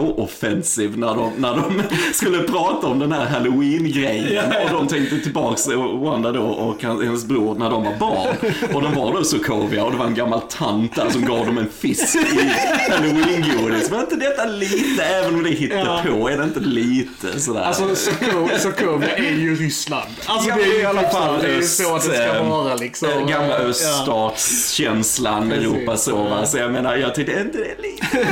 hittepå-offensiv 0.00 0.98
när 0.98 1.14
de, 1.14 1.32
när 1.36 1.56
de 1.56 1.82
skulle 2.12 2.38
prata 2.38 2.86
om 2.86 2.98
den 2.98 3.12
här 3.12 3.24
halloween-grejen. 3.26 4.44
Och 4.64 4.70
de 4.70 4.86
tänkte 4.88 5.18
tillbaks, 5.18 5.68
Wanda 6.02 6.32
då 6.32 6.39
och 6.42 6.82
han- 6.82 7.02
hennes 7.04 7.24
bror, 7.24 7.54
när 7.54 7.70
de 7.70 7.84
var 7.84 7.96
barn. 7.96 8.36
Och 8.74 8.82
de 8.82 8.94
var 8.94 9.12
då 9.12 9.24
Sokovia 9.24 9.84
och 9.84 9.92
det 9.92 9.98
var 9.98 10.06
en 10.06 10.14
gammal 10.14 10.40
tant 10.40 10.94
där 10.96 11.10
som 11.10 11.24
gav 11.24 11.46
dem 11.46 11.58
en 11.58 11.68
fisk 11.80 12.16
i 12.16 12.50
halloween-godis. 12.90 13.90
Men 13.90 13.98
är 13.98 14.02
inte 14.02 14.16
detta 14.16 14.44
lite, 14.44 15.04
även 15.04 15.34
om 15.34 15.42
det 15.42 15.50
är 15.50 15.54
hittepå, 15.54 16.28
är 16.28 16.36
det 16.38 16.44
inte 16.44 16.60
lite 16.60 17.40
sådär? 17.40 17.60
Alltså 17.62 17.94
Soko- 17.94 18.58
Sokovia 18.58 19.16
är 19.16 19.32
ju 19.32 19.54
Ryssland. 19.56 20.10
Alltså 20.26 20.48
Ja, 20.48 20.56
det 20.56 20.62
är 20.62 20.66
ju 20.74 20.80
i 20.80 20.84
alla 20.84 21.02
fall 21.08 21.38
det 21.42 21.48
är 21.48 21.58
öst, 21.58 21.82
så 21.84 21.94
det 21.94 22.00
ska 22.00 22.34
eh, 22.36 22.48
vara 22.50 22.74
liksom. 22.74 23.08
Eh, 23.08 23.18
Gamla 23.26 23.48
Ja. 23.48 23.54
öststatskänslan, 23.54 25.50
Precis. 25.50 25.64
Europa 25.64 25.96
så 25.96 26.16
va. 26.16 26.46
Så 26.46 26.58
jag 26.58 26.72
menar, 26.72 26.96
jag 26.96 27.14
tyckte 27.14 27.40
inte 27.40 27.58
det 27.58 27.64
är 27.64 27.76
lite... 27.82 28.28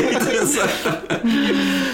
lite 0.30 0.46
så. 0.46 0.60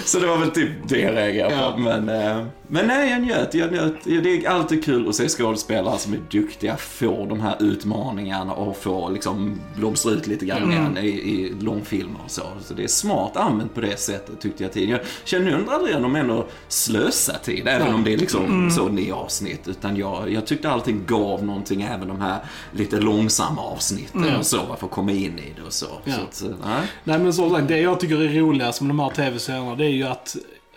så 0.04 0.18
det 0.18 0.26
var 0.26 0.36
väl 0.36 0.50
typ 0.50 0.68
det 0.88 0.98
jag 1.00 1.14
reagerade 1.16 1.54
Ja. 1.54 1.72
på. 1.72 1.80
Men, 1.80 2.08
eh, 2.08 2.44
men 2.68 2.87
nej, 2.87 3.11
jag 3.11 3.22
njöt. 3.22 3.55
Jag 3.55 3.72
njöt. 3.72 3.94
Ja, 4.05 4.20
Det 4.20 4.44
är 4.44 4.50
alltid 4.50 4.85
kul 4.85 5.09
att 5.09 5.14
se 5.14 5.29
skådespelare 5.29 5.98
som 5.98 6.12
är 6.12 6.20
duktiga 6.31 6.77
få 6.77 7.27
de 7.27 7.40
här 7.40 7.57
utmaningarna 7.61 8.53
och 8.53 8.77
få 8.77 9.09
liksom 9.11 9.61
blomstra 9.77 10.12
ut 10.12 10.27
lite 10.27 10.46
grann 10.46 10.72
igen 10.72 10.98
i, 10.98 11.09
i 11.09 11.55
långfilmer 11.61 12.20
och 12.24 12.31
så. 12.31 12.42
Så 12.64 12.74
det 12.74 12.85
är 12.85 12.88
smart 12.88 13.37
använt 13.37 13.74
på 13.74 13.81
det 13.81 14.00
sättet 14.00 14.40
tyckte 14.40 14.62
jag 14.62 14.72
tidigare. 14.72 15.00
Jag 15.00 15.29
känner 15.29 15.59
nu 15.59 15.64
aldrig 15.70 15.94
att 15.96 16.03
de 16.03 16.16
ändå 16.16 16.46
slösar 16.68 17.38
tid, 17.44 17.68
även 17.68 17.94
om 17.94 18.05
det 18.05 18.12
är 18.12 18.18
liksom 18.18 18.70
så 18.70 18.88
nio 18.88 19.14
avsnitt. 19.14 19.68
Utan 19.68 19.96
jag, 19.96 20.33
jag 20.33 20.46
tyckte 20.46 20.70
allting 20.70 21.05
gav 21.07 21.44
någonting, 21.44 21.83
även 21.83 22.09
de 22.09 22.20
här 22.20 22.38
lite 22.72 23.00
långsamma 23.00 23.62
avsnitten 23.62 24.37
och 24.38 24.46
så, 24.46 24.77
för 24.79 24.87
att 24.87 24.92
komma 24.92 25.12
in 25.12 25.38
i 25.38 25.53
det 25.57 25.62
och 25.66 25.72
så. 25.72 25.87
Ja. 26.05 26.12
så 26.31 26.46
att, 26.46 26.55
nej. 26.64 26.83
Nej 27.05 27.18
men 27.18 27.33
som 27.33 27.50
sagt, 27.50 27.68
det 27.68 27.79
jag 27.79 28.00
tycker 28.00 28.22
är 28.22 28.29
roligast 28.29 28.81
med 28.81 28.90
de 28.90 29.00
här 29.00 29.11
tv-serierna 29.11 29.74
det 29.74 29.85
är 29.85 29.88
ju 29.88 30.05
att 30.05 30.37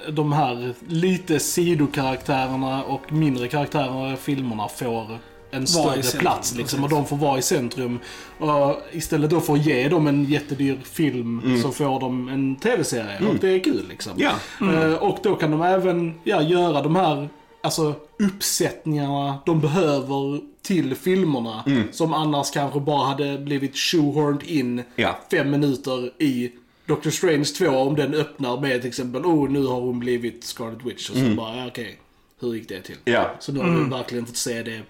de 0.09 0.31
här 0.33 0.73
lite 0.87 1.39
sidokaraktärerna 1.39 2.83
och 2.83 3.13
mindre 3.13 3.47
karaktärerna 3.47 4.13
i 4.13 4.15
filmerna 4.17 4.67
får 4.67 5.17
en 5.51 5.67
större 5.67 6.03
centrum, 6.03 6.19
plats 6.21 6.55
liksom. 6.55 6.83
Och 6.83 6.89
de 6.89 7.05
får 7.05 7.17
vara 7.17 7.37
i 7.37 7.41
centrum. 7.41 7.99
Och 8.39 8.75
istället 8.91 9.29
då 9.29 9.39
för 9.39 9.53
att 9.53 9.65
ge 9.65 9.89
dem 9.89 10.07
en 10.07 10.25
jättedyr 10.25 10.79
film 10.83 11.59
så 11.63 11.71
får 11.71 11.99
de 11.99 12.29
en 12.29 12.55
tv-serie. 12.55 13.29
Och 13.29 13.35
det 13.41 13.49
är 13.49 13.59
kul 13.59 13.85
liksom. 13.89 14.13
Ja. 14.17 14.31
Eh, 14.73 14.93
Och 14.93 15.17
då 15.23 15.35
kan 15.35 15.51
de 15.51 15.61
även 15.61 16.13
ja, 16.23 16.41
göra 16.41 16.81
de 16.81 16.95
här 16.95 17.29
alltså, 17.63 17.93
uppsättningarna 18.51 19.37
de 19.45 19.59
behöver 19.61 20.39
till 20.61 20.95
filmerna. 20.95 21.63
Som 21.91 22.13
annars 22.13 22.51
kanske 22.51 22.79
bara 22.79 23.05
hade 23.07 23.37
blivit 23.37 23.77
shoehorned 23.77 24.43
in 24.43 24.83
Ja. 24.95 25.17
fem 25.31 25.51
minuter 25.51 26.21
i 26.23 26.51
Doctor 26.87 27.11
Strange 27.11 27.45
2 27.45 27.67
om 27.67 27.95
den 27.95 28.13
öppnar 28.13 28.61
med 28.61 28.81
till 28.81 28.89
exempel 28.89 29.25
oh 29.25 29.49
nu 29.49 29.65
har 29.65 29.81
hon 29.81 29.99
blivit 29.99 30.43
Scarlet 30.43 30.85
Witch. 30.85 31.09
Och 31.09 31.17
så 31.17 31.35
bara, 31.35 31.55
ja, 31.55 31.67
okej, 31.67 31.99
hur 32.39 32.53
gick 32.53 32.69
det 32.69 32.81
till? 32.81 32.97
Ja. 33.05 33.35
Så 33.39 33.51
nu 33.51 33.59
har 33.59 33.83
vi 33.83 33.89
verkligen 33.89 34.25
fått 34.25 34.37
se 34.37 34.63
det 34.63 34.81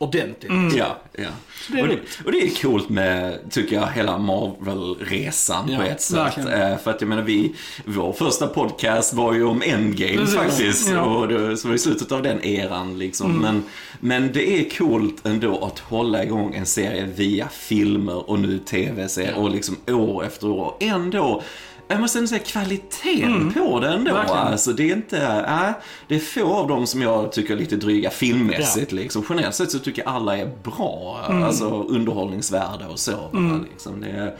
ordentligt. 0.00 0.52
Ja, 0.76 0.98
ja. 1.18 1.28
det 1.68 1.82
och, 1.82 1.88
det, 1.88 1.98
och 2.24 2.32
det 2.32 2.38
är 2.38 2.62
coolt 2.62 2.88
med, 2.88 3.38
tycker 3.50 3.76
jag, 3.76 3.86
hela 3.86 4.18
Marvel-resan 4.18 5.66
på 5.66 5.72
Ja, 5.72 5.84
ett 5.84 6.00
sätt. 6.00 6.16
verkligen. 6.16 6.48
Eh, 6.48 6.78
för 6.78 6.90
att 6.90 7.00
jag 7.00 7.08
menar, 7.08 7.22
vi, 7.22 7.54
vår 7.84 8.12
första 8.12 8.46
podcast 8.46 9.14
var 9.14 9.32
ju 9.34 9.44
om 9.44 9.62
Endgame 9.64 10.16
Precis. 10.16 10.34
faktiskt. 10.36 10.90
Ja. 10.90 11.00
Och 11.02 11.28
det, 11.28 11.56
så 11.56 11.68
var 11.68 11.74
i 11.74 11.78
slutet 11.78 12.12
av 12.12 12.22
den 12.22 12.44
eran 12.44 12.98
liksom. 12.98 13.32
Men, 13.38 13.62
men 14.00 14.32
det 14.32 14.60
är 14.60 14.70
coolt 14.78 15.26
ändå 15.26 15.64
att 15.64 15.78
hålla 15.78 16.24
igång 16.24 16.54
en 16.54 16.66
serie 16.66 17.04
via 17.14 17.48
filmer 17.48 18.30
och 18.30 18.38
nu 18.38 18.58
tv-serier 18.58 19.38
och 19.38 19.50
liksom 19.50 19.76
år 19.88 20.24
efter 20.24 20.46
år. 20.48 20.74
Ändå 20.80 21.42
jag 21.90 22.00
måste 22.00 22.18
ändå 22.18 22.28
säga 22.28 22.42
kvaliteten 22.42 23.52
på 23.54 23.80
det 23.80 23.88
ändå. 23.88 24.14
verkligen. 24.14 24.38
Alltså, 24.38 24.72
det 24.72 24.90
är 24.90 24.96
inte, 24.96 25.18
äh, 25.48 25.70
det 26.08 26.14
är 26.14 26.18
få 26.18 26.54
av 26.54 26.68
dem 26.68 26.86
som 26.86 27.02
jag 27.02 27.32
tycker 27.32 27.54
är 27.54 27.58
lite 27.58 27.76
dryga 27.76 28.10
filmmässigt. 28.10 28.92
Liksom. 28.92 29.24
Generellt 29.28 29.54
sett 29.54 29.70
så 29.70 29.78
tycker 29.78 30.02
jag 30.02 30.12
alla 30.14 30.36
är 30.36 30.50
bra. 30.62 31.20
Alltså 31.28 31.82
underhållningsvärda 31.88 32.88
och 32.88 32.98
så. 32.98 33.12
bara, 33.32 33.60
Liksom. 33.70 34.00
Det 34.00 34.34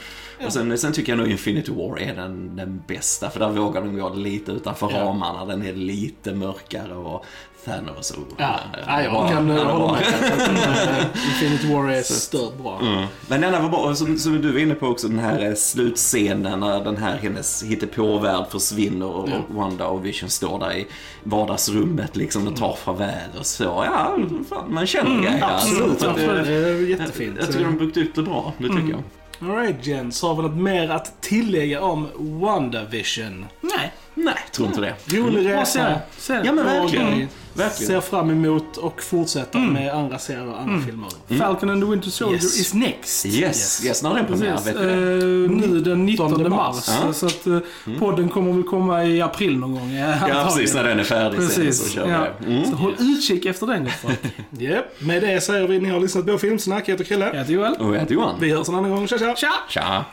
och 0.46 0.53
sen, 0.53 0.78
sen 0.78 0.92
tycker 0.92 1.12
jag 1.12 1.18
nog 1.18 1.28
Infinity 1.28 1.72
War 1.72 1.98
är 1.98 2.14
den, 2.14 2.57
den 2.57 2.82
bästa. 2.86 3.30
För 3.30 3.40
där 3.40 3.48
vågar 3.48 3.80
de 3.80 3.96
gå 3.96 4.09
lite 4.14 4.53
utanför 4.53 4.88
ramarna. 4.88 5.44
Den 5.44 5.66
är 5.66 5.72
lite 5.72 6.34
mörkare 6.34 6.94
och 6.94 7.24
Thanos 7.64 8.11
och... 8.11 8.26
Ja, 8.36 8.61
ja, 8.86 9.03
jag 9.03 9.30
kan 9.30 9.51
är 9.51 9.64
hålla 9.64 9.92
med. 9.92 10.03
Infinity 11.28 11.74
War 11.74 11.90
är 11.90 12.03
stört 12.03 12.59
bra. 12.59 12.80
Mm. 12.82 13.07
Men 13.28 13.40
den 13.40 13.55
här 13.55 13.62
var 13.62 13.68
bra, 13.68 13.94
som, 13.94 14.18
som 14.18 14.42
du 14.42 14.53
var 14.53 14.61
inne 14.61 14.74
på 14.74 14.86
också, 14.86 15.09
den 15.09 15.18
här 15.18 15.46
eh, 15.46 15.55
slutscenen 15.55 16.61
när 16.61 16.84
den 16.84 16.96
här 16.96 17.16
hennes 17.16 17.39
hittepåvärld 17.64 18.45
försvinner 18.51 19.07
och, 19.07 19.24
och 19.24 19.55
Wanda 19.55 19.86
och 19.86 20.07
Vision 20.07 20.30
står 20.30 20.59
där 20.59 20.72
i 20.76 20.86
vardagsrummet 21.22 22.16
liksom 22.16 22.47
och 22.49 22.57
tar 22.57 22.72
farväl 22.76 23.30
och 23.38 23.47
så. 23.47 23.64
Ja, 23.64 24.16
fan, 24.49 24.74
man 24.74 24.86
känner 24.86 25.22
grejer. 25.22 25.45
Absolut, 25.55 26.03
absolut. 26.03 26.47
Det- 26.47 26.61
Det 26.61 26.68
är 26.68 26.88
jättefint. 26.88 27.36
Jag 27.41 27.47
tycker 27.53 27.64
de 27.64 27.78
byggt 27.78 27.97
upp 27.97 28.14
det 28.14 28.22
bra, 28.22 28.53
det 28.59 28.68
tycker 28.68 28.91
jag. 28.91 29.03
Alright 29.51 29.86
Jens, 29.86 30.22
har 30.22 30.34
vi 30.36 30.43
något 30.43 30.57
mer 30.57 30.88
att 30.91 31.20
tillägga 31.22 31.80
om 31.82 32.09
WandaVision? 32.18 33.47
Nej. 33.61 33.93
Nej, 34.14 34.34
tror 34.53 34.68
inte 34.68 34.80
det. 34.80 34.95
Rolig 35.18 35.45
Bara 35.51 35.61
resa. 35.62 36.01
Ja 36.45 36.53
men 36.53 36.64
verkligen. 36.64 37.28
Verkligen. 37.55 37.86
Ser 37.92 38.01
fram 38.01 38.30
emot 38.30 38.76
och 38.76 39.03
fortsätta 39.03 39.59
med 39.59 39.94
andra 39.94 40.18
serier 40.18 40.48
och 40.48 40.61
andra 40.61 40.80
filmer. 40.86 41.09
Falcon 41.38 41.70
and 41.70 41.82
the 41.82 41.90
Winter 41.90 42.11
Soldier 42.11 42.34
Yes. 42.42 42.61
is 42.61 42.74
next. 42.74 43.26
Yes, 43.26 43.84
yes, 43.84 44.03
när 44.03 44.11
är 44.11 44.14
den 44.14 44.26
premiär? 44.26 44.53
Precis. 44.57 44.66
Vet 44.66 44.76
det? 44.76 44.90
Eh, 44.92 45.51
nu 45.70 45.80
den 45.80 46.07
19 46.07 46.30
19 46.30 46.51
mars. 46.51 46.76
mars. 46.88 46.98
Ja. 47.07 47.12
Så 47.12 47.26
att 47.26 47.46
eh, 47.46 47.59
podden 47.98 48.28
kommer 48.28 48.53
väl 48.53 48.62
komma 48.62 49.05
i 49.05 49.20
april 49.22 49.59
någon 49.59 49.72
gång. 49.74 49.92
eh, 49.92 50.22
Ja, 50.28 50.44
precis, 50.44 50.74
när 50.74 50.84
den 50.84 50.98
är 51.01 51.05
färdig 51.05 51.40
sen 51.40 51.48
så 51.51 51.61
Precis. 51.61 51.92
kör 51.92 52.09
Ja. 52.09 52.26
Mm. 52.46 52.64
Så 52.70 52.76
håll 52.76 52.94
utkik 52.98 53.46
efter 53.46 53.66
den 53.66 53.84
gott 53.84 53.92
folk. 53.92 54.18
Japp, 54.51 54.84
med 55.01 55.22
det 55.22 55.40
säger 55.40 55.66
vi 55.68 55.80
ni 55.80 55.88
har 55.90 56.01
lyssnat 56.01 56.26
på 56.26 56.38
Filmsnack. 56.38 56.88
Jag 56.88 56.92
heter 56.92 57.05
Chrille. 57.05 57.26
Jag 57.26 57.34
heter 57.38 57.53
Joel. 57.53 57.72
Och 57.78 57.94
jag 57.94 58.01
heter 58.01 58.14
Johan. 58.14 58.34
Vi 58.40 58.51
hörs 58.53 58.68
en 58.68 58.74
annan 58.74 58.90
gång. 58.90 59.07
Tja 59.09 59.18
tja! 59.18 59.34
Tja! 59.36 59.51
Tja! 59.68 60.05